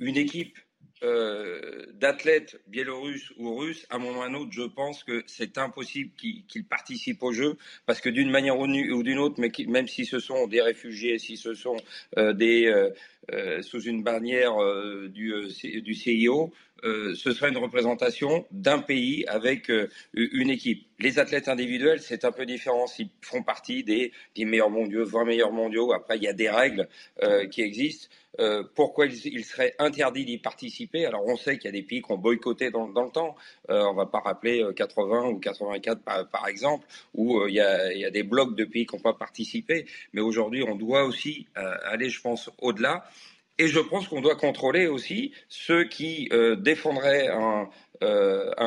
[0.00, 0.58] Une équipe
[1.02, 5.22] euh, d'athlètes biélorusses ou russes, à un moment ou à un autre, je pense que
[5.26, 7.56] c'est impossible qu'ils participent au jeu,
[7.86, 8.66] parce que d'une manière ou
[9.02, 11.76] d'une autre, même si ce sont des réfugiés, si ce sont
[12.16, 12.66] euh, des
[13.32, 14.54] euh, sous une bannière
[15.08, 16.52] du CIO,
[16.84, 19.70] ce serait une représentation d'un pays avec
[20.12, 20.86] une équipe.
[20.98, 22.86] Les athlètes individuels, c'est un peu différent.
[22.86, 26.50] S'ils font partie des 10 meilleurs mondiaux, 20 meilleurs mondiaux, après, il y a des
[26.50, 26.88] règles
[27.50, 28.08] qui existent.
[28.40, 31.06] Euh, pourquoi il, serait interdit d'y participer?
[31.06, 33.36] Alors on sait qu'il y a des pays qui ont boycotté dans, le temps.
[33.70, 37.60] Euh, on ne va pas rappeler 80 euh, ou 84 par, exemple, où il y,
[37.60, 39.86] a, des blocs de pays qui n'ont pas participé.
[40.12, 43.04] Mais aujourd'hui, on doit aussi aller, je pense, au-delà.
[43.58, 46.28] Et je pense qu'on doit contrôler aussi ceux qui
[46.58, 47.68] défendraient un,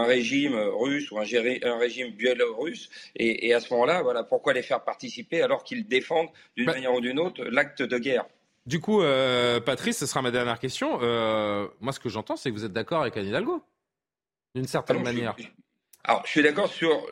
[0.06, 2.90] régime russe ou un, régime biélorusse.
[3.16, 6.74] Et, et à ce moment-là, voilà, pourquoi les faire participer alors qu'ils défendent d'une bah
[6.74, 8.26] manière ou d'une autre l'acte de guerre?
[8.68, 11.00] du coup, euh, Patrice, ce sera ma dernière question.
[11.02, 13.64] Euh, moi, ce que j'entends, c'est que vous êtes d'accord avec Anne Hidalgo,
[14.54, 15.36] d'une certaine manière.
[16.04, 17.08] alors, je suis d'accord sur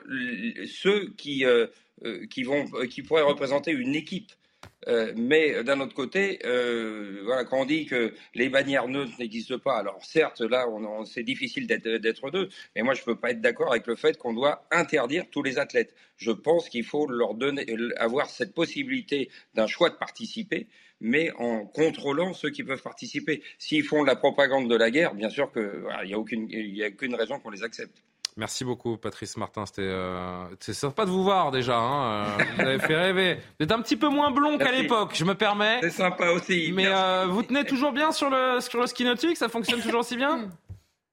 [0.67, 1.67] ceux qui, euh,
[2.29, 4.33] qui, vont, qui pourraient représenter une équipe.
[5.15, 10.03] Mais d'un autre côté, voilà, quand on dit que les bannières neutres n'existent pas, alors
[10.03, 13.71] certes, là, on, c'est difficile d'être deux, mais moi, je ne peux pas être d'accord
[13.71, 15.95] avec le fait qu'on doit interdire tous les athlètes.
[16.17, 17.65] Je pense qu'il faut leur donner,
[17.97, 20.67] avoir cette possibilité d'un choix de participer
[21.01, 23.43] mais en contrôlant ceux qui peuvent participer.
[23.59, 25.61] S'ils font la propagande de la guerre, bien sûr qu'il
[26.05, 28.01] n'y a, a aucune raison qu'on les accepte.
[28.37, 29.65] Merci beaucoup, Patrice Martin.
[29.65, 31.77] C'était euh, c'est sympa de vous voir déjà.
[31.77, 32.25] Hein.
[32.39, 33.35] Euh, vous avez fait rêver.
[33.57, 35.79] Vous êtes un petit peu moins blond qu'à l'époque, je me permets.
[35.81, 36.71] C'est sympa aussi.
[36.73, 39.37] Mais euh, vous tenez toujours bien sur le sur le ski nautique.
[39.37, 40.49] Ça fonctionne toujours aussi bien?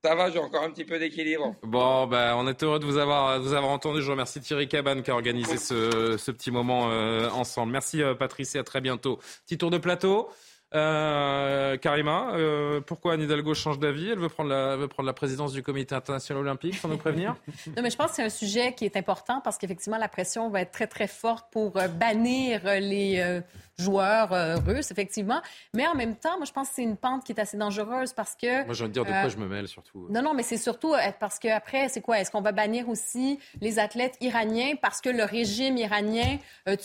[0.05, 1.55] Ça va, j'ai encore un petit peu d'équilibre.
[1.63, 4.03] Bon, ben, on est heureux de vous avoir, vous avoir entendu.
[4.03, 7.71] Je remercie Thierry Cabane qui a organisé ce, ce petit moment euh, ensemble.
[7.71, 9.21] Merci Patrice et à très bientôt.
[9.47, 10.29] Petit tour de plateau.
[10.75, 14.11] Euh, Karima, euh, pourquoi Anne Hidalgo change d'avis?
[14.11, 17.37] Elle veut prendre, la, veut prendre la présidence du comité international olympique, sans nous prévenir?
[17.77, 20.51] Non, mais je pense que c'est un sujet qui est important parce qu'effectivement, la pression
[20.51, 23.43] va être très, très forte pour bannir les
[23.79, 25.41] joueurs euh, russes, effectivement.
[25.75, 28.13] Mais en même temps, moi, je pense que c'est une pente qui est assez dangereuse
[28.13, 28.65] parce que.
[28.65, 30.07] Moi, j'ai envie de dire de quoi euh, je me mêle surtout.
[30.11, 32.21] Non, non, mais c'est surtout euh, parce qu'après, c'est quoi?
[32.21, 36.39] Est-ce qu'on va bannir aussi les athlètes iraniens parce que le régime iranien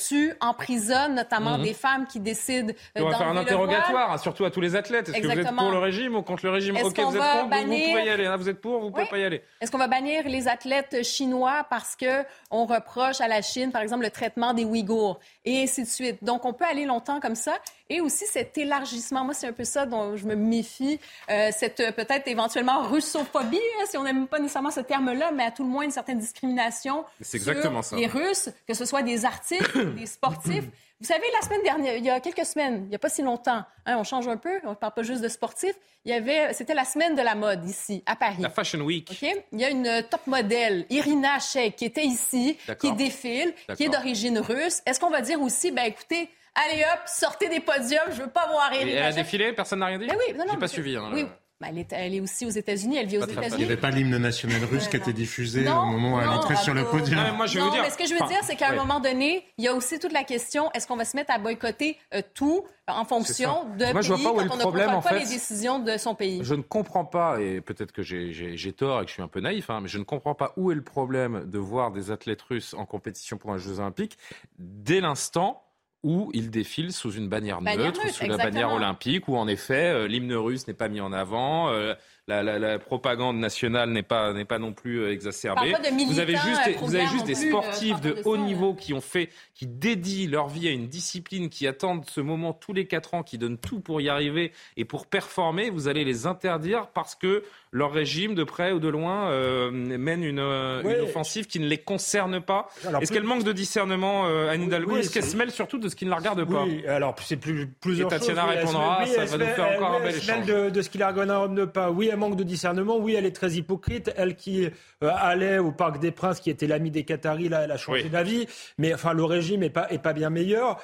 [0.07, 1.63] tue, emprisonne notamment mhm.
[1.63, 2.73] des femmes qui décident.
[2.95, 5.09] on va faire un interrogatoire, hein, surtout à tous les athlètes.
[5.09, 7.17] Est-ce que vous êtes pour le régime ou contre le régime Ok, vous êtes contre,
[7.17, 8.25] vous, pouvez y aller.
[8.25, 9.41] Hein, vous êtes pour, vous pouvez pas y aller.
[9.61, 13.81] Est-ce qu'on va bannir les athlètes chinois parce que on reproche à la Chine, par
[13.81, 16.23] exemple, le traitement des Ouïghours et ainsi de suite.
[16.23, 17.53] Donc, on peut aller longtemps comme ça.
[17.89, 20.99] Et aussi cet élargissement, moi, c'est un peu ça dont je me méfie,
[21.29, 25.45] euh, cette euh, peut-être éventuellement russophobie, hein, si on n'aime pas nécessairement ce terme-là, mais
[25.45, 27.05] à tout le moins une certaine discrimination.
[27.21, 27.95] C'est exactement ça.
[27.95, 30.65] Les Russes, que ce soit des artistes, des sportifs.
[30.99, 33.21] Vous savez, la semaine dernière, il y a quelques semaines, il n'y a pas si
[33.21, 35.75] longtemps, hein, on change un peu, on ne parle pas juste de sportifs,
[36.05, 38.41] il y avait, c'était la semaine de la mode ici, à Paris.
[38.41, 39.07] La Fashion Week.
[39.11, 39.29] OK?
[39.51, 43.89] Il y a une top modèle, Irina Shayk, qui était ici, qui défile, qui est
[43.89, 44.81] d'origine russe.
[44.87, 48.47] Est-ce qu'on va dire aussi, ben écoutez, allez hop, sortez des podiums, je veux pas
[48.47, 50.07] voir Irina Elle a défilé, personne n'a rien dit?
[50.07, 50.53] Ben oui, non, non.
[50.53, 50.95] J'ai pas suivi.
[50.95, 51.27] Hein, oui.
[51.59, 53.47] Ben, elle, est, elle, est, aussi aux États-Unis, elle vit aux États-Unis.
[53.53, 56.29] Il n'y avait pas l'hymne national russe qui a été diffusé au moment où elle
[56.29, 57.19] entrait sur le podium.
[57.19, 57.81] Non, moi, je veux dire...
[57.81, 59.97] mais ce que je veux dire, c'est qu'à un moment donné, il y a aussi
[59.97, 63.91] toute la question est-ce qu'on va se mettre à boycotter euh, tout en fonction de
[63.91, 65.19] moi, je vois pas où est le problème, en pas fait.
[65.19, 69.05] les décisions de son pays Je ne comprends pas, et peut-être que j'ai tort et
[69.05, 70.83] que je suis un peu naïf, hein, mais je ne comprends pas où est le
[70.83, 74.17] problème de voir des athlètes russes en compétition pour un Jeux Olympiques
[74.59, 75.66] dès l'instant
[76.03, 80.07] où il défile sous une bannière, neutre, sous la bannière olympique, où en effet euh,
[80.07, 81.95] l'hymne russe n'est pas mis en avant, euh,
[82.27, 85.73] la, propagande nationale n'est pas, n'est pas non plus euh, exacerbée.
[86.07, 89.65] vous avez juste, vous avez juste des sportifs de haut niveau qui ont fait, qui
[89.65, 93.37] dédient leur vie à une discipline, qui attendent ce moment tous les quatre ans, qui
[93.37, 95.69] donnent tout pour y arriver et pour performer.
[95.69, 100.23] Vous allez les interdire parce que leur régime, de près ou de loin, euh, mène
[100.23, 102.69] une, euh, une, offensive qui ne les concerne pas.
[103.01, 105.95] Est-ce qu'elle manque de discernement, euh, Anne Hidalgo Est-ce qu'elle se mêle surtout de ce
[105.95, 109.37] qui ne la regarde pas Oui, alors c'est plus, plusieurs Et Tatiana répondra, ça va
[109.37, 110.45] nous faire encore un bel échange.
[110.45, 111.91] De, de ce qui la regarde pas.
[111.91, 112.97] Oui, elle manque de discernement.
[112.97, 114.11] Oui, elle est très hypocrite.
[114.15, 114.67] Elle qui
[115.01, 118.47] allait au Parc des Princes, qui était l'ami des Qataris, là, elle a changé d'avis.
[118.77, 120.77] Mais enfin, le régime est pas, est pas bien meilleur.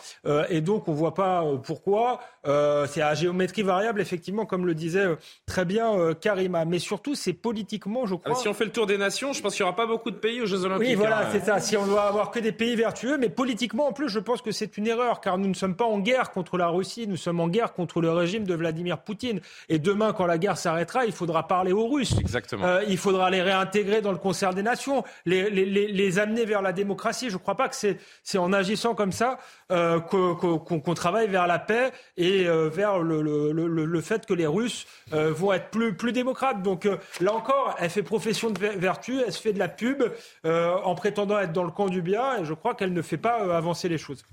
[0.50, 2.20] et donc, on voit pas pourquoi.
[2.44, 5.06] c'est à géométrie variable, effectivement, comme le disait
[5.46, 8.34] très bien Karima mais surtout, c'est politiquement, je crois.
[8.34, 10.16] si on fait le tour des nations, je pense qu'il n'y aura pas beaucoup de
[10.16, 10.88] pays aux Jeux Olympiques.
[10.88, 11.30] Oui, voilà, hein.
[11.32, 11.60] c'est ça.
[11.60, 14.52] Si on doit avoir que des pays vertueux, mais politiquement, en plus, je pense que
[14.52, 17.40] c'est une erreur, car nous ne sommes pas en guerre contre la Russie, nous sommes
[17.40, 19.40] en guerre contre le régime de Vladimir Poutine.
[19.70, 22.16] Et demain, quand la guerre s'arrêtera, il faudra parler aux Russes.
[22.20, 22.66] Exactement.
[22.66, 26.64] Euh, il faudra les réintégrer dans le concert des nations, les, les, les, amener vers
[26.64, 27.30] la démocratie.
[27.30, 29.38] Je ne crois pas que c'est en agissant comme ça
[29.72, 34.34] euh, qu'on travaille vers la paix et euh, vers le, le, le, le, fait que
[34.34, 36.63] les Russes vont être plus, plus démocrates.
[36.64, 36.88] Donc
[37.22, 40.04] là encore, elle fait profession de vertu, elle se fait de la pub
[40.44, 43.56] en prétendant être dans le camp du bien et je crois qu'elle ne fait pas
[43.56, 44.24] avancer les choses.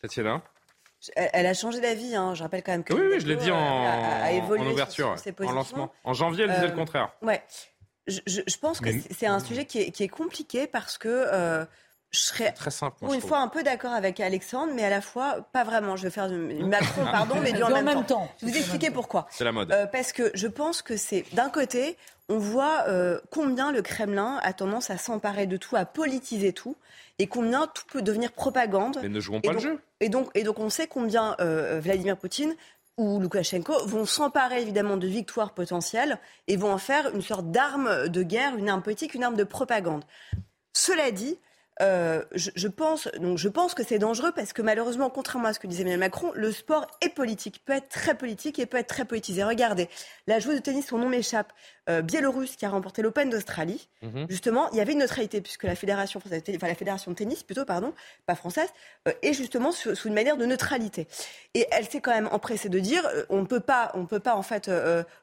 [0.00, 0.42] Tatiana?
[1.16, 2.34] Elle a changé d'avis, hein.
[2.34, 2.92] je rappelle quand même que.
[2.92, 5.92] Oui, oui je l'ai dit en, en ouverture, en lancement.
[6.04, 7.10] En janvier, elle disait le contraire.
[7.22, 7.42] Ouais.
[8.06, 11.66] Je, je, pense que c'est un sujet qui est, qui est, compliqué parce que
[12.10, 15.00] je serais très simple, pour une fois un peu d'accord avec Alexandre, mais à la
[15.00, 15.96] fois pas vraiment.
[15.96, 18.28] Je vais faire du Macron, pardon, mais du en, même, temps.
[18.40, 19.28] Je vais vous expliquer pourquoi.
[19.30, 19.70] C'est la mode.
[19.70, 21.96] Euh, parce que je pense que c'est d'un côté,
[22.28, 26.76] on voit euh, combien le Kremlin a tendance à s'emparer de tout, à politiser tout,
[27.20, 28.98] et combien tout peut devenir propagande.
[29.02, 29.80] Mais ne jouons pas le jeu.
[30.00, 32.54] Et donc, et donc, on sait combien euh, Vladimir Poutine
[32.96, 36.18] ou Loukachenko vont s'emparer évidemment de victoires potentielles
[36.48, 39.44] et vont en faire une sorte d'arme de guerre, une arme politique, une arme de
[39.44, 40.02] propagande.
[40.72, 41.38] Cela dit,
[41.80, 45.58] euh, je, pense, donc je pense que c'est dangereux parce que malheureusement, contrairement à ce
[45.58, 48.86] que disait Emmanuel Macron, le sport est politique, peut être très politique et peut être
[48.86, 49.42] très politisé.
[49.44, 49.88] Regardez,
[50.26, 51.52] la joueuse de tennis, son nom m'échappe,
[51.88, 53.88] euh, biélorusse qui a remporté l'Open d'Australie.
[54.02, 54.26] Mhm.
[54.28, 57.42] Justement, il y avait une neutralité puisque la fédération française, enfin la fédération de tennis
[57.42, 57.94] plutôt, pardon,
[58.26, 58.68] pas française,
[59.08, 61.08] euh, est justement sous, une manière de neutralité.
[61.54, 64.34] Et elle s'est quand même empressée de dire, on ne peut pas, on peut pas
[64.34, 64.70] en fait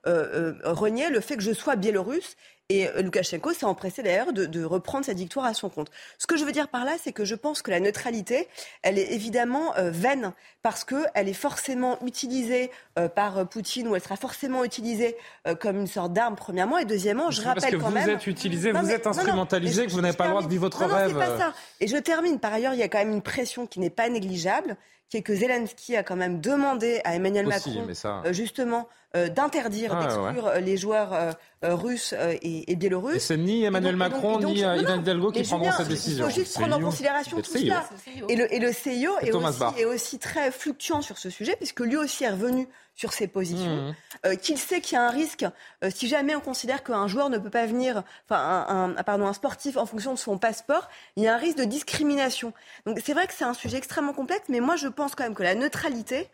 [0.06, 2.36] renier le fait que je sois biélorusse
[2.70, 5.90] et euh, Loukachenko s'est empressé d'ailleurs de, reprendre cette victoire à son compte.
[6.18, 8.50] Ce que je veux dire par là, c'est que je pense que la neutralité,
[8.84, 10.34] elle est évidemment euh, vaine
[10.64, 12.70] parce qu'elle est forcément utilisée
[13.00, 15.16] euh, par Poutine ou elle sera forcément utilisée
[15.62, 16.78] comme une sorte d'arme, premièrement.
[16.78, 18.04] Et deuxièmement, je rappelle parce que quand vous même.
[18.04, 20.86] Vous êtes utilisé, vous êtes instrumentalisé, que vous n'avez pas le droit de vivre votre
[20.86, 21.14] non, rêve.
[21.14, 21.54] Non, pas ça.
[21.80, 22.40] Et je termine.
[22.40, 24.76] Par ailleurs, il y a quand même une pression qui n'est pas négligeable
[25.10, 27.88] qui est que Zelensky a quand même demandé à Emmanuel Macron,
[28.32, 31.32] justement, euh, d'interdire, ah, d'exclure euh, les joueurs euh,
[31.64, 33.16] russes et, biélorusses.
[33.16, 36.28] Et c'est ni Emmanuel Macron ni Ivan Hidalgo qui prendront cette décision.
[36.28, 37.90] Il faut juste prendre en considération tout cela.
[38.30, 41.80] Et le, et le CIO est aussi, est aussi, très fluctuant sur ce sujet, puisque
[41.80, 43.94] lui aussi est revenu sur ses positions,
[44.26, 44.38] mmh.
[44.38, 45.46] qu'il sait qu'il y a un risque
[45.90, 49.34] si jamais on considère qu'un joueur ne peut pas venir, enfin un, un, pardon, un
[49.34, 52.54] sportif en fonction de son passeport, il y a un risque de discrimination.
[52.88, 55.36] Donc c'est vrai que c'est un sujet extrêmement complexe, mais moi je pense quand même
[55.36, 56.28] que la neutralité,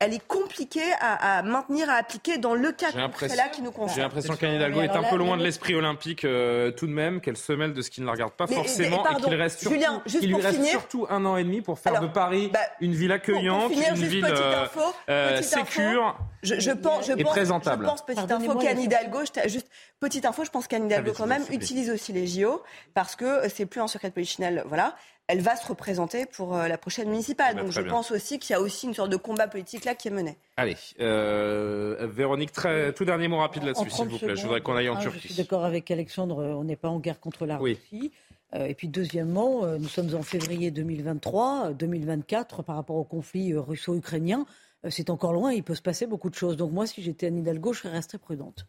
[0.00, 3.94] elle est compliquée à, maintenir, à appliquer dans le cas là qui nous concerne.
[3.94, 7.20] J'ai l'impression qu'Anne Hidalgo est un peu loin de l'esprit olympique euh, tout de même,
[7.20, 9.76] qu'elle se mêle de ce qui ne la regarde pas forcément et qu'il reste, surtout,
[10.22, 13.72] lui reste surtout un an et demi pour faire de Paris bah, une ville accueillante,
[13.72, 14.66] une ville euh,
[15.08, 17.84] euh, sécure je, pense, je et présentable.
[17.84, 21.44] Je pense, petite info, qu'Anne Hidalgo, juste petite info, je pense qu'Anne Hidalgo quand même
[21.50, 22.62] utilise aussi les JO
[22.92, 26.68] parce que c'est plus un secret de polichinelle, voilà elle va se représenter pour euh,
[26.68, 27.52] la prochaine municipale.
[27.52, 29.84] Eh ben, Donc je pense aussi qu'il y a aussi une sorte de combat politique
[29.84, 30.36] là qui est mené.
[30.56, 34.36] Allez, euh, Véronique, très, tout dernier mot rapide là-dessus, s'il vous plaît.
[34.36, 35.20] Je voudrais qu'on aille en Turquie.
[35.28, 38.12] Je suis d'accord avec Alexandre, on n'est pas en guerre contre la Russie.
[38.54, 44.46] Euh, et puis deuxièmement, nous sommes en février 2023, 2024 par rapport au conflit russo-ukrainien.
[44.90, 46.58] C'est encore loin, il peut se passer beaucoup de choses.
[46.58, 48.66] Donc moi, si j'étais Anne Hidalgo, je serais restée prudente.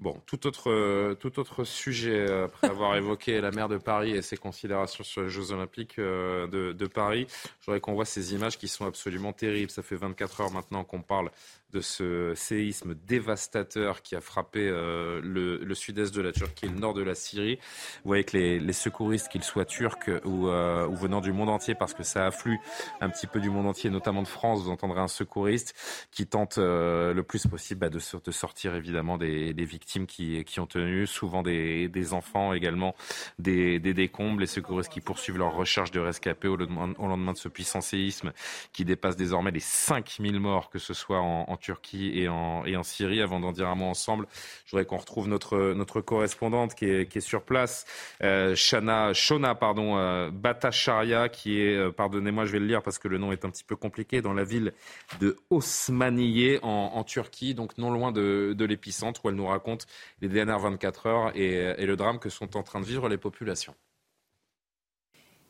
[0.00, 4.12] Bon, tout autre, euh, tout autre sujet, euh, après avoir évoqué la maire de Paris
[4.12, 7.26] et ses considérations sur les Jeux Olympiques euh, de, de, Paris,
[7.60, 9.70] je voudrais qu'on voit ces images qui sont absolument terribles.
[9.70, 11.30] Ça fait 24 heures maintenant qu'on parle
[11.74, 16.94] de ce séisme dévastateur qui a frappé le, sud-est de la Turquie et le nord
[16.94, 17.60] de la Syrie.
[18.02, 22.02] Vous voyez que les, secouristes, qu'ils soient turcs ou, venant du monde entier, parce que
[22.02, 22.58] ça afflue
[23.00, 25.76] un petit peu du monde entier, notamment de France, vous entendrez un secouriste
[26.10, 31.42] qui tente le plus possible bah, de, sortir évidemment des victimes qui, ont tenu, souvent
[31.42, 32.94] des, enfants également,
[33.38, 37.48] des, des, décombres, les secouristes qui poursuivent leur recherche de rescapés au lendemain, de ce
[37.48, 38.32] puissant séisme
[38.72, 43.20] qui dépasse désormais les 5000 morts, que ce soit en, Turquie et en, Syrie.
[43.20, 44.26] Avant d'en dire un mot ensemble,
[44.64, 47.84] je voudrais qu'on retrouve notre, correspondante qui est, sur place,
[48.22, 52.98] euh, Shana, Shona pardon, euh, Batacharia, qui est, euh, pardonnez-moi, je vais le lire parce
[52.98, 54.72] que le nom est un petit peu compliqué, dans la ville
[55.20, 59.79] de Osmaniye en, en Turquie, donc non loin de, de l'épicentre, où elle nous raconte
[60.20, 63.18] les dernières 24 heures et, et le drame que sont en train de vivre les
[63.18, 63.74] populations.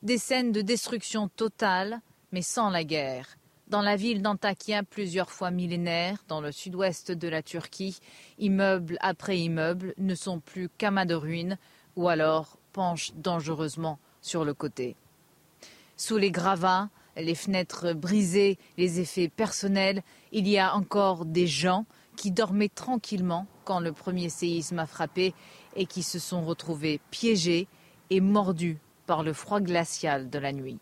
[0.03, 2.01] Des scènes de destruction totale,
[2.31, 3.37] mais sans la guerre.
[3.67, 7.99] Dans la ville d'Antakya, plusieurs fois millénaire, dans le sud-ouest de la Turquie,
[8.37, 11.57] immeuble après immeuble ne sont plus qu'amas de ruines
[11.95, 14.97] ou alors penchent dangereusement sur le côté.
[15.95, 21.85] Sous les gravats, les fenêtres brisées, les effets personnels, il y a encore des gens
[22.15, 25.33] qui dormaient tranquillement quand le premier séisme a frappé
[25.75, 27.67] et qui se sont retrouvés piégés
[28.09, 30.79] et mordus par le froid glacial de la nuit.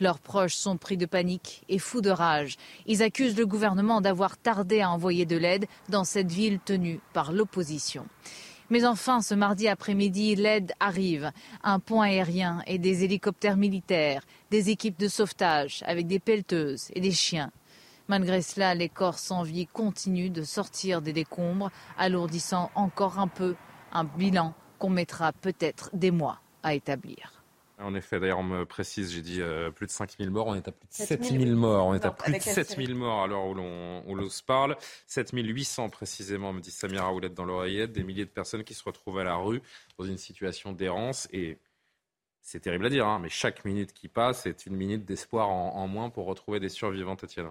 [0.00, 2.56] Leurs proches sont pris de panique et fous de rage.
[2.86, 7.32] Ils accusent le gouvernement d'avoir tardé à envoyer de l'aide dans cette ville tenue par
[7.32, 8.06] l'opposition.
[8.70, 11.30] Mais enfin, ce mardi après-midi, l'aide arrive.
[11.62, 17.00] Un pont aérien et des hélicoptères militaires, des équipes de sauvetage avec des pelleteuses et
[17.00, 17.52] des chiens.
[18.12, 23.54] Malgré cela, les corps sans vie continuent de sortir des décombres, alourdissant encore un peu
[23.90, 27.42] un bilan qu'on mettra peut-être des mois à établir.
[27.78, 30.68] En effet, d'ailleurs, on me précise, j'ai dit euh, plus de 5000 morts, on est
[30.68, 31.86] à plus de 7000 morts.
[31.86, 34.76] On est à plus de 7000 morts à l'heure où l'on se parle.
[35.06, 37.92] 7800 précisément, me dit Samira Oulette dans l'oreillette.
[37.92, 39.62] Des milliers de personnes qui se retrouvent à la rue
[39.98, 41.28] dans une situation d'errance.
[41.32, 41.56] Et
[42.42, 45.88] c'est terrible à dire, hein, mais chaque minute qui passe est une minute d'espoir en,
[45.88, 47.48] moins pour retrouver des survivantes, Etienne.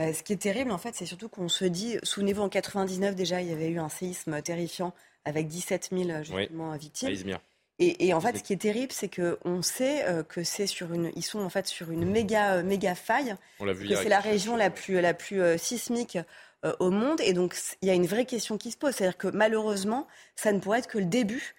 [0.00, 3.14] Euh, ce qui est terrible, en fait, c'est surtout qu'on se dit, souvenez-vous, en 99
[3.14, 4.92] déjà, il y avait eu un séisme terrifiant
[5.24, 7.38] avec 17 000 justement, victimes.
[7.80, 11.10] Et, en fait, ce qui est terrible, c'est qu'on sait euh, que c'est sur une,
[11.16, 13.34] ils sont en fait sur une méga, euh, méga faille.
[13.58, 16.18] On vu que c'est la région la plus, la plus euh, sismique
[16.78, 17.20] au monde.
[17.20, 18.94] Et donc, il y a une vraie question qui se pose.
[18.94, 21.54] C'est-à-dire que malheureusement, ça ne pourrait être que le début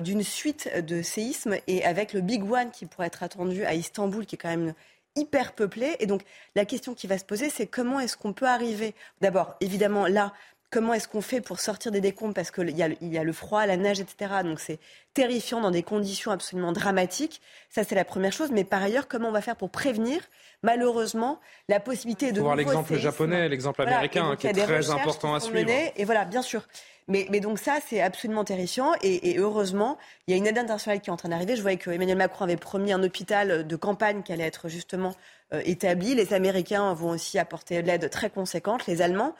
[0.00, 1.58] d'une suite de séismes.
[1.68, 4.74] Et avec le Big One qui pourrait être attendu à Istanbul, qui est quand même
[5.18, 5.96] hyper peuplé.
[6.00, 6.22] Et donc,
[6.54, 10.32] la question qui va se poser, c'est comment est-ce qu'on peut arriver, d'abord, évidemment, là,
[10.70, 12.34] Comment est-ce qu'on fait pour sortir des décombres?
[12.34, 14.42] Parce qu'il y, y a le froid, la neige, etc.
[14.44, 14.78] Donc c'est
[15.14, 17.40] terrifiant dans des conditions absolument dramatiques.
[17.70, 18.50] Ça, c'est la première chose.
[18.52, 20.20] Mais par ailleurs, comment on va faire pour prévenir
[20.62, 22.40] Malheureusement, la possibilité de.
[22.40, 25.70] voir l'exemple japonais, l'exemple américain, qui est très important à suivre.
[25.70, 26.62] et voilà, bien sûr.
[27.08, 28.92] Mais, mais, donc ça, c'est absolument terrifiant.
[29.02, 29.96] Et, et, heureusement,
[30.26, 31.56] il y a une aide internationale qui est en train d'arriver.
[31.56, 35.14] Je voyais que Emmanuel Macron avait promis un hôpital de campagne qui allait être justement
[35.54, 36.14] euh, établi.
[36.14, 39.34] Les Américains vont aussi apporter l'aide très conséquente, les Allemands.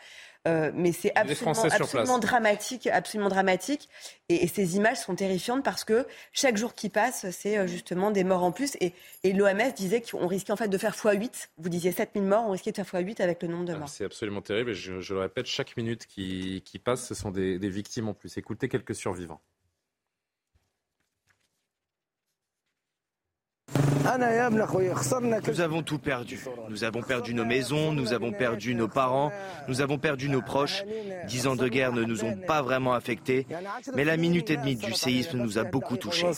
[0.48, 3.88] Euh, mais c'est absolument, dramatique, absolument dramatique.
[4.28, 8.24] Et, ces images sont terrifiantes parce que chaque jour qui passe, c'est euh, justement des
[8.24, 8.76] morts en plus.
[8.80, 8.94] Et,
[9.24, 11.48] l'OMS disait qu'on risquait en fait de faire x8.
[11.58, 13.88] Vous disiez 7000 morts, on risquait de faire x8 avec le nombre de ah, morts.
[13.88, 14.70] C'est absolument terrible.
[14.70, 18.36] Et je, le répète, chaque minute qui, passe, ce sont des victimes en plus.
[18.38, 19.40] Écoutez quelques survivants.
[25.46, 26.44] Nous avons tout perdu.
[26.68, 29.30] Nous avons perdu nos maisons, nous avons perdu nos parents,
[29.68, 30.84] nous avons perdu nos proches.
[31.26, 33.46] Dix ans de guerre ne nous ont pas vraiment affectés,
[33.94, 36.30] mais la minute et demie du séisme nous a beaucoup touchés.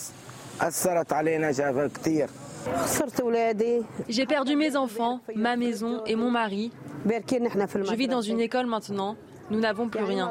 [4.08, 6.72] J'ai perdu mes enfants, ma maison et mon mari.
[7.06, 9.16] Je vis dans une école maintenant.
[9.50, 10.30] Nous n'avons plus rien.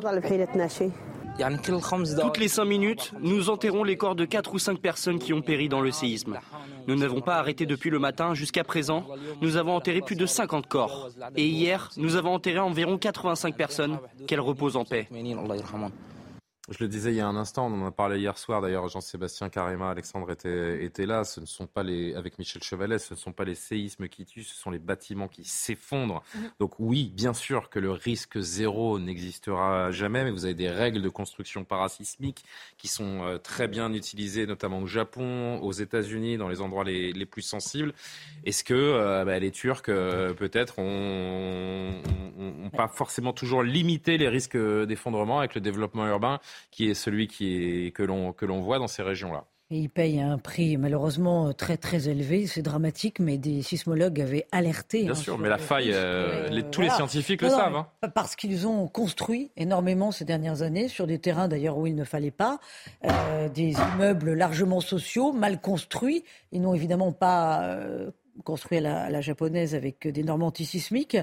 [2.21, 5.41] Toutes les cinq minutes, nous enterrons les corps de quatre ou cinq personnes qui ont
[5.41, 6.39] péri dans le séisme.
[6.87, 9.05] Nous n'avons pas arrêté depuis le matin jusqu'à présent.
[9.41, 11.09] Nous avons enterré plus de 50 corps.
[11.35, 13.99] Et hier, nous avons enterré environ 85 personnes.
[14.27, 15.07] Qu'elles reposent en paix.
[16.71, 18.87] Je le disais il y a un instant, on en a parlé hier soir d'ailleurs,
[18.87, 23.15] Jean-Sébastien Carima, Alexandre était, était, là, ce ne sont pas les, avec Michel Chevalet, ce
[23.15, 26.23] ne sont pas les séismes qui tuent, ce sont les bâtiments qui s'effondrent.
[26.35, 26.51] Mhm.
[26.59, 31.01] Donc oui, bien sûr que le risque zéro n'existera jamais, mais vous avez des règles
[31.01, 32.45] de construction parasismique
[32.77, 37.13] qui sont euh, très bien utilisées, notamment au Japon, aux États-Unis, dans les endroits les,
[37.13, 37.93] les plus sensibles.
[38.45, 42.01] Est-ce que euh, bah, les Turcs, euh, peut-être, ont,
[42.77, 46.39] pas forcément toujours limité les risques d'effondrement avec le développement urbain
[46.71, 49.45] qui est celui qui est, que l'on voit dans ces régions-là.
[49.71, 54.47] Et ils payent un prix malheureusement très très élevé, c'est dramatique, mais des sismologues avaient
[54.51, 55.03] alerté.
[55.03, 57.75] Bien hein, sûr, mais la faille, euh, euh, tous les scientifiques le savent.
[57.75, 57.87] Hein.
[58.15, 62.03] Parce qu'ils ont construit énormément ces dernières années sur des terrains d'ailleurs où il ne
[62.03, 62.59] fallait pas,
[63.05, 66.23] euh, des immeubles largement sociaux, mal construits.
[66.51, 67.77] Ils n'ont évidemment pas
[68.43, 71.17] construit à la, japonaise avec des normes antisismiques.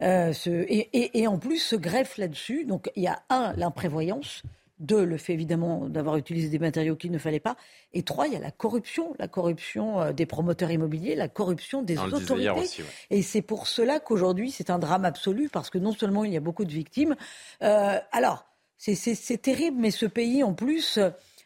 [0.00, 2.64] et, et, en plus se greffe là-dessus.
[2.64, 4.42] Donc il y a un, l'imprévoyance.
[4.82, 7.56] Deux, le fait évidemment d'avoir utilisé des matériaux qu'il ne fallait pas.
[7.92, 11.82] Et trois, il y a la corruption, la corruption euh, des promoteurs immobiliers, la corruption
[11.82, 12.84] des autorités.
[13.10, 16.36] Et c'est pour cela qu'aujourd'hui, c'est un drame absolu, parce que non seulement il y
[16.36, 17.16] a beaucoup de victimes.
[17.62, 18.44] Euh, alors,
[18.76, 20.98] c'est terrible, mais ce pays, en plus,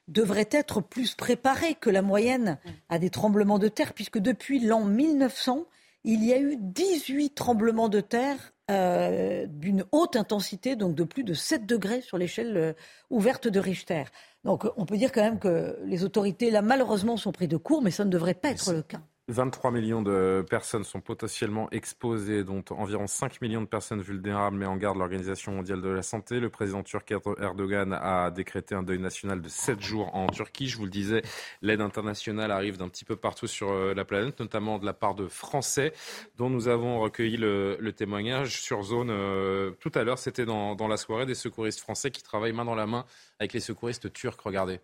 [0.09, 2.59] devrait être plus préparé que la moyenne
[2.89, 5.67] à des tremblements de terre, puisque depuis l'an 1900,
[6.05, 11.22] il y a eu 18 tremblements de terre euh, d'une haute intensité, donc de plus
[11.22, 12.72] de 7 degrés sur l'échelle euh,
[13.10, 14.05] ouverte de Richter.
[14.44, 17.82] Donc on peut dire quand même que les autorités, là, malheureusement, sont pris de court,
[17.82, 19.02] mais ça ne devrait pas être le cas.
[19.28, 24.66] 23 millions de personnes sont potentiellement exposées, dont environ 5 millions de personnes vulnérables, met
[24.66, 26.39] en garde l'Organisation mondiale de la santé.
[26.39, 30.69] Le président turc Erdogan a décrété un deuil national de 7 jours en Turquie.
[30.69, 31.23] Je vous le disais,
[31.61, 35.16] l'aide internationale arrive d'un petit peu partout sur euh, la planète, notamment de la part
[35.16, 35.93] de Français,
[36.36, 40.19] dont nous avons recueilli le, témoignage sur zone euh, tout à l'heure.
[40.19, 43.05] C'était dans, dans la soirée des secouristes français qui travaillent main dans la main
[43.40, 44.40] avec les secouristes turcs.
[44.40, 44.78] Regardez.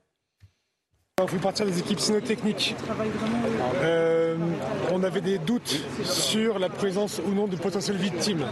[1.20, 2.74] On fait partir des équipes cynotechniques.
[3.76, 4.11] Euh,
[5.02, 8.44] on avait des doutes sur la présence ou non de potentielles victimes.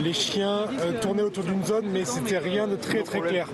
[0.00, 3.48] Les chiens euh, tournaient autour d'une zone, mais c'était rien de très très clair.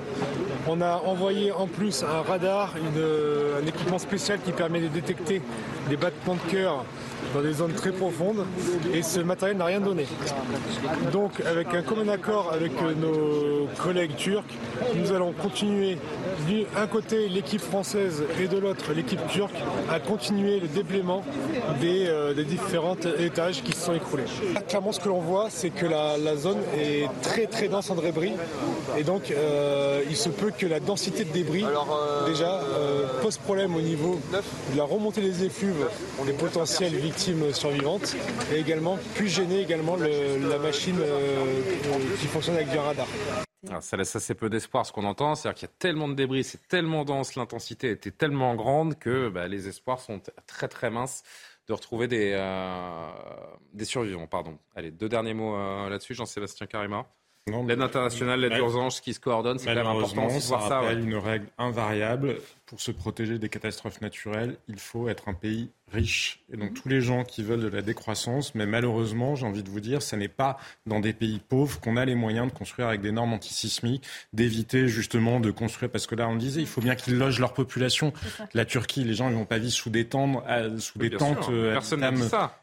[0.68, 5.40] On a envoyé en plus un radar, euh, un équipement spécial qui permet de détecter
[5.88, 6.84] des battements de cœur
[7.34, 8.44] dans des zones très profondes
[8.92, 10.06] et ce matériel n'a rien donné.
[11.12, 14.44] Donc avec un commun accord avec euh, nos collègues turcs,
[14.94, 15.98] nous allons continuer
[16.74, 19.54] d'un côté l'équipe française et de l'autre l'équipe turque
[19.90, 21.22] à continuer le déblaiement
[21.80, 24.24] des, euh, des différents étages qui se sont écroulés.
[24.68, 28.32] Clairement ce que l'on voit c'est que la, zone est très très dense en débris
[28.98, 31.64] et donc euh, il se peut que la densité de débris
[32.26, 32.60] déjà
[33.20, 34.18] pose problème au niveau
[34.72, 35.86] de la remontée des effluves
[36.24, 38.16] des potentiels victimes survivante
[38.52, 41.60] et également puis gêner également la machine euh,
[42.18, 43.06] qui fonctionne avec du radar.
[43.80, 46.42] ça laisse assez peu d'espoir ce qu'on entend, c'est-à-dire qu'il y a tellement de débris,
[46.42, 51.22] c'est tellement dense, l'intensité était tellement grande que bah, les espoirs sont très très minces
[51.68, 53.06] de retrouver des, euh,
[53.74, 54.26] des survivants.
[54.26, 54.58] Pardon.
[54.74, 57.06] Allez, deux derniers mots euh, là-dessus, Jean-Sébastien Carima.
[57.66, 60.28] L'aide internationale, l'aide d'urgence qui se coordonne, c'est quand même important.
[60.40, 62.36] Ça rappelle une règle invariable.
[62.66, 66.40] Pour se protéger des catastrophes naturelles, il faut être un pays riches.
[66.52, 69.70] Et donc tous les gens qui veulent de la décroissance, mais malheureusement, j'ai envie de
[69.70, 72.88] vous dire, ce n'est pas dans des pays pauvres qu'on a les moyens de construire
[72.88, 76.80] avec des normes antisismiques, d'éviter justement de construire, parce que là on disait, il faut
[76.80, 78.12] bien qu'ils logent leur population.
[78.54, 80.42] La Turquie, les gens ils vont pas vivre sous des tentes,
[80.78, 81.48] sous des tentes.
[81.50, 82.58] Euh, personne ne dit ça.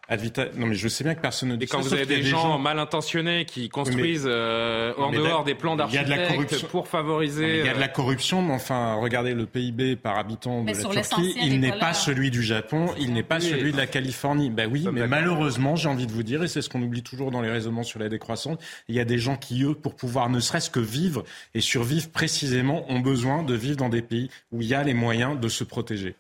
[0.58, 2.58] Non mais je sais bien que personne ne dit Et quand vous avez des, gens,
[2.58, 7.60] mal intentionnés qui construisent euh, en dehors des plans d'architectes pour favoriser.
[7.60, 10.72] Il y a de la euh, corruption, mais enfin, regardez le PIB par habitant de
[10.72, 14.50] la Turquie, il n'est pas celui du Japon, il n'est pas celui de la Californie.
[14.50, 17.32] Ben oui, mais malheureusement, j'ai envie de vous dire, et c'est ce qu'on oublie toujours
[17.32, 20.30] dans les raisonnements sur la décroissance, il y a des gens qui, eux, pour pouvoir
[20.30, 21.24] ne serait-ce que vivre
[21.54, 24.94] et survivre précisément, ont besoin de vivre dans des pays où il y a les
[24.94, 26.16] moyens de se protéger.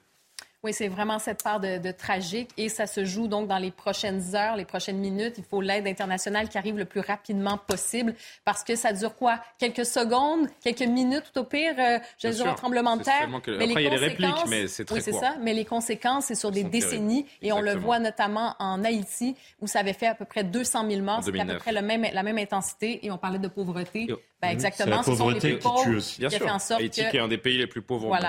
[0.61, 4.35] Oui, c'est vraiment cette part de, tragique et ça se joue donc dans les prochaines
[4.35, 5.35] heures, les prochaines minutes.
[5.37, 8.13] Il faut l'aide internationale qui arrive le plus rapidement possible
[8.43, 9.39] parce que ça dure quoi?
[9.57, 13.29] Quelques secondes, quelques minutes tout au pire, euh, je dire un tremblement de terre.
[13.41, 13.51] Que...
[13.51, 15.35] Mais Après, les il y a les répliques, mais c'est très Oui, c'est ça.
[15.41, 19.67] Mais les conséquences, c'est sur des décennies et on le voit notamment en Haïti où
[19.67, 21.23] ça avait fait à peu près 200 000 morts.
[21.23, 24.07] C'était à peu près le même, la même intensité et on parlait de pauvreté.
[24.41, 24.97] Ben, exactement.
[24.97, 26.19] la pauvreté qui tue aussi.
[26.19, 26.77] Bien sûr.
[26.77, 28.25] Haïti qui est un des pays les plus pauvres au monde.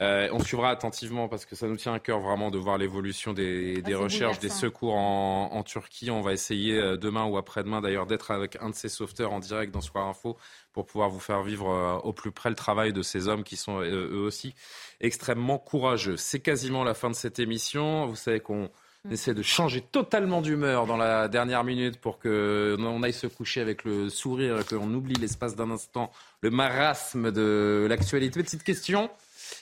[0.00, 3.32] Euh, on suivra attentivement parce que ça nous tient à cœur vraiment de voir l'évolution
[3.32, 6.10] des, ah, recherches, des secours en, Turquie.
[6.10, 9.40] On va essayer euh, demain ou après-demain d'ailleurs d'être avec un de ces sauveteurs en
[9.40, 10.36] direct dans Soir Info
[10.72, 13.56] pour pouvoir vous faire vivre euh, au plus près le travail de ces hommes qui
[13.56, 14.54] sont eux aussi
[15.00, 16.16] extrêmement courageux.
[16.16, 18.06] C'est quasiment la fin de cette émission.
[18.06, 18.70] Vous savez qu'on
[19.04, 23.60] on essaie de changer totalement d'humeur dans la dernière minute pour qu'on aille se coucher
[23.60, 28.42] avec le sourire, qu'on oublie l'espace d'un instant le marasme de l'actualité.
[28.42, 29.08] Petite question.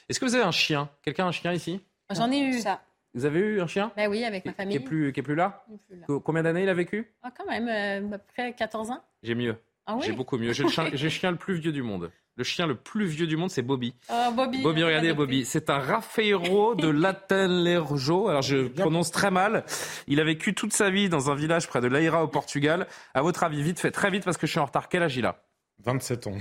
[0.09, 0.89] Est-ce que vous avez un chien?
[1.03, 1.81] Quelqu'un a un chien ici?
[2.11, 2.61] J'en ai eu.
[2.61, 2.81] Ça.
[3.15, 4.77] Vous avez eu un chien Ben oui, avec ma famille.
[4.77, 5.65] Qui est plus, qui est plus là,
[6.23, 9.03] Combien d'années il a vécu ah, Quand même, euh, à peu près 14 ans.
[9.23, 9.57] J'ai mieux.
[9.87, 10.53] Ah J'ai beaucoup mieux.
[10.53, 10.69] J'ai le,
[11.09, 12.11] chien le plus vieux du monde.
[12.37, 13.95] Le chien le plus vieux du monde, c'est Bobby.
[14.11, 14.63] Oh, Bobby.
[14.63, 15.47] Bobby, regardez Bobby.
[15.47, 18.29] C'est un Rafeiro de Latenlerjo.
[18.29, 19.65] Alors, je prononce très mal.
[20.07, 22.87] Il a vécu toute sa vie dans un village près de Laïra au Portugal.
[23.15, 24.91] À votre avis, vite, fait très vite parce que je suis en retard.
[24.91, 25.43] Quel âge il a?
[25.85, 26.37] 27 ans.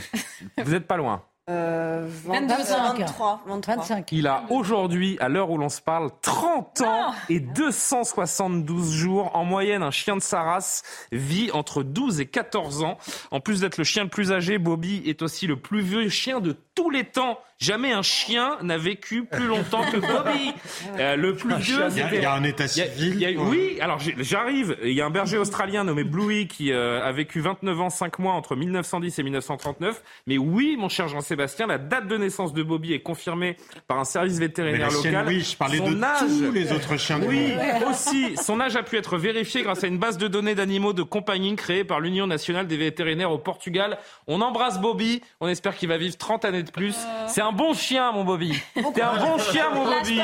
[0.58, 1.24] Vous n'êtes pas loin.
[1.48, 4.12] Euh, 23, 25.
[4.12, 7.16] Il a aujourd'hui, à l'heure où l'on se parle, 30 ans ah.
[7.30, 9.36] et 272 jours.
[9.36, 10.82] En moyenne, un chien de sa race
[11.12, 12.98] vit entre 12 et 14 ans.
[13.30, 16.40] En plus d'être le chien le plus âgé, Bobby est aussi le plus vieux chien
[16.40, 17.40] de tous les temps.
[17.58, 20.54] Jamais un chien n'a vécu plus longtemps que Bobby.
[21.00, 21.80] Euh, le plus vieux.
[21.92, 23.38] Il y, a un état civil.
[23.38, 24.78] oui, alors j'arrive.
[24.84, 28.20] Il y a un berger australien nommé Bluey qui euh, a vécu 29 ans, 5
[28.20, 30.02] mois entre 1910 et 1939.
[30.28, 31.35] Mais oui, mon cher Jean-Sébastien,
[31.68, 33.58] la date de naissance de Bobby est confirmée
[33.88, 35.26] par un service vétérinaire local.
[35.28, 37.20] oui, je parlais de âge, tous les autres chiens.
[37.26, 37.54] Oui,
[37.90, 38.36] aussi.
[38.38, 41.56] Son âge a pu être vérifié grâce à une base de données d'animaux de compagnie
[41.56, 43.98] créée par l'Union nationale des vétérinaires au Portugal.
[44.28, 45.22] On embrasse Bobby.
[45.40, 46.96] On espère qu'il va vivre 30 années de plus.
[47.28, 48.54] C'est un bon chien, mon Bobby.
[48.76, 50.20] C'est un bon chien, mon Bobby.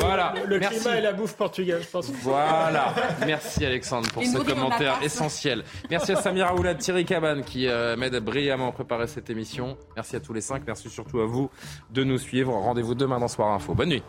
[0.00, 0.34] Voilà.
[0.46, 2.10] Le, climat et la bouffe portugaise, je pense.
[2.22, 2.94] Voilà.
[3.26, 5.64] Merci, Alexandre, pour ce commentaire essentiel.
[5.90, 9.76] Merci à Samira Oulad, Thierry Cabane, qui euh, m'aide brillamment à préparer cette émission.
[9.96, 10.62] Merci à les cinq.
[10.66, 11.50] Merci surtout à vous
[11.90, 12.52] de nous suivre.
[12.52, 13.74] Rendez-vous demain dans Soir Info.
[13.74, 14.02] Bonne nuit.